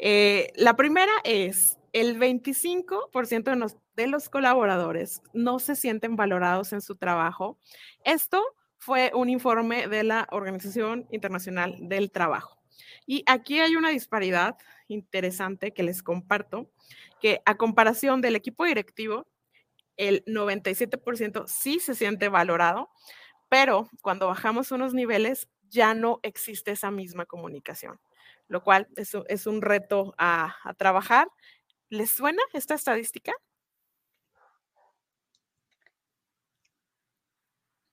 eh, 0.00 0.52
la 0.56 0.74
primera 0.74 1.12
es, 1.22 1.78
el 1.92 2.18
25% 2.18 3.44
de 3.44 3.54
los, 3.54 3.76
de 3.94 4.08
los 4.08 4.28
colaboradores 4.28 5.22
no 5.34 5.60
se 5.60 5.76
sienten 5.76 6.16
valorados 6.16 6.72
en 6.72 6.80
su 6.80 6.96
trabajo. 6.96 7.60
Esto 8.02 8.42
fue 8.76 9.12
un 9.14 9.28
informe 9.28 9.86
de 9.86 10.02
la 10.02 10.26
Organización 10.32 11.06
Internacional 11.12 11.76
del 11.78 12.10
Trabajo. 12.10 12.58
Y 13.06 13.22
aquí 13.28 13.60
hay 13.60 13.76
una 13.76 13.90
disparidad 13.90 14.56
interesante 14.88 15.72
que 15.72 15.84
les 15.84 16.02
comparto, 16.02 16.72
que 17.20 17.40
a 17.44 17.56
comparación 17.56 18.20
del 18.20 18.34
equipo 18.34 18.64
directivo, 18.64 19.28
el 19.96 20.24
97% 20.24 21.44
sí 21.46 21.78
se 21.78 21.94
siente 21.94 22.28
valorado, 22.28 22.88
pero 23.48 23.88
cuando 24.02 24.28
bajamos 24.28 24.72
unos 24.72 24.94
niveles 24.94 25.48
ya 25.70 25.94
no 25.94 26.20
existe 26.22 26.70
esa 26.72 26.90
misma 26.90 27.26
comunicación 27.26 28.00
lo 28.48 28.62
cual 28.62 28.88
es, 28.96 29.16
es 29.28 29.46
un 29.46 29.62
reto 29.62 30.14
a, 30.18 30.54
trabajar. 30.76 31.28
¿Les 31.90 32.10
suena 32.10 32.42
esta 32.52 32.74
estadística? 32.74 33.32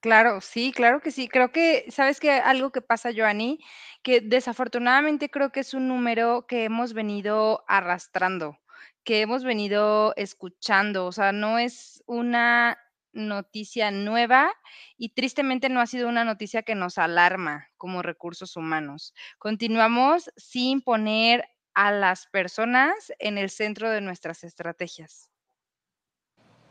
Claro, 0.02 0.40
sí, 0.40 0.72
claro 0.72 1.02
que 1.02 1.12
sí. 1.12 1.28
Creo 1.28 1.52
que, 1.52 1.86
¿sabes 1.90 2.20
qué? 2.20 2.32
Algo 2.32 2.72
que 2.72 2.82
pasa, 2.82 3.10
Joanny, 3.16 3.60
que 4.04 4.22
desafortunadamente 4.22 5.30
creo 5.30 5.52
que 5.52 5.62
es 5.62 5.74
un 5.74 5.88
número 5.88 6.46
que 6.48 6.66
hemos 6.66 6.94
venido 6.94 7.66
arrastrando, 7.68 8.60
que 9.04 9.22
hemos 9.22 9.44
venido 9.44 10.14
escuchando. 10.16 11.08
O 11.08 11.12
sea, 11.12 11.32
no 11.32 11.58
es 11.58 12.04
una 12.06 12.78
noticia 13.16 13.90
nueva 13.90 14.54
y 14.98 15.10
tristemente 15.10 15.70
no 15.70 15.80
ha 15.80 15.88
sido 15.88 16.08
una 16.08 16.24
noticia 16.24 16.62
que 16.62 16.76
nos 16.76 16.98
alarma 16.98 17.70
como 17.78 18.02
recursos 18.02 18.56
humanos. 18.56 19.14
Continuamos 19.40 20.30
sin 20.36 20.82
poner 20.82 21.46
a 21.74 21.92
las 21.92 22.28
personas 22.28 23.12
en 23.20 23.38
el 23.38 23.50
centro 23.50 23.90
de 23.90 24.02
nuestras 24.02 24.44
estrategias. 24.44 25.30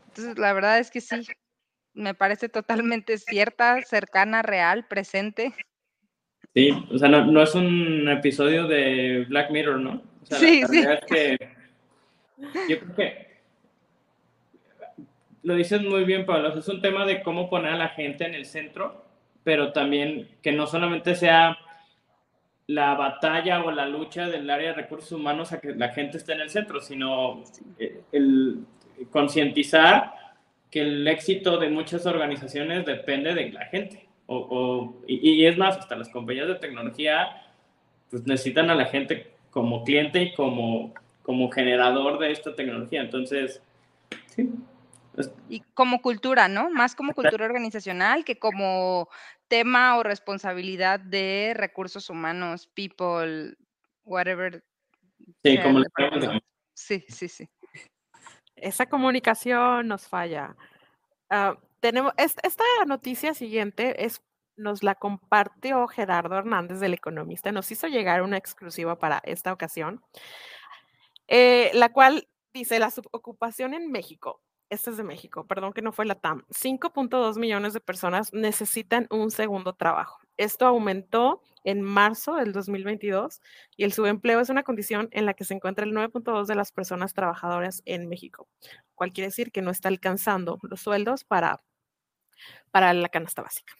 Entonces, 0.07 0.37
la 0.37 0.53
verdad 0.53 0.79
es 0.79 0.91
que 0.91 1.01
sí, 1.01 1.27
me 1.93 2.13
parece 2.13 2.49
totalmente 2.49 3.17
cierta, 3.17 3.81
cercana, 3.81 4.41
real, 4.41 4.87
presente. 4.87 5.53
Sí, 6.53 6.69
o 6.91 6.97
sea, 6.97 7.09
no, 7.09 7.25
no 7.25 7.43
es 7.43 7.53
un 7.53 8.07
episodio 8.07 8.67
de 8.67 9.25
Black 9.27 9.51
Mirror, 9.51 9.79
¿no? 9.79 10.03
O 10.21 10.25
sea, 10.25 10.39
sí, 10.39 10.61
la, 10.61 10.67
sí. 10.67 10.79
Es 10.79 11.05
que 11.05 11.55
yo 12.69 12.79
creo 12.79 12.95
que 12.95 13.34
lo 15.45 15.53
dices 15.53 15.83
muy 15.83 16.05
bien, 16.05 16.25
Pablo. 16.25 16.57
Es 16.57 16.67
un 16.67 16.81
tema 16.81 17.05
de 17.05 17.21
cómo 17.21 17.49
poner 17.51 17.73
a 17.73 17.77
la 17.77 17.89
gente 17.89 18.25
en 18.25 18.33
el 18.33 18.45
centro, 18.45 19.05
pero 19.43 19.71
también 19.71 20.27
que 20.41 20.51
no 20.51 20.65
solamente 20.65 21.13
sea 21.13 21.55
la 22.65 22.95
batalla 22.95 23.63
o 23.63 23.69
la 23.69 23.85
lucha 23.85 24.27
del 24.27 24.49
área 24.49 24.69
de 24.69 24.81
recursos 24.81 25.11
humanos 25.11 25.51
a 25.51 25.61
que 25.61 25.75
la 25.75 25.89
gente 25.89 26.17
esté 26.17 26.33
en 26.33 26.41
el 26.41 26.49
centro, 26.49 26.81
sino 26.81 27.43
el 28.11 28.65
concientizar 29.11 30.15
que 30.71 30.81
el 30.81 31.07
éxito 31.07 31.59
de 31.59 31.69
muchas 31.69 32.07
organizaciones 32.07 32.83
depende 32.83 33.35
de 33.35 33.51
la 33.51 33.65
gente. 33.67 34.07
O, 34.25 34.37
o, 34.37 35.03
y, 35.05 35.43
y, 35.43 35.45
es 35.45 35.59
más, 35.59 35.77
hasta 35.77 35.95
las 35.95 36.09
compañías 36.09 36.47
de 36.47 36.55
tecnología 36.55 37.43
pues 38.09 38.25
necesitan 38.25 38.71
a 38.71 38.75
la 38.75 38.85
gente 38.85 39.31
como 39.51 39.83
cliente 39.83 40.23
y 40.23 40.33
como, 40.33 40.91
como 41.21 41.51
generador 41.51 42.17
de 42.17 42.31
esta 42.31 42.55
tecnología. 42.55 43.01
Entonces, 43.01 43.61
sí, 44.25 44.49
y 45.49 45.61
como 45.73 46.01
cultura, 46.01 46.47
¿no? 46.47 46.69
Más 46.69 46.95
como 46.95 47.13
cultura 47.13 47.45
organizacional 47.45 48.25
que 48.25 48.39
como 48.39 49.09
tema 49.47 49.97
o 49.97 50.03
responsabilidad 50.03 50.99
de 50.99 51.53
recursos 51.55 52.09
humanos, 52.09 52.67
people, 52.67 53.55
whatever. 54.03 54.63
Sí, 55.43 55.59
como 55.61 55.79
la 55.79 56.41
Sí, 56.73 57.05
sí, 57.07 57.29
sí. 57.29 57.49
Esa 58.55 58.87
comunicación 58.87 59.87
nos 59.87 60.07
falla. 60.07 60.55
Uh, 61.29 61.55
tenemos 61.79 62.13
esta, 62.17 62.47
esta 62.47 62.63
noticia 62.85 63.33
siguiente 63.33 64.05
es 64.05 64.21
nos 64.57 64.83
la 64.83 64.95
compartió 64.95 65.85
Gerardo 65.87 66.37
Hernández 66.37 66.79
del 66.79 66.93
Economista, 66.93 67.51
nos 67.51 67.69
hizo 67.71 67.87
llegar 67.87 68.21
una 68.21 68.37
exclusiva 68.37 68.97
para 68.97 69.21
esta 69.25 69.51
ocasión, 69.51 70.01
eh, 71.27 71.71
la 71.73 71.91
cual 71.91 72.29
dice 72.53 72.79
la 72.79 72.89
subocupación 72.89 73.73
en 73.73 73.91
México 73.91 74.44
esta 74.69 74.89
es 74.89 74.97
de 74.97 75.03
México, 75.03 75.45
perdón 75.45 75.73
que 75.73 75.81
no 75.81 75.91
fue 75.91 76.05
la 76.05 76.15
TAM, 76.15 76.43
5.2 76.49 77.37
millones 77.37 77.73
de 77.73 77.79
personas 77.79 78.33
necesitan 78.33 79.07
un 79.09 79.31
segundo 79.31 79.73
trabajo. 79.73 80.19
Esto 80.37 80.65
aumentó 80.65 81.41
en 81.63 81.81
marzo 81.81 82.35
del 82.35 82.51
2022 82.51 83.41
y 83.77 83.83
el 83.83 83.93
subempleo 83.93 84.39
es 84.39 84.49
una 84.49 84.63
condición 84.63 85.07
en 85.11 85.25
la 85.25 85.33
que 85.33 85.45
se 85.45 85.53
encuentra 85.53 85.85
el 85.85 85.93
9.2 85.93 86.45
de 86.45 86.55
las 86.55 86.71
personas 86.71 87.13
trabajadoras 87.13 87.81
en 87.85 88.09
México, 88.09 88.47
cual 88.95 89.13
quiere 89.13 89.27
decir 89.27 89.51
que 89.51 89.61
no 89.61 89.71
está 89.71 89.89
alcanzando 89.89 90.59
los 90.63 90.81
sueldos 90.81 91.23
para, 91.23 91.63
para 92.71 92.93
la 92.93 93.09
canasta 93.09 93.41
básica. 93.41 93.73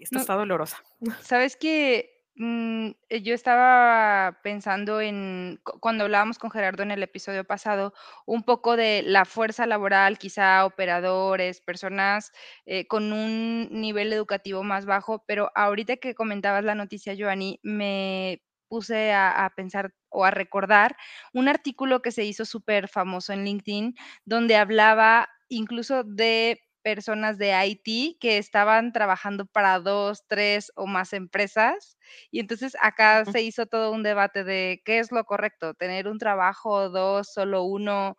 Esta 0.00 0.18
está 0.18 0.34
dolorosa. 0.34 0.82
Sabes 1.20 1.56
que 1.56 2.13
yo 2.36 3.34
estaba 3.34 4.40
pensando 4.42 5.00
en, 5.00 5.60
cuando 5.80 6.04
hablábamos 6.04 6.38
con 6.38 6.50
Gerardo 6.50 6.82
en 6.82 6.90
el 6.90 7.02
episodio 7.02 7.44
pasado, 7.44 7.94
un 8.26 8.42
poco 8.42 8.76
de 8.76 9.02
la 9.04 9.24
fuerza 9.24 9.66
laboral, 9.66 10.18
quizá 10.18 10.64
operadores, 10.64 11.60
personas 11.60 12.32
eh, 12.66 12.86
con 12.86 13.12
un 13.12 13.68
nivel 13.70 14.12
educativo 14.12 14.64
más 14.64 14.84
bajo, 14.84 15.22
pero 15.26 15.50
ahorita 15.54 15.96
que 15.98 16.14
comentabas 16.14 16.64
la 16.64 16.74
noticia, 16.74 17.14
Joanny, 17.16 17.60
me 17.62 18.42
puse 18.68 19.12
a, 19.12 19.44
a, 19.44 19.50
pensar 19.50 19.94
o 20.08 20.24
a 20.24 20.32
recordar 20.32 20.96
un 21.32 21.48
artículo 21.48 22.02
que 22.02 22.10
se 22.10 22.24
hizo 22.24 22.44
súper 22.44 22.88
famoso 22.88 23.32
en 23.32 23.44
LinkedIn, 23.44 23.94
donde 24.24 24.56
hablaba 24.56 25.28
incluso 25.48 26.02
de 26.02 26.63
personas 26.84 27.38
de 27.38 27.52
IT 27.66 28.18
que 28.20 28.36
estaban 28.36 28.92
trabajando 28.92 29.46
para 29.46 29.80
dos, 29.80 30.24
tres 30.28 30.70
o 30.76 30.86
más 30.86 31.14
empresas. 31.14 31.98
Y 32.30 32.38
entonces 32.38 32.76
acá 32.80 33.24
se 33.24 33.42
hizo 33.42 33.66
todo 33.66 33.90
un 33.90 34.02
debate 34.02 34.44
de 34.44 34.82
qué 34.84 34.98
es 34.98 35.10
lo 35.10 35.24
correcto, 35.24 35.74
tener 35.74 36.06
un 36.06 36.18
trabajo, 36.18 36.90
dos, 36.90 37.32
solo 37.32 37.64
uno, 37.64 38.16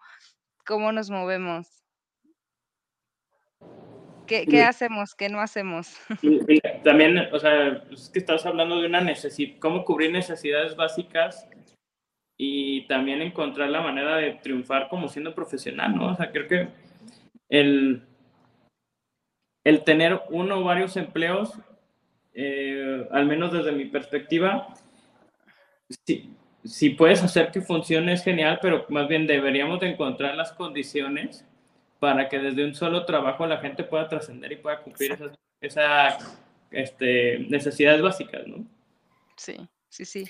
cómo 0.65 0.91
nos 0.91 1.09
movemos. 1.09 1.83
¿Qué, 4.25 4.47
qué 4.47 4.63
hacemos? 4.63 5.13
¿Qué 5.13 5.29
no 5.29 5.39
hacemos? 5.39 5.95
También, 6.83 7.19
o 7.31 7.37
sea, 7.37 7.83
es 7.91 8.09
que 8.09 8.17
estás 8.17 8.43
hablando 8.47 8.81
de 8.81 8.87
una 8.87 9.01
necesidad, 9.01 9.59
cómo 9.59 9.85
cubrir 9.85 10.11
necesidades 10.11 10.75
básicas 10.75 11.47
y 12.35 12.87
también 12.87 13.21
encontrar 13.21 13.69
la 13.69 13.81
manera 13.81 14.17
de 14.17 14.33
triunfar 14.33 14.89
como 14.89 15.07
siendo 15.07 15.35
profesional, 15.35 15.95
¿no? 15.95 16.07
O 16.07 16.15
sea, 16.15 16.31
creo 16.31 16.47
que 16.47 16.67
el, 17.49 18.01
el 19.65 19.83
tener 19.83 20.21
uno 20.29 20.59
o 20.59 20.63
varios 20.63 20.95
empleos, 20.95 21.51
eh, 22.33 23.07
al 23.11 23.25
menos 23.25 23.51
desde 23.51 23.71
mi 23.71 23.85
perspectiva, 23.85 24.73
si, 26.63 26.89
puedes 26.91 27.23
hacer 27.23 27.51
que 27.51 27.61
funcione 27.61 28.13
es 28.13 28.23
genial, 28.23 28.59
pero 28.61 28.85
más 28.89 29.07
bien 29.07 29.27
deberíamos 29.27 29.79
de 29.79 29.89
encontrar 29.89 30.35
las 30.35 30.53
condiciones 30.53 31.45
para 31.99 32.29
que 32.29 32.39
desde 32.39 32.63
un 32.63 32.75
solo 32.75 33.05
trabajo 33.05 33.45
la 33.47 33.57
gente 33.57 33.83
pueda 33.83 34.07
trascender 34.07 34.51
y 34.51 34.57
pueda 34.57 34.81
cumplir 34.81 35.13
esas, 35.13 35.31
esa, 35.61 36.17
este, 36.69 37.39
necesidades 37.49 38.01
básicas, 38.01 38.47
¿no? 38.47 38.65
Sí. 39.35 39.57
Sí, 39.89 40.03
sí. 40.03 40.29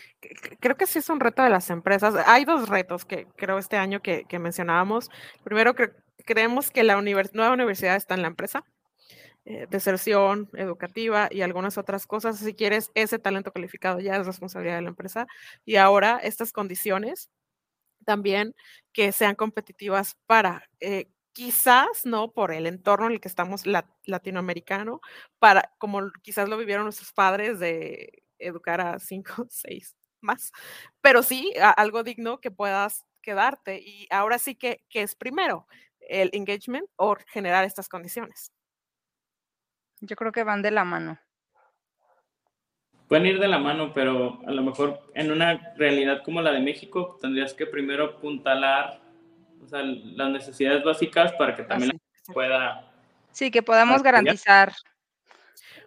Creo 0.60 0.78
que 0.78 0.86
sí 0.86 1.00
es 1.00 1.10
un 1.10 1.20
reto 1.20 1.42
de 1.42 1.50
las 1.50 1.72
empresas. 1.72 2.14
Hay 2.28 2.46
dos 2.46 2.70
retos 2.70 3.04
que 3.04 3.26
creo 3.36 3.58
este 3.58 3.78
año 3.78 4.00
que, 4.00 4.26
que 4.26 4.38
mencionábamos. 4.38 5.10
Primero, 5.44 5.74
creemos 6.24 6.70
que 6.70 6.84
la 6.84 7.02
nueva 7.02 7.52
universidad 7.52 7.96
está 7.96 8.14
en 8.14 8.22
la 8.22 8.28
empresa 8.28 8.64
eh, 9.46 9.68
deserción 9.70 10.50
educativa 10.54 11.28
y 11.32 11.42
algunas 11.42 11.78
otras 11.78 12.08
cosas. 12.08 12.40
Si 12.40 12.54
quieres, 12.56 12.92
ese 12.96 13.20
talento 13.20 13.52
calificado 13.52 14.00
ya 14.00 14.16
es 14.18 14.26
responsabilidad 14.26 14.78
de 14.78 14.82
la 14.84 14.90
empresa. 14.90 15.28
Y 15.66 15.76
ahora 15.78 16.18
estas 16.24 16.52
condiciones 16.52 17.30
también 18.06 18.56
que 18.94 19.12
sean 19.12 19.36
competitivas 19.36 20.16
para, 20.28 20.70
eh, 20.80 21.08
quizás 21.34 22.06
no 22.06 22.32
por 22.34 22.52
el 22.54 22.68
entorno 22.68 23.08
en 23.08 23.14
el 23.14 23.22
que 23.22 23.28
estamos 23.28 23.64
latinoamericano, 24.06 25.02
para 25.40 25.74
como 25.80 26.12
quizás 26.24 26.50
lo 26.50 26.58
vivieron 26.58 26.86
nuestros 26.86 27.14
padres 27.14 27.60
de 27.60 28.24
educar 28.40 28.82
a 28.82 29.00
cinco, 29.00 29.48
seis 29.50 29.96
más, 30.22 30.52
pero 31.02 31.22
sí 31.24 31.54
algo 31.78 32.04
digno 32.04 32.40
que 32.42 32.52
puedas 32.52 33.06
quedarte. 33.22 33.80
Y 33.82 34.08
ahora 34.12 34.40
sí 34.40 34.56
que, 34.56 34.84
que 34.90 35.04
es 35.04 35.16
primero 35.16 35.68
el 36.00 36.30
engagement 36.34 36.88
o 36.98 37.16
generar 37.28 37.66
estas 37.66 37.90
condiciones. 37.90 38.52
Yo 40.06 40.16
creo 40.16 40.32
que 40.32 40.44
van 40.44 40.62
de 40.62 40.72
la 40.72 40.84
mano. 40.84 41.20
Pueden 43.08 43.28
ir 43.28 43.40
de 43.40 43.48
la 43.48 43.60
mano, 43.60 43.94
pero 43.94 44.40
a 44.48 44.52
lo 44.52 44.64
mejor 44.64 45.00
en 45.14 45.32
una 45.32 45.74
realidad 45.76 46.24
como 46.24 46.42
la 46.42 46.52
de 46.52 46.60
México 46.60 47.18
tendrías 47.22 47.54
que 47.54 47.68
primero 47.68 48.06
apuntalar 48.06 49.00
las 49.70 50.30
necesidades 50.30 50.84
básicas 50.84 51.34
para 51.34 51.56
que 51.56 51.64
también 51.64 52.00
pueda... 52.34 52.92
Sí, 53.32 53.52
que 53.52 53.62
podamos 53.62 54.02
garantizar. 54.02 54.74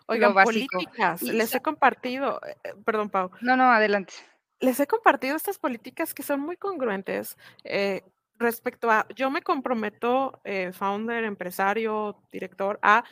Oigan, 0.07 0.33
políticas, 0.33 1.23
les 1.23 1.55
he 1.55 1.61
compartido, 1.61 2.41
eh, 2.47 2.57
eh, 2.65 2.75
perdón, 2.85 3.11
Pau. 3.11 3.31
No, 3.43 3.57
no, 3.57 3.65
adelante. 3.65 4.15
Les 4.59 4.81
he 4.81 4.87
compartido 4.87 5.37
estas 5.37 5.59
políticas 5.59 6.15
que 6.15 6.23
son 6.23 6.41
muy 6.41 6.57
congruentes 6.57 7.37
eh, 7.63 8.03
respecto 8.39 8.91
a, 8.91 9.07
yo 9.15 9.31
me 9.31 9.43
comprometo, 9.43 10.41
founder, 10.73 11.25
empresario, 11.25 12.17
director, 12.33 12.79
a 12.81 13.05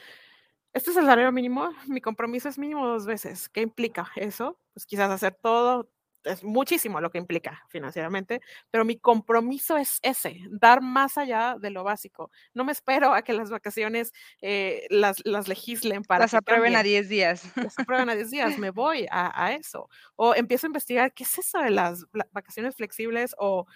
este 0.76 0.90
es 0.90 0.96
el 0.98 1.06
salario 1.06 1.32
mínimo, 1.32 1.70
mi 1.86 2.02
compromiso 2.02 2.50
es 2.50 2.58
mínimo 2.58 2.86
dos 2.86 3.06
veces. 3.06 3.48
¿Qué 3.48 3.62
implica 3.62 4.12
eso? 4.14 4.60
Pues 4.74 4.84
quizás 4.84 5.10
hacer 5.10 5.34
todo, 5.34 5.90
es 6.24 6.44
muchísimo 6.44 7.00
lo 7.00 7.10
que 7.10 7.16
implica 7.16 7.64
financieramente, 7.70 8.42
pero 8.70 8.84
mi 8.84 8.98
compromiso 8.98 9.78
es 9.78 10.00
ese, 10.02 10.38
dar 10.50 10.82
más 10.82 11.16
allá 11.16 11.56
de 11.58 11.70
lo 11.70 11.82
básico. 11.82 12.30
No 12.52 12.62
me 12.62 12.72
espero 12.72 13.14
a 13.14 13.22
que 13.22 13.32
las 13.32 13.48
vacaciones 13.48 14.12
eh, 14.42 14.86
las, 14.90 15.24
las, 15.24 15.48
legislen 15.48 16.02
para... 16.02 16.24
Las 16.24 16.34
aprueben 16.34 16.76
a 16.76 16.82
10 16.82 17.08
días. 17.08 17.56
Las 17.56 17.78
aprueben 17.78 18.10
a 18.10 18.14
10 18.14 18.30
días, 18.30 18.58
me 18.58 18.68
voy 18.68 19.06
a, 19.10 19.54
eso. 19.54 19.88
O 20.14 20.34
empiezo 20.34 20.66
a 20.66 20.68
investigar 20.68 21.14
qué 21.14 21.24
es 21.24 21.38
eso 21.38 21.58
de 21.58 21.70
las 21.70 22.04
vacaciones 22.32 22.76
flexibles 22.76 23.34
o 23.38 23.66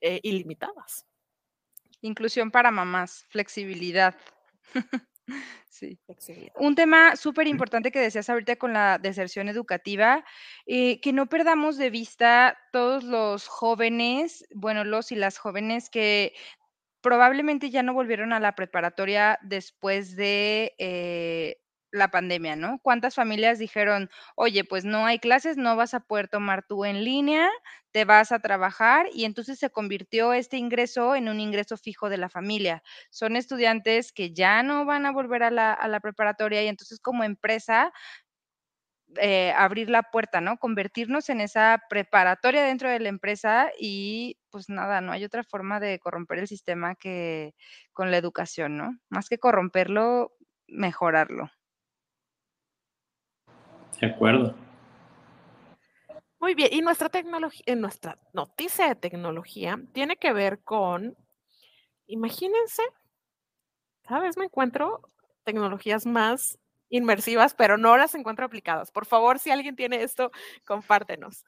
eh, 0.00 0.20
ilimitadas. 0.22 1.04
Inclusión 2.00 2.52
para 2.52 2.70
mamás, 2.70 3.26
flexibilidad. 3.30 4.14
Sí. 5.68 5.98
Un 6.56 6.74
tema 6.76 7.16
súper 7.16 7.46
importante 7.48 7.90
que 7.90 7.98
decías 8.00 8.30
ahorita 8.30 8.56
con 8.56 8.72
la 8.72 8.98
deserción 8.98 9.48
educativa, 9.48 10.24
eh, 10.66 11.00
que 11.00 11.12
no 11.12 11.26
perdamos 11.26 11.76
de 11.76 11.90
vista 11.90 12.56
todos 12.72 13.02
los 13.04 13.48
jóvenes, 13.48 14.44
bueno, 14.54 14.84
los 14.84 15.10
y 15.12 15.16
las 15.16 15.36
jóvenes 15.38 15.90
que 15.90 16.32
probablemente 17.02 17.70
ya 17.70 17.82
no 17.82 17.94
volvieron 17.94 18.32
a 18.32 18.40
la 18.40 18.54
preparatoria 18.54 19.38
después 19.42 20.16
de 20.16 20.74
eh, 20.78 21.58
la 21.94 22.08
pandemia, 22.08 22.56
¿no? 22.56 22.80
¿Cuántas 22.82 23.14
familias 23.14 23.58
dijeron, 23.58 24.10
oye, 24.34 24.64
pues 24.64 24.84
no 24.84 25.06
hay 25.06 25.18
clases, 25.20 25.56
no 25.56 25.76
vas 25.76 25.94
a 25.94 26.00
poder 26.00 26.28
tomar 26.28 26.64
tú 26.66 26.84
en 26.84 27.04
línea, 27.04 27.48
te 27.92 28.04
vas 28.04 28.32
a 28.32 28.40
trabajar 28.40 29.06
y 29.12 29.24
entonces 29.24 29.58
se 29.60 29.70
convirtió 29.70 30.32
este 30.32 30.56
ingreso 30.56 31.14
en 31.14 31.28
un 31.28 31.38
ingreso 31.38 31.76
fijo 31.76 32.08
de 32.10 32.18
la 32.18 32.28
familia. 32.28 32.82
Son 33.10 33.36
estudiantes 33.36 34.12
que 34.12 34.32
ya 34.32 34.62
no 34.64 34.84
van 34.84 35.06
a 35.06 35.12
volver 35.12 35.44
a 35.44 35.50
la, 35.50 36.00
preparatoria 36.02 36.62
y 36.64 36.68
entonces 36.68 36.98
como 36.98 37.22
empresa 37.22 37.92
eh, 39.20 39.52
abrir 39.56 39.88
la 39.88 40.02
puerta, 40.02 40.40
¿no? 40.40 40.58
Convertirnos 40.58 41.28
en 41.28 41.40
esa 41.40 41.80
preparatoria 41.88 42.64
dentro 42.64 42.90
de 42.90 42.98
la 42.98 43.08
empresa 43.08 43.70
y 43.78 44.38
pues 44.50 44.68
nada, 44.68 45.00
no 45.00 45.12
hay 45.12 45.24
otra 45.24 45.44
forma 45.44 45.78
de 45.78 46.00
corromper 46.00 46.40
el 46.40 46.48
sistema 46.48 46.96
que 46.96 47.54
con 47.92 48.10
la 48.10 48.16
educación, 48.16 48.76
¿no? 48.76 48.98
Más 49.10 49.28
que 49.28 49.38
corromperlo, 49.38 50.32
mejorarlo. 50.66 51.50
De 54.04 54.10
acuerdo. 54.10 54.54
Muy 56.38 56.54
bien, 56.54 56.68
y 56.72 56.82
nuestra 56.82 57.08
tecnología, 57.08 57.62
eh, 57.64 57.74
nuestra 57.74 58.18
noticia 58.34 58.86
de 58.86 58.96
tecnología 58.96 59.80
tiene 59.94 60.18
que 60.18 60.34
ver 60.34 60.62
con, 60.62 61.16
imagínense, 62.06 62.82
cada 64.02 64.20
vez 64.20 64.36
me 64.36 64.44
encuentro 64.44 65.00
tecnologías 65.42 66.04
más 66.04 66.58
inmersivas, 66.90 67.54
pero 67.54 67.78
no 67.78 67.96
las 67.96 68.14
encuentro 68.14 68.44
aplicadas. 68.44 68.90
Por 68.90 69.06
favor, 69.06 69.38
si 69.38 69.50
alguien 69.50 69.74
tiene 69.74 70.02
esto, 70.02 70.30
compártenos. 70.66 71.46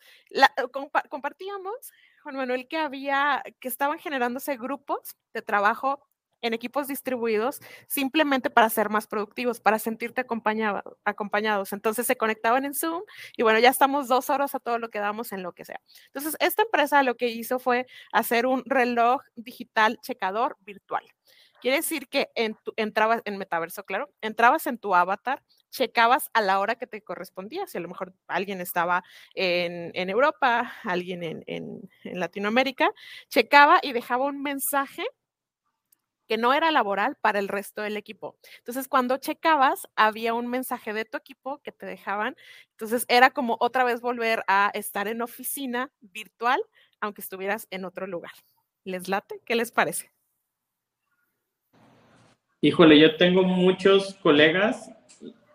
Compartíamos, 1.11 1.93
Juan 2.23 2.37
Manuel, 2.37 2.69
que 2.69 2.79
había, 2.79 3.43
que 3.61 3.69
estaban 3.69 3.99
generándose 3.99 4.57
grupos 4.57 5.15
de 5.35 5.43
trabajo 5.43 6.09
en 6.43 6.55
equipos 6.55 6.89
distribuidos 6.89 7.61
simplemente 7.87 8.51
para 8.51 8.68
ser 8.70 8.91
más 8.91 9.07
productivos, 9.07 9.61
para 9.61 9.78
sentirte 9.78 10.20
acompañado, 10.20 10.99
acompañados. 11.05 11.72
Entonces 11.72 12.07
se 12.07 12.16
conectaban 12.16 12.64
en 12.64 12.74
Zoom 12.74 13.03
y 13.37 13.43
bueno, 13.43 13.59
ya 13.59 13.70
estamos 13.70 14.09
dos 14.09 14.30
horas 14.30 14.55
a 14.55 14.61
todo 14.61 14.78
lo 14.78 14.91
que 14.91 14.99
damos 14.99 15.32
en 15.32 15.43
lo 15.43 15.53
que 15.53 15.64
sea. 15.64 15.80
Entonces, 16.07 16.37
esta 16.41 16.62
empresa 16.62 17.03
lo 17.03 17.16
que 17.16 17.28
hizo 17.28 17.59
fue 17.59 17.87
hacer 18.12 18.47
un 18.47 18.62
reloj 18.66 19.22
digital 19.34 19.99
checador 20.03 20.57
virtual. 20.61 21.05
Quiere 21.61 21.78
decir 21.78 22.09
que 22.09 22.28
en 22.34 22.57
entrabas 22.76 23.22
en 23.24 23.39
metaverso, 23.39 23.84
claro, 23.84 24.11
entrabas 24.20 24.66
en 24.66 24.78
tu 24.78 24.95
avatar, 24.95 25.43
checabas 25.70 26.30
a 26.34 26.43
la 26.43 26.61
hora 26.61 26.76
que 26.76 26.87
te 26.87 27.03
correspondía, 27.03 27.66
si 27.66 27.78
a 27.78 27.80
lo 27.80 27.89
mejor 27.89 28.14
alguien 28.28 28.61
estaba 28.61 29.03
en, 29.34 29.91
Europa, 30.09 30.74
alguien 30.84 31.22
en, 31.22 31.43
en 31.47 32.20
Latinoamérica, 32.20 32.91
checaba 33.30 33.80
y 33.82 33.93
dejaba 33.93 34.26
un 34.26 34.43
mensaje 34.43 35.07
que 36.27 36.37
no 36.37 36.53
era 36.53 36.70
laboral 36.70 37.16
para 37.20 37.39
el 37.39 37.49
resto 37.49 37.83
del 37.83 37.97
equipo. 37.97 38.37
Entonces, 38.59 38.89
cuando 38.89 39.16
checabas, 39.16 39.89
había 39.97 40.35
un 40.35 40.47
mensaje 40.47 40.93
de 40.93 41.05
tu 41.05 41.16
equipo 41.16 41.59
que 41.62 41.72
te 41.72 41.87
dejaban. 41.87 42.37
Entonces, 42.72 43.05
era 43.09 43.31
como 43.31 43.57
otra 43.61 43.85
vez 43.85 44.01
volver 44.01 44.45
a 44.49 44.70
estar 44.74 45.09
en 45.09 45.22
oficina 45.22 45.91
virtual, 46.01 46.61
aunque 47.01 47.20
estuvieras 47.20 47.66
en 47.70 47.85
otro 47.85 48.07
lugar. 48.07 48.33
¿Les 48.85 49.09
late? 49.09 49.41
¿Qué 49.45 49.55
les 49.55 49.72
parece? 49.72 50.11
Híjole, 52.61 52.99
yo 52.99 53.16
tengo 53.16 53.43
muchos 53.43 54.14
colegas 54.14 54.91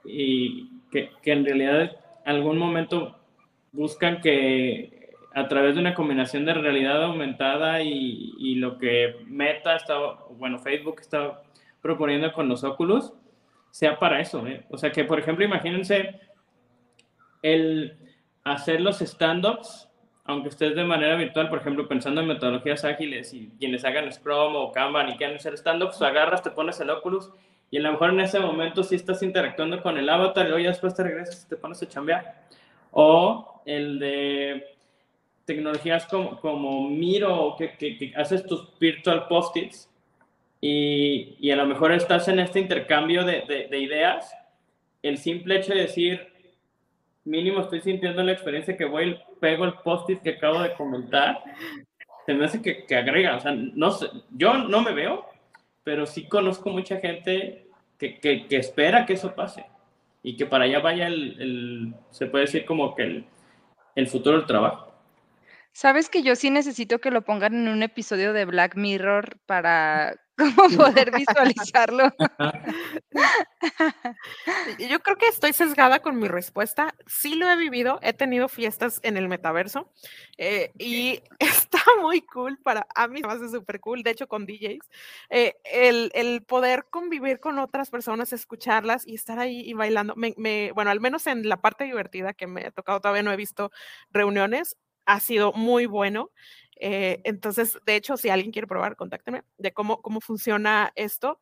y 0.06 0.70
que, 0.92 1.12
que 1.22 1.32
en 1.32 1.46
realidad 1.46 1.92
algún 2.26 2.58
momento 2.58 3.18
buscan 3.72 4.22
que 4.22 5.01
a 5.34 5.48
través 5.48 5.76
de 5.76 5.82
una 5.82 5.94
combinación 5.94 6.46
de 6.46 6.54
realidad 6.54 7.04
aumentada 7.04 7.82
y, 7.82 8.34
y 8.38 8.56
lo 8.56 8.78
que 8.78 9.16
Meta 9.26 9.76
está, 9.76 9.98
bueno, 10.38 10.60
Facebook 10.60 11.00
está 11.00 11.42
proponiendo 11.82 12.32
con 12.34 12.50
los 12.50 12.64
óculos, 12.64 13.14
sea 13.72 13.98
para 13.98 14.20
eso. 14.20 14.46
¿eh? 14.46 14.66
O 14.70 14.78
sea, 14.78 14.92
que 14.92 15.04
por 15.06 15.20
ejemplo, 15.20 15.46
imagínense 15.46 16.20
el 17.42 17.98
hacer 18.44 18.82
los 18.82 19.02
stand-ups, 19.02 19.90
aunque 20.26 20.50
estés 20.50 20.76
de 20.76 20.84
manera 20.84 21.16
virtual, 21.16 21.50
por 21.50 21.60
ejemplo, 21.60 21.88
pensando 21.88 22.22
en 22.22 22.28
metodologías 22.28 22.86
ágiles 22.86 23.34
y 23.34 23.50
quienes 23.58 23.84
hagan 23.84 24.12
Scrum 24.12 24.56
o 24.56 24.72
Kanban 24.72 25.10
y 25.10 25.18
quieran 25.18 25.38
hacer 25.38 25.54
stand-ups, 25.58 26.02
agarras, 26.02 26.44
te 26.44 26.52
pones 26.52 26.80
el 26.80 26.90
Oculus 26.90 27.32
y 27.72 27.78
a 27.78 27.82
lo 27.82 27.92
mejor 27.94 28.12
en 28.12 28.20
ese 28.20 28.40
momento 28.40 28.84
sí 28.84 28.96
estás 28.96 29.24
interactuando 29.24 29.82
con 29.82 29.98
el 29.98 30.10
avatar 30.10 30.46
y 30.46 30.50
luego 30.50 30.64
ya 30.64 30.70
después 30.70 30.94
te 30.94 31.04
regresas 31.04 31.46
y 31.46 31.50
te 31.50 31.56
pones 31.56 31.82
a 31.82 31.88
chambear. 31.88 32.44
O 32.92 33.62
el 33.66 33.98
de 33.98 34.76
tecnologías 35.46 36.06
como, 36.06 36.40
como 36.40 36.90
Miro, 36.90 37.56
que, 37.58 37.78
que, 37.78 38.14
haces 38.16 38.46
tus 38.46 38.78
virtual 38.80 39.28
post-its 39.28 39.90
y, 40.60 41.36
y, 41.40 41.52
a 41.52 41.56
lo 41.56 41.66
mejor 41.66 41.92
estás 41.92 42.28
en 42.28 42.40
este 42.40 42.60
intercambio 42.60 43.24
de, 43.24 43.42
de, 43.42 43.68
de 43.68 43.80
ideas. 43.80 44.32
El 45.02 45.18
simple 45.18 45.58
hecho 45.58 45.74
de 45.74 45.82
decir, 45.82 46.32
mínimo 47.26 47.62
estoy 47.62 47.82
sintiendo 47.82 48.24
la 48.24 48.34
experiencia 48.34 48.78
que 48.78 48.86
voy, 48.86 49.20
pego 49.40 49.66
el 49.66 49.74
post-it 49.74 50.22
que 50.22 50.32
acabo 50.32 50.62
de 50.62 50.74
comentar, 50.74 51.44
se 52.26 52.34
me 52.34 52.46
hace 52.46 52.62
que, 52.62 52.86
que, 52.86 52.96
agrega, 52.96 53.38
o 53.38 53.40
sea, 53.40 53.52
no 53.54 53.92
sé, 53.92 54.08
yo 54.32 54.54
no 54.54 54.82
me 54.82 54.94
veo, 54.94 55.26
pero 55.84 56.06
sí 56.06 56.28
conozco 56.28 56.70
mucha 56.70 56.98
gente 56.98 57.68
que, 57.98 58.20
que, 58.20 58.46
que 58.48 58.58
espera 58.58 59.06
que 59.06 59.14
eso 59.14 59.34
pase 59.34 59.66
y 60.24 60.36
que 60.36 60.46
para 60.46 60.66
allá 60.66 60.80
vaya 60.80 61.08
el, 61.08 61.42
el 61.42 61.94
se 62.12 62.28
puede 62.28 62.46
decir 62.46 62.66
como 62.66 62.94
que 62.96 63.04
el, 63.04 63.26
el 63.96 64.08
futuro 64.08 64.38
del 64.38 64.46
trabajo. 64.46 64.91
Sabes 65.74 66.10
que 66.10 66.22
yo 66.22 66.36
sí 66.36 66.50
necesito 66.50 67.00
que 67.00 67.12
lo 67.12 67.24
pongan 67.24 67.54
en 67.54 67.68
un 67.70 67.82
episodio 67.82 68.34
de 68.34 68.46
Black 68.46 68.76
Mirror 68.76 69.40
para 69.46 70.16
cómo 70.38 70.68
poder 70.78 71.12
visualizarlo. 71.12 72.12
Yo 74.80 75.00
creo 75.00 75.18
que 75.18 75.28
estoy 75.28 75.54
sesgada 75.54 76.00
con 76.00 76.18
mi 76.20 76.28
respuesta. 76.28 76.96
Sí 77.08 77.36
lo 77.36 77.50
he 77.50 77.56
vivido, 77.56 78.00
he 78.02 78.14
tenido 78.14 78.50
fiestas 78.50 79.00
en 79.04 79.18
el 79.18 79.28
metaverso 79.28 79.92
eh, 80.38 80.72
y 80.78 81.22
está 81.40 81.80
muy 82.02 82.22
cool 82.22 82.58
para, 82.58 82.88
a 82.96 83.08
mí 83.08 83.22
me 83.22 83.32
hace 83.32 83.50
súper 83.50 83.80
cool, 83.80 84.04
de 84.04 84.12
hecho 84.12 84.28
con 84.28 84.46
DJs, 84.46 84.90
eh, 85.30 85.56
el, 85.66 86.12
el, 86.14 86.44
poder 86.44 86.88
convivir 86.90 87.40
con 87.40 87.60
otras 87.60 87.90
personas, 87.90 88.34
escucharlas 88.34 89.08
y 89.08 89.16
estar 89.16 89.40
ahí 89.40 89.62
y 89.62 89.74
bailando. 89.74 90.16
Me, 90.16 90.34
me, 90.38 90.72
bueno, 90.74 90.92
al 90.92 91.00
menos 91.00 91.28
en 91.28 91.48
la 91.48 91.62
parte 91.62 91.84
divertida 91.84 92.34
que 92.34 92.48
me 92.48 92.66
ha 92.66 92.72
tocado, 92.72 93.00
todavía 93.00 93.24
no 93.24 93.32
he 93.32 93.38
visto 93.38 93.72
reuniones, 94.12 94.78
ha 95.12 95.20
sido 95.20 95.52
muy 95.54 95.86
bueno. 95.86 96.32
Eh, 96.78 97.22
entonces, 97.26 97.78
de 97.86 97.96
hecho, 97.96 98.18
si 98.18 98.30
alguien 98.30 98.52
quiere 98.52 98.68
probar, 98.68 98.96
contácteme 98.96 99.44
de 99.58 99.72
cómo, 99.74 100.02
cómo 100.02 100.22
funciona 100.22 100.92
esto. 100.96 101.40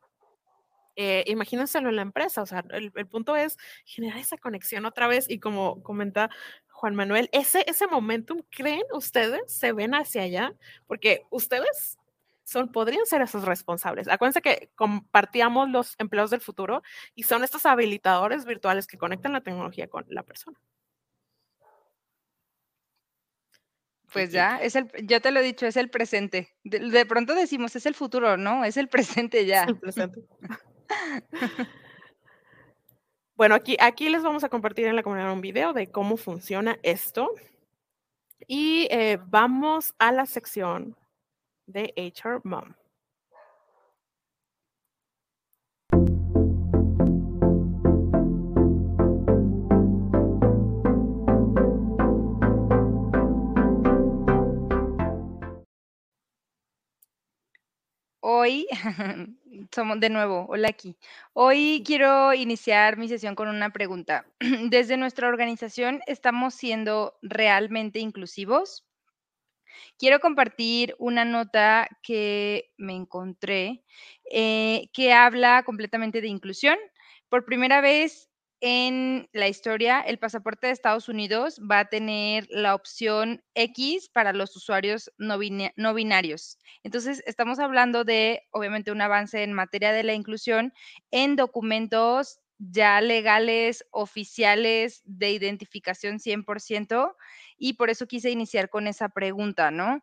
Eh, 0.96 1.24
imagínenselo 1.28 1.88
en 1.88 1.96
la 1.96 2.02
empresa, 2.02 2.42
o 2.42 2.46
sea, 2.46 2.64
el, 2.70 2.92
el, 2.94 3.06
punto 3.06 3.36
es 3.36 3.56
generar 3.86 4.18
esa 4.18 4.36
conexión 4.36 4.84
otra 4.84 5.06
vez 5.06 5.30
y 5.30 5.38
como 5.38 5.82
comenta 5.82 6.30
Juan 6.68 6.94
Manuel, 6.94 7.30
ese, 7.32 7.64
ese 7.68 7.86
momentum, 7.86 8.42
¿creen 8.50 8.82
ustedes? 8.92 9.40
¿Se 9.46 9.72
ven 9.72 9.94
hacia 9.94 10.22
allá? 10.22 10.52
Porque 10.86 11.22
ustedes 11.30 11.98
son, 12.42 12.72
podrían 12.72 13.06
ser 13.06 13.22
esos 13.22 13.44
responsables. 13.44 14.08
Acuérdense 14.08 14.42
que 14.42 14.70
compartíamos 14.74 15.70
los 15.70 15.94
empleos 15.98 16.30
del 16.30 16.40
futuro 16.40 16.82
y 17.14 17.22
son 17.22 17.44
estos 17.44 17.64
habilitadores 17.64 18.44
virtuales 18.44 18.86
que 18.86 18.98
conectan 18.98 19.32
la 19.32 19.42
tecnología 19.42 19.88
con 19.88 20.04
la 20.08 20.22
persona. 20.24 20.58
Pues 24.12 24.32
ya, 24.32 24.58
es 24.58 24.74
el, 24.74 24.90
ya 25.04 25.20
te 25.20 25.30
lo 25.30 25.40
he 25.40 25.42
dicho, 25.42 25.66
es 25.66 25.76
el 25.76 25.88
presente. 25.88 26.54
De, 26.64 26.80
de, 26.80 27.06
pronto 27.06 27.34
decimos, 27.34 27.76
es 27.76 27.86
el 27.86 27.94
futuro, 27.94 28.36
¿no? 28.36 28.64
Es 28.64 28.76
el 28.76 28.88
presente 28.88 29.46
ya. 29.46 29.62
Es 29.62 29.68
el 29.68 29.78
presente. 29.78 30.20
bueno, 33.36 33.54
aquí, 33.54 33.76
aquí 33.80 34.08
les 34.08 34.22
vamos 34.22 34.42
a 34.42 34.48
compartir 34.48 34.86
en 34.86 34.96
la 34.96 35.02
comunidad 35.02 35.32
un 35.32 35.40
video 35.40 35.72
de 35.72 35.86
cómo 35.86 36.16
funciona 36.16 36.78
esto. 36.82 37.32
Y 38.46 38.88
eh, 38.90 39.18
vamos 39.26 39.94
a 39.98 40.10
la 40.10 40.26
sección 40.26 40.96
de 41.66 41.94
HR 41.96 42.40
Mom. 42.42 42.74
Hoy, 58.22 58.66
somos 59.74 59.98
de 59.98 60.10
nuevo, 60.10 60.46
hola 60.50 60.68
aquí. 60.68 60.96
Hoy 61.32 61.82
quiero 61.86 62.34
iniciar 62.34 62.98
mi 62.98 63.08
sesión 63.08 63.34
con 63.34 63.48
una 63.48 63.70
pregunta. 63.70 64.26
Desde 64.70 64.98
nuestra 64.98 65.28
organización, 65.28 66.00
¿estamos 66.06 66.54
siendo 66.54 67.14
realmente 67.22 67.98
inclusivos? 67.98 68.84
Quiero 69.98 70.20
compartir 70.20 70.94
una 70.98 71.24
nota 71.24 71.88
que 72.02 72.70
me 72.76 72.94
encontré 72.94 73.84
eh, 74.30 74.88
que 74.92 75.12
habla 75.12 75.62
completamente 75.62 76.20
de 76.20 76.28
inclusión. 76.28 76.76
Por 77.30 77.44
primera 77.46 77.80
vez 77.80 78.29
en 78.60 79.28
la 79.32 79.48
historia, 79.48 80.00
el 80.00 80.18
pasaporte 80.18 80.66
de 80.66 80.72
Estados 80.72 81.08
Unidos 81.08 81.60
va 81.60 81.80
a 81.80 81.88
tener 81.88 82.46
la 82.50 82.74
opción 82.74 83.42
X 83.54 84.08
para 84.08 84.32
los 84.32 84.54
usuarios 84.56 85.10
no, 85.18 85.38
binarios. 85.38 86.58
Entonces, 86.82 87.22
estamos 87.26 87.58
hablando 87.58 88.04
de, 88.04 88.42
obviamente, 88.52 88.92
un 88.92 89.00
avance 89.00 89.42
en 89.42 89.52
materia 89.54 89.92
de 89.92 90.02
la 90.04 90.14
inclusión 90.14 90.72
en 91.10 91.36
documentos 91.36 92.40
ya 92.58 93.00
legales, 93.00 93.86
oficiales, 93.90 95.00
de 95.06 95.32
identificación 95.32 96.18
100%, 96.18 97.16
y 97.56 97.72
por 97.74 97.88
eso 97.88 98.06
quise 98.06 98.30
iniciar 98.30 98.68
con 98.68 98.86
esa 98.86 99.08
pregunta, 99.08 99.70
¿no? 99.70 100.02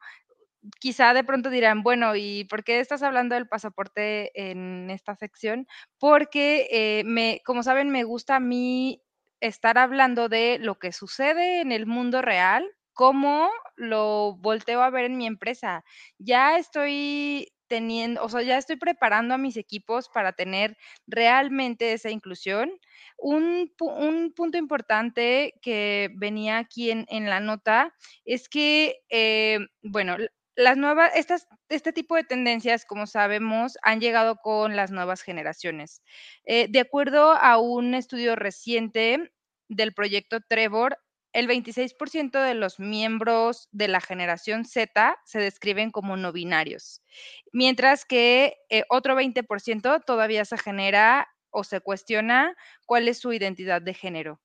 Quizá 0.79 1.13
de 1.13 1.23
pronto 1.23 1.49
dirán, 1.49 1.83
bueno, 1.83 2.15
¿y 2.15 2.45
por 2.45 2.63
qué 2.63 2.79
estás 2.79 3.03
hablando 3.03 3.35
del 3.35 3.47
pasaporte 3.47 4.31
en 4.49 4.89
esta 4.89 5.15
sección? 5.15 5.67
Porque, 5.99 6.67
eh, 6.71 7.03
me, 7.05 7.41
como 7.45 7.63
saben, 7.63 7.89
me 7.89 8.03
gusta 8.03 8.37
a 8.37 8.39
mí 8.39 9.01
estar 9.39 9.77
hablando 9.77 10.29
de 10.29 10.57
lo 10.59 10.79
que 10.79 10.91
sucede 10.91 11.61
en 11.61 11.71
el 11.71 11.85
mundo 11.85 12.21
real, 12.21 12.65
cómo 12.93 13.49
lo 13.75 14.35
volteo 14.39 14.81
a 14.81 14.89
ver 14.89 15.05
en 15.05 15.17
mi 15.17 15.27
empresa. 15.27 15.83
Ya 16.17 16.57
estoy 16.57 17.53
teniendo, 17.67 18.23
o 18.23 18.29
sea, 18.29 18.41
ya 18.41 18.57
estoy 18.57 18.77
preparando 18.77 19.33
a 19.35 19.37
mis 19.37 19.57
equipos 19.57 20.09
para 20.09 20.33
tener 20.33 20.77
realmente 21.05 21.93
esa 21.93 22.09
inclusión. 22.09 22.71
Un, 23.17 23.71
un 23.79 24.33
punto 24.33 24.57
importante 24.57 25.53
que 25.61 26.09
venía 26.15 26.57
aquí 26.59 26.91
en, 26.91 27.05
en 27.09 27.29
la 27.29 27.39
nota 27.39 27.93
es 28.25 28.49
que, 28.49 28.99
eh, 29.09 29.59
bueno, 29.83 30.15
las 30.57 30.75
nuevas, 30.75 31.11
estas, 31.15 31.47
este 31.69 31.93
tipo 31.93 32.15
de 32.15 32.23
tendencias, 32.23 32.83
como 32.83 33.05
sabemos, 33.05 33.77
han 33.83 34.01
llegado 34.01 34.37
con 34.37 34.75
las 34.75 34.89
nuevas 34.91 35.21
generaciones. 35.21 36.01
Eh, 36.45 36.67
de 36.67 36.79
acuerdo 36.79 37.31
a 37.31 37.59
un 37.59 37.93
estudio 37.93 38.35
reciente 38.35 39.31
del 39.69 39.93
proyecto 39.93 40.39
Trevor, 40.41 40.97
el 41.31 41.47
26% 41.47 42.41
de 42.41 42.55
los 42.55 42.79
miembros 42.79 43.69
de 43.71 43.87
la 43.87 44.01
generación 44.01 44.65
Z 44.65 45.15
se 45.25 45.39
describen 45.39 45.91
como 45.91 46.17
no 46.17 46.31
binarios, 46.31 47.03
mientras 47.51 48.05
que 48.05 48.55
eh, 48.69 48.83
otro 48.89 49.15
20% 49.15 50.03
todavía 50.05 50.43
se 50.45 50.57
genera 50.57 51.27
o 51.51 51.63
se 51.63 51.81
cuestiona 51.81 52.55
cuál 52.87 53.07
es 53.07 53.19
su 53.19 53.31
identidad 53.31 53.83
de 53.83 53.93
género 53.93 54.41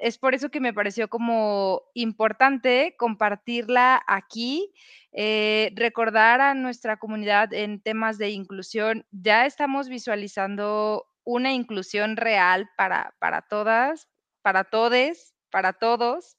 es 0.00 0.18
por 0.18 0.34
eso 0.34 0.50
que 0.50 0.60
me 0.60 0.74
pareció 0.74 1.08
como 1.08 1.82
importante 1.94 2.94
compartirla 2.98 4.02
aquí, 4.06 4.72
eh, 5.12 5.72
recordar 5.74 6.40
a 6.40 6.54
nuestra 6.54 6.98
comunidad 6.98 7.52
en 7.52 7.80
temas 7.80 8.18
de 8.18 8.30
inclusión. 8.30 9.06
Ya 9.10 9.46
estamos 9.46 9.88
visualizando 9.88 11.06
una 11.24 11.52
inclusión 11.52 12.16
real 12.16 12.70
para, 12.76 13.14
para 13.18 13.42
todas, 13.42 14.08
para 14.42 14.64
todes, 14.64 15.34
para 15.50 15.72
todos. 15.72 16.36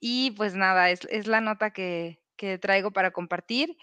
Y 0.00 0.32
pues 0.32 0.54
nada, 0.54 0.90
es, 0.90 1.00
es 1.10 1.26
la 1.26 1.40
nota 1.40 1.70
que, 1.70 2.20
que, 2.36 2.58
traigo 2.58 2.90
para 2.90 3.10
compartir. 3.12 3.76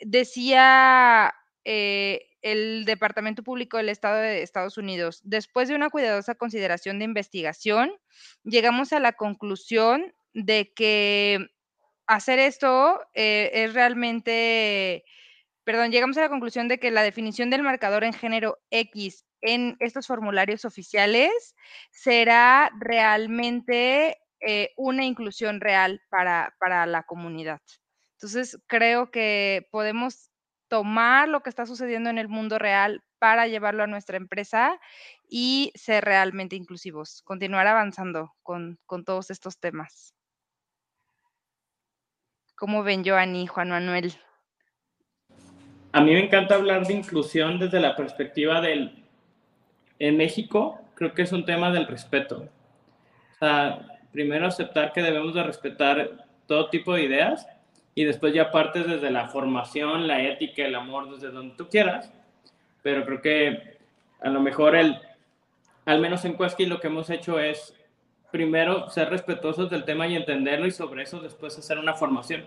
Decía 0.00 1.32
eh, 1.64 2.26
el 2.42 2.84
Departamento 2.84 3.42
Público 3.42 3.76
del 3.76 3.88
Estado 3.88 4.18
de 4.18 4.42
Estados 4.42 4.78
Unidos, 4.78 5.20
después 5.24 5.68
de 5.68 5.74
una 5.74 5.90
cuidadosa 5.90 6.34
consideración 6.34 6.98
de 6.98 7.04
investigación, 7.04 7.92
llegamos 8.44 8.92
a 8.92 9.00
la 9.00 9.12
conclusión 9.12 10.14
de 10.32 10.72
que 10.74 11.46
hacer 12.06 12.38
esto 12.38 13.00
eh, 13.14 13.50
es 13.52 13.74
realmente, 13.74 15.04
perdón, 15.64 15.90
llegamos 15.90 16.16
a 16.16 16.22
la 16.22 16.28
conclusión 16.28 16.68
de 16.68 16.78
que 16.78 16.90
la 16.90 17.02
definición 17.02 17.50
del 17.50 17.62
marcador 17.62 18.04
en 18.04 18.12
género 18.12 18.58
X 18.70 19.26
en 19.42 19.76
estos 19.80 20.06
formularios 20.06 20.64
oficiales 20.64 21.54
será 21.90 22.70
realmente 22.78 24.18
eh, 24.40 24.72
una 24.76 25.04
inclusión 25.04 25.60
real 25.60 26.02
para, 26.08 26.54
para 26.58 26.86
la 26.86 27.02
comunidad. 27.02 27.60
Entonces, 28.14 28.58
creo 28.66 29.10
que 29.10 29.68
podemos 29.70 30.29
tomar 30.70 31.28
lo 31.28 31.42
que 31.42 31.50
está 31.50 31.66
sucediendo 31.66 32.08
en 32.10 32.16
el 32.16 32.28
mundo 32.28 32.58
real 32.58 33.02
para 33.18 33.48
llevarlo 33.48 33.82
a 33.82 33.88
nuestra 33.88 34.16
empresa 34.16 34.80
y 35.28 35.72
ser 35.74 36.04
realmente 36.04 36.56
inclusivos, 36.56 37.22
continuar 37.22 37.66
avanzando 37.66 38.32
con, 38.42 38.78
con 38.86 39.04
todos 39.04 39.30
estos 39.30 39.58
temas. 39.58 40.14
¿Cómo 42.54 42.84
ven, 42.84 43.04
Joanny, 43.04 43.46
Juan 43.48 43.70
Manuel? 43.70 44.14
A 45.92 46.00
mí 46.00 46.12
me 46.12 46.24
encanta 46.24 46.54
hablar 46.54 46.86
de 46.86 46.94
inclusión 46.94 47.58
desde 47.58 47.80
la 47.80 47.96
perspectiva 47.96 48.60
del... 48.60 49.04
En 49.98 50.16
México, 50.16 50.80
creo 50.94 51.14
que 51.14 51.22
es 51.22 51.32
un 51.32 51.44
tema 51.44 51.72
del 51.72 51.86
respeto. 51.86 52.48
Primero 54.12 54.46
aceptar 54.46 54.92
que 54.92 55.02
debemos 55.02 55.34
de 55.34 55.42
respetar 55.42 56.28
todo 56.46 56.70
tipo 56.70 56.94
de 56.94 57.02
ideas 57.02 57.46
y 58.00 58.04
después 58.04 58.32
ya 58.32 58.50
partes 58.50 58.86
desde 58.86 59.10
la 59.10 59.28
formación, 59.28 60.08
la 60.08 60.22
ética, 60.22 60.64
el 60.64 60.74
amor, 60.74 61.10
desde 61.10 61.30
donde 61.30 61.54
tú 61.54 61.68
quieras. 61.68 62.10
Pero 62.82 63.04
creo 63.04 63.20
que 63.20 63.76
a 64.22 64.30
lo 64.30 64.40
mejor 64.40 64.74
el, 64.74 64.98
al 65.84 66.00
menos 66.00 66.24
en 66.24 66.34
Quesky 66.34 66.64
lo 66.64 66.80
que 66.80 66.86
hemos 66.86 67.10
hecho 67.10 67.38
es 67.38 67.76
primero 68.32 68.88
ser 68.88 69.10
respetuosos 69.10 69.68
del 69.68 69.84
tema 69.84 70.08
y 70.08 70.16
entenderlo 70.16 70.66
y 70.66 70.70
sobre 70.70 71.02
eso 71.02 71.20
después 71.20 71.58
hacer 71.58 71.78
una 71.78 71.92
formación. 71.92 72.46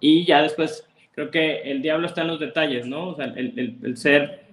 Y 0.00 0.24
ya 0.24 0.40
después 0.40 0.88
creo 1.12 1.30
que 1.30 1.60
el 1.70 1.82
diablo 1.82 2.06
está 2.06 2.22
en 2.22 2.28
los 2.28 2.40
detalles, 2.40 2.86
¿no? 2.86 3.08
O 3.08 3.16
sea, 3.16 3.26
el, 3.26 3.78
el, 3.82 3.96
ser 3.98 4.46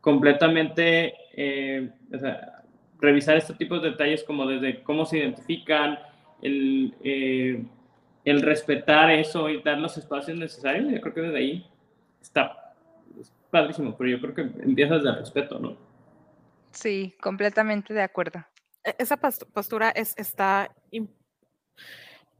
completamente, 0.00 1.16
eh, 1.34 1.90
o 2.14 2.18
sea, 2.18 2.62
revisar 2.98 3.36
este 3.36 3.52
tipo 3.52 3.78
de 3.78 3.90
detalles 3.90 4.24
como 4.24 4.46
desde 4.46 4.82
cómo 4.82 5.04
se 5.04 5.18
identifican, 5.18 5.98
el, 6.40 6.94
eh, 7.04 7.62
el 8.24 8.42
respetar 8.42 9.10
eso 9.10 9.48
y 9.48 9.62
dar 9.62 9.78
los 9.78 9.96
espacios 9.96 10.36
necesarios, 10.36 10.92
yo 10.92 11.00
creo 11.00 11.14
que 11.14 11.20
desde 11.20 11.38
ahí 11.38 11.66
está 12.20 12.74
padrísimo, 13.50 13.96
pero 13.96 14.10
yo 14.10 14.20
creo 14.20 14.34
que 14.34 14.62
empieza 14.62 14.94
desde 14.94 15.08
el 15.10 15.16
respeto, 15.16 15.58
¿no? 15.58 15.76
Sí, 16.72 17.14
completamente 17.20 17.94
de 17.94 18.02
acuerdo. 18.02 18.44
E-, 18.84 18.96
esa 18.98 19.16
postura 19.16 19.90
es, 19.90 20.14
está 20.16 20.70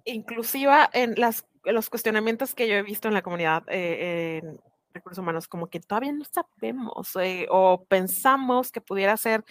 inclusiva 0.05 0.89
en 0.93 1.15
las 1.17 1.49
los 1.73 1.91
cuestionamientos 1.91 2.55
que 2.55 2.69
yo 2.69 2.75
he 2.75 2.83
visto 2.83 3.09
en 3.09 3.15
la 3.15 3.23
comunidad 3.23 3.65
eh, 3.69 4.41
en 4.43 4.61
recursos 4.93 5.19
humanos, 5.19 5.49
como 5.49 5.69
que 5.69 5.81
todavía 5.81 6.13
no 6.13 6.25
sabemos 6.25 7.17
eh, 7.17 7.47
o 7.51 7.85
pensamos 7.85 8.73
que 8.73 8.81
pudiera 8.81 9.17
ser 9.17 9.45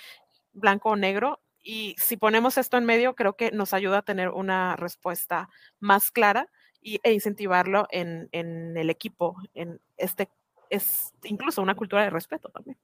blanco 0.54 0.90
o 0.90 0.96
negro. 0.96 1.40
Y 1.70 1.98
si 1.98 2.16
ponemos 2.16 2.58
esto 2.58 2.78
en 2.78 2.86
medio, 2.86 3.14
creo 3.14 3.34
que 3.34 3.52
nos 3.52 3.74
ayuda 3.74 3.98
a 3.98 4.02
tener 4.02 4.30
una 4.30 4.78
respuesta 4.78 5.50
más 5.82 6.12
clara 6.12 6.50
y, 6.82 7.02
e 7.04 7.12
incentivarlo 7.12 7.88
en, 7.92 8.30
en 8.32 8.78
el 8.78 8.90
equipo, 8.90 9.36
en 9.54 9.82
este, 9.98 10.30
es 10.70 11.14
incluso 11.24 11.62
una 11.62 11.76
cultura 11.76 12.04
de 12.04 12.10
respeto 12.10 12.48
también. 12.48 12.78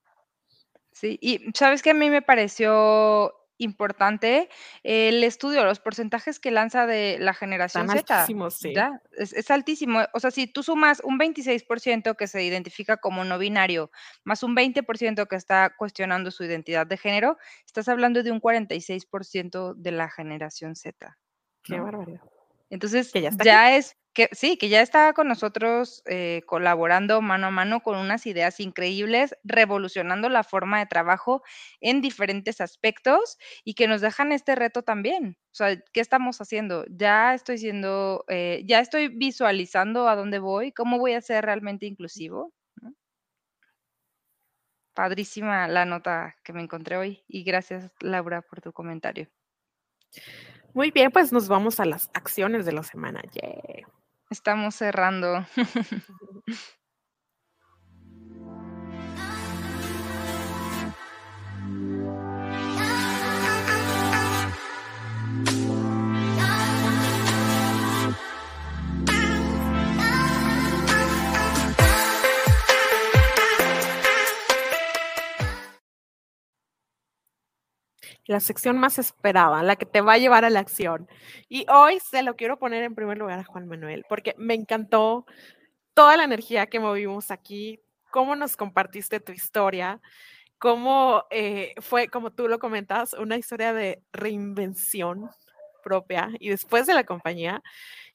Sí, 0.91 1.17
y 1.21 1.39
sabes 1.53 1.81
que 1.81 1.91
a 1.91 1.93
mí 1.93 2.09
me 2.09 2.21
pareció 2.21 3.33
importante 3.57 4.49
el 4.83 5.23
estudio, 5.23 5.63
los 5.63 5.79
porcentajes 5.79 6.39
que 6.39 6.51
lanza 6.51 6.85
de 6.85 7.17
la 7.19 7.33
generación 7.33 7.87
Z. 7.89 8.25
Sí. 8.49 8.73
Es, 9.11 9.51
altísimo. 9.51 10.01
O 10.13 10.19
sea, 10.19 10.31
si 10.31 10.47
tú 10.47 10.63
sumas 10.63 11.01
un 11.03 11.19
26% 11.19 12.15
que 12.15 12.27
se 12.27 12.43
identifica 12.43 12.97
como 12.97 13.23
no 13.23 13.37
binario, 13.37 13.91
más 14.23 14.43
un 14.43 14.55
20% 14.55 15.27
que 15.27 15.35
está 15.35 15.73
cuestionando 15.77 16.31
su 16.31 16.43
identidad 16.43 16.87
de 16.87 16.97
género, 16.97 17.37
estás 17.65 17.87
hablando 17.87 18.23
de 18.23 18.31
un 18.31 18.41
46% 18.41 19.75
de 19.75 19.91
la 19.91 20.09
generación 20.09 20.75
Z. 20.75 21.17
Qué 21.63 21.79
barbaridad. 21.79 22.21
Entonces, 22.73 23.13
ya, 23.43 23.77
es 23.77 23.95
que 24.15 24.29
sí, 24.31 24.57
que 24.57 24.67
ya 24.67 24.81
está 24.81 25.13
con 25.13 25.27
nosotros 25.27 26.01
eh, 26.07 26.41
colaborando 26.47 27.21
mano 27.21 27.45
a 27.45 27.51
mano 27.51 27.81
con 27.81 27.97
unas 27.97 28.25
ideas 28.25 28.59
increíbles, 28.59 29.35
revolucionando 29.43 30.27
la 30.27 30.43
forma 30.43 30.79
de 30.79 30.87
trabajo 30.87 31.43
en 31.81 32.01
diferentes 32.01 32.61
aspectos 32.61 33.37
y 33.63 33.75
que 33.75 33.87
nos 33.87 34.01
dejan 34.01 34.31
este 34.31 34.55
reto 34.55 34.81
también. 34.81 35.37
O 35.51 35.55
sea, 35.55 35.79
¿qué 35.93 36.01
estamos 36.01 36.41
haciendo? 36.41 36.83
Ya 36.89 37.35
estoy 37.35 37.59
siendo, 37.59 38.25
eh, 38.27 38.63
ya 38.65 38.79
estoy 38.79 39.07
visualizando 39.07 40.09
a 40.09 40.15
dónde 40.15 40.39
voy, 40.39 40.71
cómo 40.71 40.97
voy 40.97 41.13
a 41.13 41.21
ser 41.21 41.45
realmente 41.45 41.85
inclusivo. 41.85 42.55
Padrísima 44.95 45.67
la 45.67 45.85
nota 45.85 46.35
que 46.43 46.53
me 46.53 46.63
encontré 46.63 46.97
hoy 46.97 47.23
y 47.27 47.43
gracias 47.43 47.91
Laura 47.99 48.41
por 48.41 48.61
tu 48.61 48.73
comentario. 48.73 49.29
Muy 50.73 50.91
bien, 50.91 51.11
pues 51.11 51.31
nos 51.31 51.47
vamos 51.47 51.79
a 51.79 51.85
las 51.85 52.09
acciones 52.13 52.65
de 52.65 52.71
la 52.71 52.83
semana. 52.83 53.21
Estamos 54.29 54.75
cerrando. 54.75 55.45
la 78.25 78.39
sección 78.39 78.77
más 78.77 78.99
esperada, 78.99 79.63
la 79.63 79.75
que 79.75 79.85
te 79.85 80.01
va 80.01 80.13
a 80.13 80.17
llevar 80.17 80.45
a 80.45 80.49
la 80.49 80.59
acción. 80.59 81.07
Y 81.49 81.65
hoy 81.69 81.99
se 81.99 82.23
lo 82.23 82.35
quiero 82.35 82.57
poner 82.57 82.83
en 82.83 82.95
primer 82.95 83.17
lugar 83.17 83.39
a 83.39 83.43
Juan 83.43 83.67
Manuel, 83.67 84.05
porque 84.07 84.35
me 84.37 84.53
encantó 84.53 85.25
toda 85.93 86.17
la 86.17 86.23
energía 86.23 86.67
que 86.67 86.79
movimos 86.79 87.31
aquí, 87.31 87.79
cómo 88.11 88.35
nos 88.35 88.55
compartiste 88.55 89.19
tu 89.19 89.31
historia, 89.31 90.01
cómo 90.57 91.25
eh, 91.29 91.73
fue, 91.81 92.07
como 92.07 92.31
tú 92.31 92.47
lo 92.47 92.59
comentas, 92.59 93.13
una 93.13 93.37
historia 93.37 93.73
de 93.73 94.01
reinvención 94.13 95.29
propia 95.83 96.29
y 96.39 96.49
después 96.49 96.87
de 96.87 96.93
la 96.93 97.03
compañía. 97.03 97.61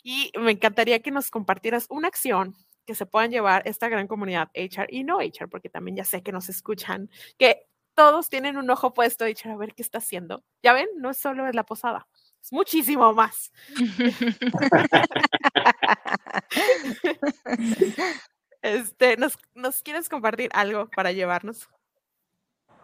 Y 0.03 0.33
me 0.39 0.53
encantaría 0.53 1.01
que 1.01 1.11
nos 1.11 1.31
compartieras 1.31 1.87
una 1.91 2.09
acción 2.09 2.55
que 2.87 2.95
se 2.95 3.05
puedan 3.05 3.31
llevar 3.31 3.63
esta 3.67 3.91
gran 3.91 4.07
comunidad 4.07 4.49
HR 4.55 4.87
y 4.89 5.05
no 5.05 5.19
HR, 5.19 5.49
porque 5.51 5.69
también 5.69 5.99
ya 5.99 6.05
sé 6.05 6.23
que 6.23 6.33
nos 6.33 6.49
escuchan, 6.49 7.11
que 7.37 7.68
todos 7.99 8.29
tienen 8.29 8.57
un 8.57 8.71
ojo 8.71 8.95
puesto 8.95 9.27
y 9.27 9.35
a 9.45 9.57
ver 9.57 9.75
qué 9.75 9.83
está 9.83 9.99
haciendo. 9.99 10.45
Ya 10.63 10.73
ven, 10.73 10.87
no 10.99 11.11
es 11.11 11.17
solo 11.17 11.49
en 11.49 11.57
la 11.57 11.65
posada, 11.65 12.07
es 12.41 12.53
muchísimo 12.53 13.13
más. 13.13 13.51
este, 18.63 19.17
¿nos, 19.17 19.37
quieres 19.83 20.09
compartir 20.09 20.49
algo 20.53 20.89
para 20.95 21.11
llevarnos? 21.11 21.69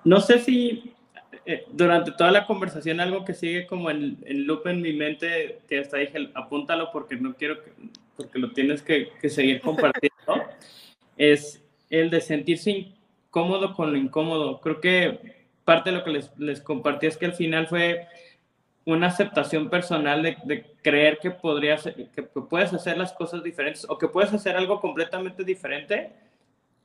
No 0.03 0.21
sé 0.21 0.41
si 0.41 0.93
eh, 1.47 1.65
durante 1.71 2.11
toda 2.11 2.33
la 2.33 2.45
conversación 2.45 2.99
algo 2.99 3.25
que 3.25 3.35
sigue 3.35 3.69
como 3.69 3.91
el, 3.91 4.19
el 4.27 4.47
loop 4.47 4.67
en 4.67 4.83
mi 4.83 4.95
mente, 4.95 5.61
que 5.69 5.79
hasta 5.79 5.99
dije, 5.99 6.33
apúntalo 6.35 6.91
porque 6.91 7.15
no 7.15 7.37
quiero, 7.37 7.63
que, 7.63 7.71
porque 8.17 8.41
lo 8.41 8.51
tienes 8.51 8.83
que, 8.83 9.13
que 9.21 9.31
seguir 9.31 9.61
compartiendo, 9.61 10.51
es 11.17 11.63
el 11.89 12.11
de 12.11 12.21
sentirse 12.21 12.95
cómodo 13.35 13.75
con 13.75 13.91
lo 13.91 13.99
incómodo. 13.99 14.61
Creo 14.61 14.81
que 14.81 15.19
parte 15.65 15.91
de 15.91 15.97
lo 15.97 16.05
que 16.05 16.11
les, 16.11 16.31
les 16.39 16.61
compartí 16.61 17.07
es 17.07 17.17
que 17.17 17.27
al 17.27 17.33
final 17.33 17.67
fue 17.67 18.07
una 18.85 19.09
aceptación 19.09 19.71
personal 19.71 20.23
de, 20.23 20.65
creer 20.83 21.19
que, 21.19 21.33
podrías, 21.33 21.83
que 21.83 22.23
puedes 22.23 22.73
hacer 22.73 22.97
las 22.97 23.13
cosas 23.13 23.43
diferentes 23.43 23.87
o 23.89 23.99
que 23.99 24.07
puedes 24.07 24.33
hacer 24.33 24.55
algo 24.57 24.81
completamente 24.81 25.43
diferente 25.43 26.13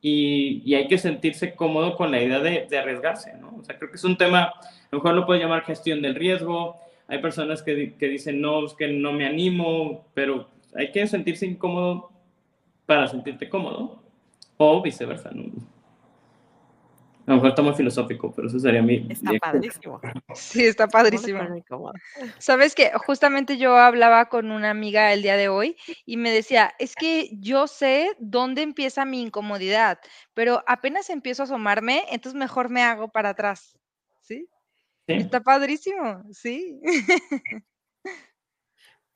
y, 0.02 0.64
y 0.66 0.74
hay 0.74 0.88
que 0.88 0.97
sentirse 0.97 1.54
cómodo 1.54 1.95
con 1.95 2.10
la 2.10 2.20
idea 2.20 2.39
de, 2.39 2.66
de, 2.68 2.78
arriesgarse, 2.80 3.36
¿no? 3.36 3.58
O 3.60 3.64
sea, 3.64 3.78
creo 3.78 3.91
que 3.91 3.97
es 3.97 4.04
un 4.04 4.18
tema, 4.18 4.45
a 4.45 4.54
lo 4.91 4.97
mejor 4.97 5.14
lo 5.14 5.28
puedes 5.28 5.43
llamar 5.43 5.66
gestión 5.66 6.02
del 6.02 6.16
riesgo, 6.16 6.78
hay 7.08 7.20
personas 7.20 7.62
que, 7.62 7.93
que 7.95 8.08
dicen, 8.08 8.41
no, 8.41 8.66
es 8.66 8.74
que 8.74 8.88
no 8.88 9.12
me 9.12 9.28
animo, 9.28 10.08
pero 10.16 10.47
hay 10.74 10.91
que 10.91 11.06
sentirse 11.06 11.45
incómodo 11.45 12.10
para 12.88 13.08
sentirte 13.08 13.50
cómodo 13.50 14.02
o 14.58 14.82
viceversa, 14.82 15.30
¿no? 15.32 15.43
A 17.30 17.34
lo 17.34 17.36
mejor 17.36 17.50
está 17.50 17.62
muy 17.62 17.76
filosófico, 17.76 18.34
pero 18.36 18.48
eso 18.48 18.60
sería 18.60 18.82
mi. 18.82 19.06
Está 19.08 19.34
padrísimo. 19.40 20.02
Sí, 20.34 20.66
está 20.66 20.88
padrísimo. 20.88 21.42
Sabes 22.40 22.74
que 22.74 22.92
justamente 23.06 23.60
yo 23.60 23.78
hablaba 23.78 24.30
con 24.30 24.50
una 24.50 24.72
amiga 24.72 25.14
el 25.14 25.22
día 25.22 25.38
de 25.38 25.48
hoy 25.48 25.78
y 26.08 26.18
me 26.18 26.32
decía, 26.32 26.74
es 26.80 26.96
que 26.96 27.30
yo 27.34 27.68
sé 27.68 28.16
dónde 28.18 28.64
empieza 28.64 29.06
mi 29.06 29.22
incomodidad, 29.22 30.00
pero 30.34 30.64
apenas 30.66 31.12
empiezo 31.12 31.44
a 31.44 31.46
asomarme, 31.46 32.04
entonces 32.10 32.34
mejor 32.34 32.70
me 32.70 32.82
hago 32.82 33.10
para 33.10 33.30
atrás. 33.30 33.78
¿Sí? 34.22 34.50
¿Sí? 35.06 35.14
Está 35.14 35.42
padrísimo, 35.42 36.24
sí. 36.32 36.82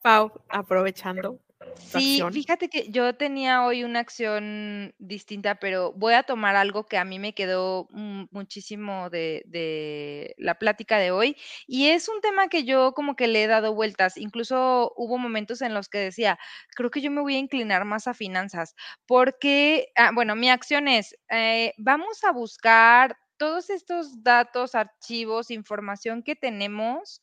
Pau, 0.04 0.32
aprovechando, 0.50 1.40
Sí, 1.76 2.26
acción. 2.26 2.32
fíjate 2.32 2.70
que 2.70 2.90
yo 2.90 3.16
tenía 3.16 3.64
hoy 3.66 3.84
una 3.84 4.00
acción 4.00 4.96
distinta, 4.98 5.56
pero 5.56 5.92
voy 5.94 6.14
a 6.14 6.24
tomar 6.24 6.56
algo 6.56 6.86
que 6.86 6.98
a 6.98 7.06
mí 7.06 7.20
me 7.20 7.34
quedó 7.34 7.88
muchísimo 8.32 9.10
de, 9.10 9.44
de 9.46 10.34
la 10.38 10.56
plática 10.58 10.98
de 10.98 11.12
hoy 11.12 11.38
y 11.68 11.88
es 11.90 12.10
un 12.10 12.22
tema 12.22 12.48
que 12.48 12.64
yo 12.64 12.94
como 12.94 13.16
que 13.16 13.28
le 13.28 13.44
he 13.44 13.48
dado 13.48 13.74
vueltas. 13.76 14.18
Incluso 14.18 14.94
hubo 14.96 15.18
momentos 15.18 15.62
en 15.62 15.74
los 15.74 15.90
que 15.90 16.00
decía, 16.00 16.40
creo 16.76 16.90
que 16.90 17.02
yo 17.02 17.12
me 17.12 17.22
voy 17.22 17.36
a 17.36 17.40
inclinar 17.40 17.86
más 17.86 18.08
a 18.08 18.14
finanzas, 18.14 18.76
porque, 19.06 19.90
ah, 19.96 20.12
bueno, 20.14 20.36
mi 20.36 20.50
acción 20.50 20.88
es, 20.88 21.16
eh, 21.30 21.74
vamos 21.78 22.24
a 22.24 22.32
buscar 22.32 23.18
todos 23.38 23.70
estos 23.70 24.24
datos, 24.24 24.74
archivos, 24.76 25.52
información 25.52 26.24
que 26.24 26.36
tenemos 26.36 27.22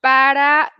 para 0.00 0.72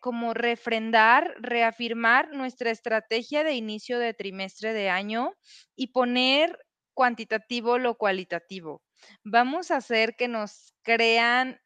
como 0.00 0.34
refrendar, 0.34 1.34
reafirmar 1.40 2.30
nuestra 2.32 2.70
estrategia 2.70 3.44
de 3.44 3.54
inicio 3.54 3.98
de 3.98 4.14
trimestre 4.14 4.72
de 4.72 4.88
año 4.90 5.34
y 5.76 5.88
poner 5.88 6.58
cuantitativo 6.94 7.78
lo 7.78 7.96
cualitativo. 7.96 8.82
Vamos 9.24 9.70
a 9.70 9.76
hacer 9.76 10.16
que 10.16 10.28
nos 10.28 10.74
crean 10.82 11.60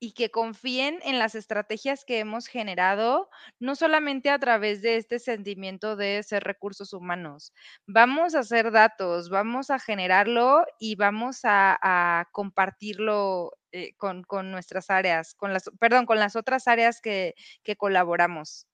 y 0.00 0.12
que 0.12 0.30
confíen 0.30 1.00
en 1.02 1.18
las 1.18 1.34
estrategias 1.34 2.04
que 2.04 2.20
hemos 2.20 2.46
generado, 2.46 3.28
no 3.58 3.74
solamente 3.74 4.30
a 4.30 4.38
través 4.38 4.80
de 4.80 4.96
este 4.96 5.18
sentimiento 5.18 5.96
de 5.96 6.22
ser 6.22 6.44
recursos 6.44 6.92
humanos. 6.92 7.52
Vamos 7.86 8.34
a 8.34 8.40
hacer 8.40 8.70
datos, 8.70 9.28
vamos 9.28 9.70
a 9.70 9.78
generarlo 9.78 10.64
y 10.78 10.94
vamos 10.94 11.40
a, 11.44 12.28
compartirlo 12.32 13.52
eh, 13.72 13.94
con, 13.96 14.22
con, 14.22 14.50
nuestras 14.52 14.90
áreas, 14.90 15.34
con 15.34 15.52
las, 15.52 15.70
perdón, 15.80 16.06
con 16.06 16.18
las 16.18 16.36
otras 16.36 16.68
áreas 16.68 17.00
que, 17.00 17.34
que 17.64 17.76
colaboramos. 17.76 18.66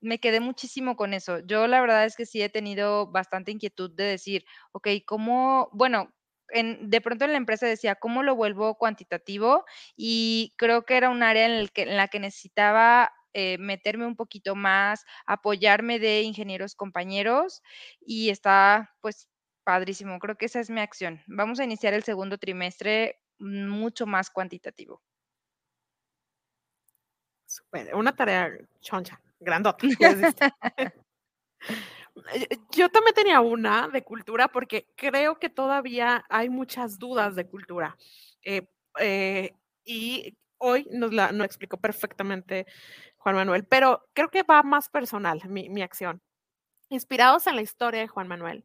Me 0.00 0.18
quedé 0.20 0.40
muchísimo 0.40 0.96
con 0.96 1.14
eso. 1.14 1.40
Yo 1.40 1.66
la 1.66 1.80
verdad 1.80 2.04
es 2.04 2.16
que 2.16 2.26
sí 2.26 2.42
he 2.42 2.48
tenido 2.48 3.08
bastante 3.10 3.50
inquietud 3.52 3.90
de 3.90 4.04
decir, 4.04 4.44
ok, 4.72 4.88
¿cómo, 5.06 5.68
bueno, 5.72 6.12
en, 6.50 6.90
de 6.90 7.00
pronto 7.00 7.24
en 7.24 7.32
la 7.32 7.38
empresa 7.38 7.66
decía, 7.66 7.94
¿cómo 7.96 8.22
lo 8.22 8.36
vuelvo 8.36 8.76
cuantitativo? 8.76 9.64
Y 9.96 10.54
creo 10.56 10.84
que 10.84 10.96
era 10.96 11.10
un 11.10 11.22
área 11.22 11.46
en, 11.46 11.52
el 11.52 11.72
que, 11.72 11.82
en 11.82 11.96
la 11.96 12.08
que 12.08 12.20
necesitaba 12.20 13.12
eh, 13.34 13.58
meterme 13.58 14.06
un 14.06 14.16
poquito 14.16 14.54
más, 14.54 15.04
apoyarme 15.26 15.98
de 15.98 16.22
ingenieros 16.22 16.74
compañeros 16.74 17.62
y 18.00 18.30
está 18.30 18.94
pues 19.00 19.28
padrísimo. 19.64 20.18
Creo 20.18 20.36
que 20.36 20.46
esa 20.46 20.60
es 20.60 20.70
mi 20.70 20.80
acción. 20.80 21.22
Vamos 21.26 21.60
a 21.60 21.64
iniciar 21.64 21.94
el 21.94 22.04
segundo 22.04 22.38
trimestre 22.38 23.20
mucho 23.38 24.06
más 24.06 24.30
cuantitativo. 24.30 25.02
Super, 27.46 27.94
una 27.94 28.14
tarea 28.14 28.50
choncha, 28.80 29.20
grandota. 29.40 29.86
Yo 32.72 32.88
también 32.88 33.14
tenía 33.14 33.40
una 33.40 33.88
de 33.88 34.02
cultura 34.02 34.48
porque 34.48 34.88
creo 34.96 35.38
que 35.38 35.48
todavía 35.50 36.24
hay 36.28 36.48
muchas 36.48 36.98
dudas 36.98 37.34
de 37.34 37.46
cultura. 37.46 37.96
Eh, 38.42 38.68
eh, 38.98 39.52
y 39.84 40.36
hoy 40.58 40.86
nos 40.90 41.12
la 41.12 41.32
no 41.32 41.44
explicó 41.44 41.76
perfectamente 41.78 42.66
Juan 43.16 43.36
Manuel, 43.36 43.64
pero 43.64 44.08
creo 44.14 44.30
que 44.30 44.42
va 44.42 44.62
más 44.62 44.88
personal 44.88 45.40
mi, 45.48 45.68
mi 45.68 45.82
acción. 45.82 46.22
Inspirados 46.90 47.46
en 47.46 47.56
la 47.56 47.62
historia 47.62 48.00
de 48.00 48.08
Juan 48.08 48.28
Manuel, 48.28 48.64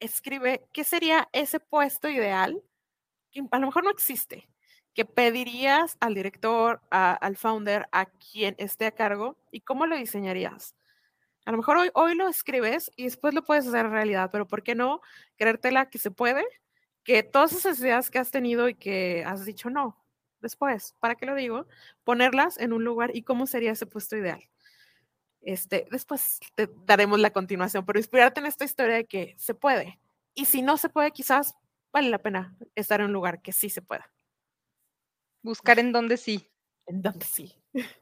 escribe 0.00 0.66
qué 0.72 0.84
sería 0.84 1.28
ese 1.32 1.60
puesto 1.60 2.08
ideal 2.08 2.60
que 3.30 3.42
a 3.50 3.58
lo 3.58 3.66
mejor 3.66 3.84
no 3.84 3.90
existe, 3.90 4.48
que 4.94 5.04
pedirías 5.04 5.96
al 6.00 6.14
director, 6.14 6.82
a, 6.90 7.14
al 7.14 7.36
founder, 7.36 7.88
a 7.92 8.06
quien 8.06 8.54
esté 8.58 8.86
a 8.86 8.92
cargo 8.92 9.38
y 9.50 9.60
cómo 9.60 9.86
lo 9.86 9.96
diseñarías. 9.96 10.74
A 11.44 11.50
lo 11.50 11.56
mejor 11.56 11.76
hoy, 11.76 11.90
hoy 11.94 12.14
lo 12.14 12.28
escribes 12.28 12.90
y 12.96 13.04
después 13.04 13.34
lo 13.34 13.44
puedes 13.44 13.66
hacer 13.66 13.88
realidad, 13.88 14.30
pero 14.30 14.46
¿por 14.46 14.62
qué 14.62 14.74
no 14.74 15.00
creértela 15.36 15.90
que 15.90 15.98
se 15.98 16.10
puede? 16.10 16.44
Que 17.02 17.22
todas 17.22 17.52
esas 17.52 17.80
ideas 17.80 18.10
que 18.10 18.18
has 18.18 18.30
tenido 18.30 18.68
y 18.68 18.74
que 18.74 19.24
has 19.24 19.44
dicho 19.44 19.68
no, 19.70 20.02
después, 20.40 20.94
¿para 21.00 21.14
qué 21.14 21.26
lo 21.26 21.34
digo? 21.34 21.66
Ponerlas 22.04 22.58
en 22.58 22.72
un 22.72 22.84
lugar 22.84 23.10
y 23.14 23.22
cómo 23.22 23.46
sería 23.46 23.72
ese 23.72 23.86
puesto 23.86 24.16
ideal. 24.16 24.42
Este, 25.40 25.88
después 25.90 26.38
te 26.54 26.68
daremos 26.84 27.18
la 27.18 27.30
continuación, 27.30 27.84
pero 27.84 27.98
inspirarte 27.98 28.40
en 28.40 28.46
esta 28.46 28.64
historia 28.64 28.96
de 28.96 29.06
que 29.06 29.34
se 29.38 29.54
puede. 29.54 29.98
Y 30.34 30.44
si 30.44 30.62
no 30.62 30.76
se 30.76 30.88
puede, 30.88 31.10
quizás 31.10 31.54
vale 31.92 32.10
la 32.10 32.18
pena 32.18 32.56
estar 32.74 33.00
en 33.00 33.06
un 33.06 33.12
lugar 33.12 33.42
que 33.42 33.52
sí 33.52 33.68
se 33.68 33.82
pueda. 33.82 34.12
Buscar 35.42 35.78
en 35.78 35.90
donde 35.92 36.16
sí. 36.16 36.48
En 36.86 37.02
donde 37.02 37.26
sí. 37.26 37.60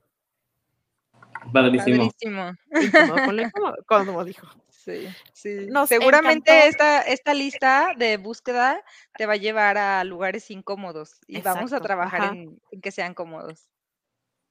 Padrísimo. 1.53 2.11
Padrísimo. 2.11 2.57
Como 3.87 4.25
dijo. 4.25 4.47
Sí, 4.69 5.07
sí. 5.33 5.69
Seguramente 5.87 6.67
esta, 6.67 7.03
esta 7.03 7.35
lista 7.35 7.95
de 7.97 8.17
búsqueda 8.17 8.83
te 9.17 9.27
va 9.27 9.35
a 9.35 9.37
llevar 9.37 9.77
a 9.77 10.03
lugares 10.05 10.51
incómodos 10.51 11.21
y 11.27 11.37
Exacto. 11.37 11.59
vamos 11.59 11.73
a 11.75 11.81
trabajar 11.81 12.35
en, 12.35 12.59
en, 12.71 12.81
que 12.81 12.91
sean 12.91 13.13
cómodos. 13.13 13.69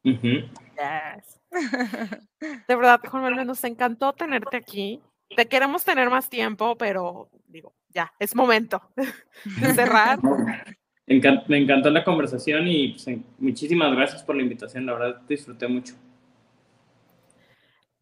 Uh 0.04 0.12
-huh. 0.12 0.50
yes. 0.76 1.40
De 2.68 2.76
verdad, 2.76 3.02
Juan 3.10 3.24
Manuel, 3.24 3.48
nos 3.48 3.64
encantó 3.64 4.14
tenerte 4.14 4.58
aquí. 4.58 5.02
Te 5.36 5.48
queremos 5.48 5.84
tener 5.84 6.10
más 6.10 6.30
tiempo, 6.30 6.78
pero 6.78 7.30
digo, 7.48 7.74
ya, 7.90 8.14
es 8.20 8.36
momento 8.36 8.82
de 8.96 9.74
cerrar. 9.74 10.20
Me 11.48 11.58
encantó 11.58 11.90
la 11.90 12.04
conversación 12.04 12.68
y 12.68 12.90
pues, 12.90 13.18
muchísimas 13.40 13.96
gracias 13.96 14.24
por 14.24 14.36
la 14.36 14.44
invitación, 14.44 14.86
la 14.86 14.94
verdad 14.94 15.22
disfruté 15.28 15.68
mucho. 15.68 15.96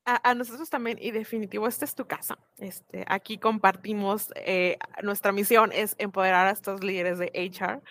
A, 0.10 0.30
a, 0.30 0.34
nosotros 0.36 0.70
también, 0.70 0.98
y 1.02 1.12
definitivo, 1.12 1.68
esta 1.68 1.84
es 1.84 1.94
tu 1.94 2.08
casa. 2.08 2.40
Este, 2.60 3.04
aquí 3.08 3.38
compartimos, 3.38 4.32
eh, 4.36 4.78
nuestra 5.04 5.34
misión 5.34 5.74
es 5.74 5.96
empoderar 5.98 6.48
a 6.48 6.52
estos 6.52 6.82
líderes 6.82 7.20
de 7.20 7.30
HR. 7.36 7.82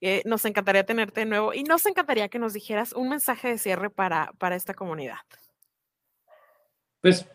Eh, 0.00 0.22
nos 0.24 0.44
encantaría 0.46 0.86
tenerte 0.86 1.20
de 1.20 1.26
nuevo 1.26 1.52
y 1.52 1.64
nos 1.64 1.84
encantaría 1.84 2.28
que 2.28 2.38
nos 2.38 2.54
dijeras 2.54 2.94
un 2.94 3.10
mensaje 3.10 3.48
de 3.48 3.58
cierre 3.58 3.90
para, 3.90 4.32
para 4.38 4.56
esta 4.56 4.72
comunidad. 4.72 5.18
Pues 7.02 7.28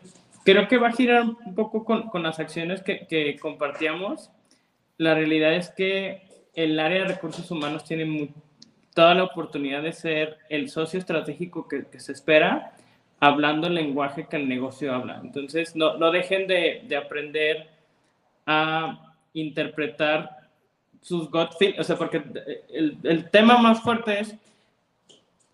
creo 0.44 0.66
que 0.66 0.76
va 0.78 0.88
a 0.88 0.92
girar 0.92 1.22
un 1.22 1.54
poco 1.54 1.84
con, 1.84 2.08
con 2.08 2.24
las 2.24 2.40
acciones 2.40 2.82
que, 2.82 3.06
que, 3.06 3.38
compartíamos. 3.38 4.30
La 4.96 5.14
realidad 5.14 5.54
es 5.54 5.70
que 5.70 6.50
el 6.54 6.80
área 6.80 7.02
de 7.02 7.08
recursos 7.14 7.48
humanos 7.50 7.84
tiene 7.84 8.34
toda 8.92 9.14
la 9.14 9.24
oportunidad 9.24 9.82
de 9.82 9.92
ser 9.92 10.38
el 10.48 10.68
socio 10.68 10.98
estratégico 10.98 11.68
que, 11.68 11.86
se 12.00 12.10
espera, 12.10 12.74
hablando 13.20 13.66
el 13.66 13.74
lenguaje 13.74 14.26
que 14.28 14.36
el 14.36 14.48
negocio 14.48 14.94
habla. 14.94 15.20
Entonces, 15.22 15.74
no, 15.74 15.96
no 15.96 16.10
dejen 16.10 16.46
de, 16.46 16.82
de 16.86 16.96
aprender 16.96 17.68
a 18.46 19.14
interpretar 19.32 20.38
sus 21.00 21.30
gut 21.30 21.52
feel, 21.58 21.78
o 21.78 21.84
sea, 21.84 21.96
porque 21.96 22.22
el, 22.70 22.98
el 23.02 23.30
tema 23.30 23.58
más 23.58 23.80
fuerte 23.80 24.20
es 24.20 24.36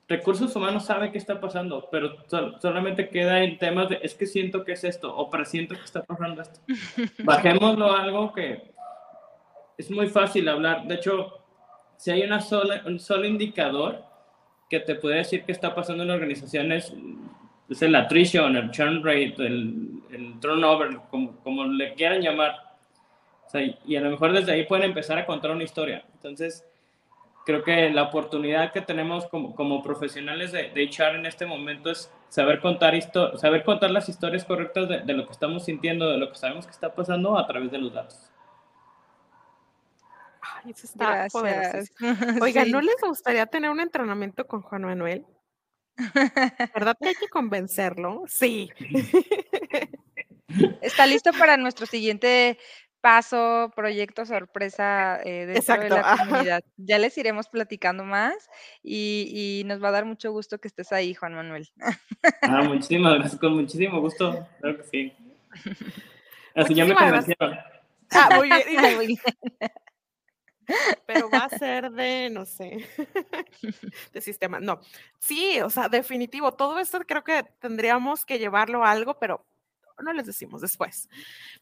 recursos 0.09 0.55
humanos 0.55 0.85
sabe 0.85 1.11
qué 1.11 1.19
está 1.19 1.41
pasando, 1.41 1.89
pero 1.91 2.17
sol, 2.27 2.57
solamente 2.61 3.09
queda 3.09 3.43
en 3.43 3.59
temas 3.59 3.89
de 3.89 4.01
es 4.03 4.15
que 4.15 4.27
siento 4.27 4.65
que 4.65 4.73
es 4.73 4.85
esto 4.85 5.15
o 5.15 5.31
presiento 5.31 5.75
que 5.75 5.85
está 5.85 6.03
pasando 6.03 6.43
esto. 6.43 6.61
Bajémoslo 7.25 7.91
a 7.91 8.03
algo 8.03 8.33
que 8.33 8.73
es 9.79 9.91
muy 9.91 10.09
fácil 10.09 10.49
hablar. 10.49 10.87
De 10.87 10.97
hecho, 10.97 11.41
si 11.97 12.11
hay 12.11 12.23
una 12.23 12.41
sola, 12.41 12.83
un 12.87 12.99
solo 12.99 13.27
indicador 13.27 14.05
que 14.69 14.81
te 14.81 14.95
puede 14.95 15.17
decir 15.17 15.45
qué 15.45 15.53
está 15.53 15.75
pasando 15.75 16.05
en 16.05 16.11
organizaciones, 16.11 16.93
es 16.93 16.95
el 17.69 17.95
attrition, 17.95 18.57
el 18.57 18.71
churn 18.71 19.03
rate, 19.03 19.35
el, 19.39 20.03
el 20.11 20.41
turnover, 20.41 20.99
como, 21.11 21.37
como, 21.39 21.65
le 21.65 21.95
quieran 21.95 22.21
llamar. 22.21 22.57
O 23.47 23.51
sea, 23.51 23.62
y 23.62 23.97
a 23.97 24.01
lo 24.01 24.11
mejor 24.11 24.33
desde 24.33 24.53
ahí 24.53 24.65
pueden 24.65 24.87
empezar 24.87 25.19
a 25.19 25.27
contar 25.27 25.51
una 25.51 25.65
historia. 25.65 26.05
Entonces, 26.15 26.65
creo 27.45 27.62
que 27.62 27.91
la 27.91 28.05
oportunidad 28.05 28.73
que 28.73 28.81
tenemos 28.81 29.27
como, 29.27 29.55
como 29.55 29.83
profesionales 29.83 30.53
de, 30.53 30.71
de, 30.71 30.85
HR 30.85 31.17
en 31.19 31.27
este 31.27 31.47
momento 31.47 31.91
es 31.91 32.11
saber 32.29 32.61
contar, 32.61 32.95
saber 33.37 33.65
contar 33.65 33.91
las 33.91 34.09
historias 34.09 34.45
correctas 34.45 34.89
de, 34.89 35.01
de, 35.01 35.12
lo 35.12 35.27
que 35.27 35.33
estamos 35.33 35.65
sintiendo, 35.65 36.11
de 36.11 36.19
lo 36.19 36.31
que 36.31 36.37
sabemos 36.37 36.67
que 36.67 36.73
está 36.73 36.95
pasando 36.95 37.39
a 37.39 37.47
través 37.47 37.71
de 37.71 37.79
los 37.79 37.93
datos. 37.93 38.31
Ay, 40.41 40.71
eso 40.71 40.87
está 40.87 41.27
poderoso. 41.31 41.93
Oiga, 42.43 42.65
sí. 42.65 42.73
¿no 42.73 42.81
les 42.81 42.97
gustaría 43.07 43.47
tener 43.47 43.71
un 43.71 43.81
entrenamiento 43.81 44.47
con 44.47 44.62
Juan 44.62 44.83
Manuel? 44.83 45.25
¿Verdad 46.74 46.97
que 47.01 47.09
hay 47.09 47.14
que 47.14 47.28
convencerlo? 47.28 48.24
Sí. 48.26 48.70
Está 50.82 51.07
listo 51.07 51.32
para 51.32 51.57
nuestro 51.57 51.86
siguiente 51.86 52.59
paso, 53.05 53.70
proyecto 53.76 54.24
sorpresa 54.24 55.20
eh, 55.24 55.45
dentro 55.45 55.61
Exacto. 55.61 55.95
de 55.95 56.01
la 56.01 56.16
comunidad. 56.18 56.64
Ya 56.78 56.99
les 56.99 57.16
iremos 57.18 57.49
platicando 57.49 58.03
más 58.03 58.34
y, 58.82 59.61
y, 59.61 59.64
nos 59.64 59.82
va 59.82 59.88
a 59.88 59.92
dar 59.92 60.07
mucho 60.07 60.32
gusto 60.32 60.59
que 60.59 60.68
estés 60.68 60.90
ahí, 60.90 61.12
Juan 61.12 61.34
Manuel. 61.34 61.68
Ah, 62.40 62.62
muchísimas 62.66 63.14
gracias, 63.16 63.38
con 63.38 63.57
muchísimo 63.57 64.01
gusto, 64.01 64.49
claro 64.59 64.78
que 64.78 64.84
sí. 64.84 65.12
Así 66.55 66.74
ya 66.74 66.86
me 66.86 66.95
convencieron. 66.95 67.59
Ah, 68.11 68.28
muy 68.36 68.49
bien, 68.49 68.97
muy 68.97 69.07
bien. 69.07 69.20
Pero 71.07 71.31
va 71.31 71.45
a 71.45 71.49
ser 71.59 71.91
de, 71.91 72.31
no 72.31 72.45
sé. 72.45 72.87
de 74.12 74.21
sistema. 74.21 74.61
No, 74.61 74.81
sí, 75.19 75.61
o 75.61 75.71
sea, 75.71 75.89
definitivo, 75.89 76.53
todo 76.53 76.79
esto 76.79 77.01
creo 77.07 77.25
que 77.25 77.45
tendríamos 77.61 78.25
que 78.25 78.39
llevarlo 78.39 78.85
a 78.85 78.91
algo, 78.91 79.19
pero 79.19 79.45
no 80.03 80.12
les 80.12 80.27
decimos 80.27 80.61
después. 80.61 81.09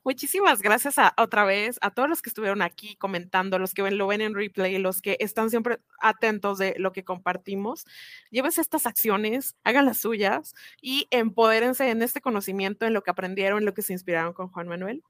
Muchísimas 0.04 0.62
gracias 0.62 0.98
a, 0.98 1.14
otra 1.18 1.44
vez 1.44 1.78
a 1.82 1.90
todos 1.90 2.08
los 2.08 2.22
que 2.22 2.30
estuvieron 2.30 2.62
aquí 2.62 2.96
comentando, 2.96 3.58
los 3.58 3.74
que 3.74 3.82
ven, 3.82 3.98
lo 3.98 4.06
ven 4.06 4.22
en 4.22 4.34
replay, 4.34 4.78
los 4.78 5.02
que 5.02 5.16
están 5.20 5.50
siempre 5.50 5.80
atentos 6.00 6.58
de 6.58 6.74
lo 6.78 6.92
que 6.92 7.04
compartimos. 7.04 7.84
Llévense 8.30 8.60
estas 8.60 8.86
acciones, 8.86 9.56
hagan 9.64 9.84
las 9.84 9.98
suyas 9.98 10.54
y 10.80 11.08
empodérense 11.10 11.90
en 11.90 12.02
este 12.02 12.20
conocimiento, 12.20 12.86
en 12.86 12.94
lo 12.94 13.02
que 13.02 13.10
aprendieron, 13.10 13.58
en 13.58 13.66
lo 13.66 13.74
que 13.74 13.82
se 13.82 13.92
inspiraron 13.92 14.32
con 14.32 14.48
Juan 14.48 14.68
Manuel. 14.68 15.02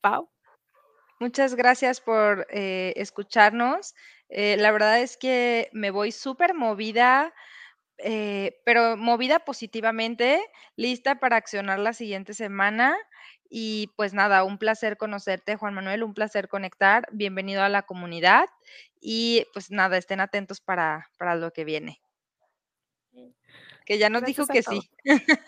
Pau. 0.00 0.30
Muchas 1.20 1.54
gracias 1.54 2.00
por 2.00 2.46
eh, 2.50 2.94
escucharnos. 2.96 3.94
Eh, 4.30 4.56
la 4.58 4.72
verdad 4.72 5.00
es 5.00 5.16
que 5.18 5.68
me 5.72 5.90
voy 5.90 6.12
súper 6.12 6.54
movida 6.54 7.32
eh, 7.98 8.60
pero 8.64 8.96
movida 8.96 9.40
positivamente, 9.40 10.40
lista 10.76 11.20
para 11.20 11.36
accionar 11.36 11.78
la 11.80 11.94
siguiente 11.94 12.34
semana. 12.34 12.96
Y 13.50 13.88
pues 13.96 14.14
nada, 14.14 14.44
un 14.44 14.58
placer 14.58 14.96
conocerte, 14.98 15.56
Juan 15.56 15.74
Manuel, 15.74 16.04
un 16.04 16.14
placer 16.14 16.48
conectar. 16.48 17.06
Bienvenido 17.12 17.62
a 17.62 17.70
la 17.70 17.82
comunidad 17.82 18.48
y 19.00 19.46
pues 19.54 19.70
nada, 19.70 19.98
estén 19.98 20.20
atentos 20.20 20.60
para, 20.60 21.10
para 21.18 21.36
lo 21.36 21.52
que 21.52 21.64
viene. 21.64 22.00
Que 23.84 23.98
ya 23.98 24.10
nos 24.10 24.24
dijo 24.24 24.46
que 24.46 24.62
sí. 24.62 24.90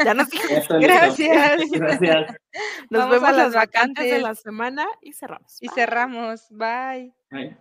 Ya 0.05 0.15
nos 0.15 0.29
dijo. 0.31 0.49
Gracias. 0.81 1.63
Gracias. 1.73 2.37
Nos 2.91 3.11
vemos 3.11 3.29
a 3.29 3.33
las 3.33 3.55
vacantes 3.55 4.05
de 4.05 4.19
la 4.19 4.35
semana 4.35 4.87
y 5.01 5.13
cerramos. 5.13 5.59
Y 5.61 5.69
cerramos. 5.69 6.47
Bye. 6.51 7.13
Bye. 7.31 7.57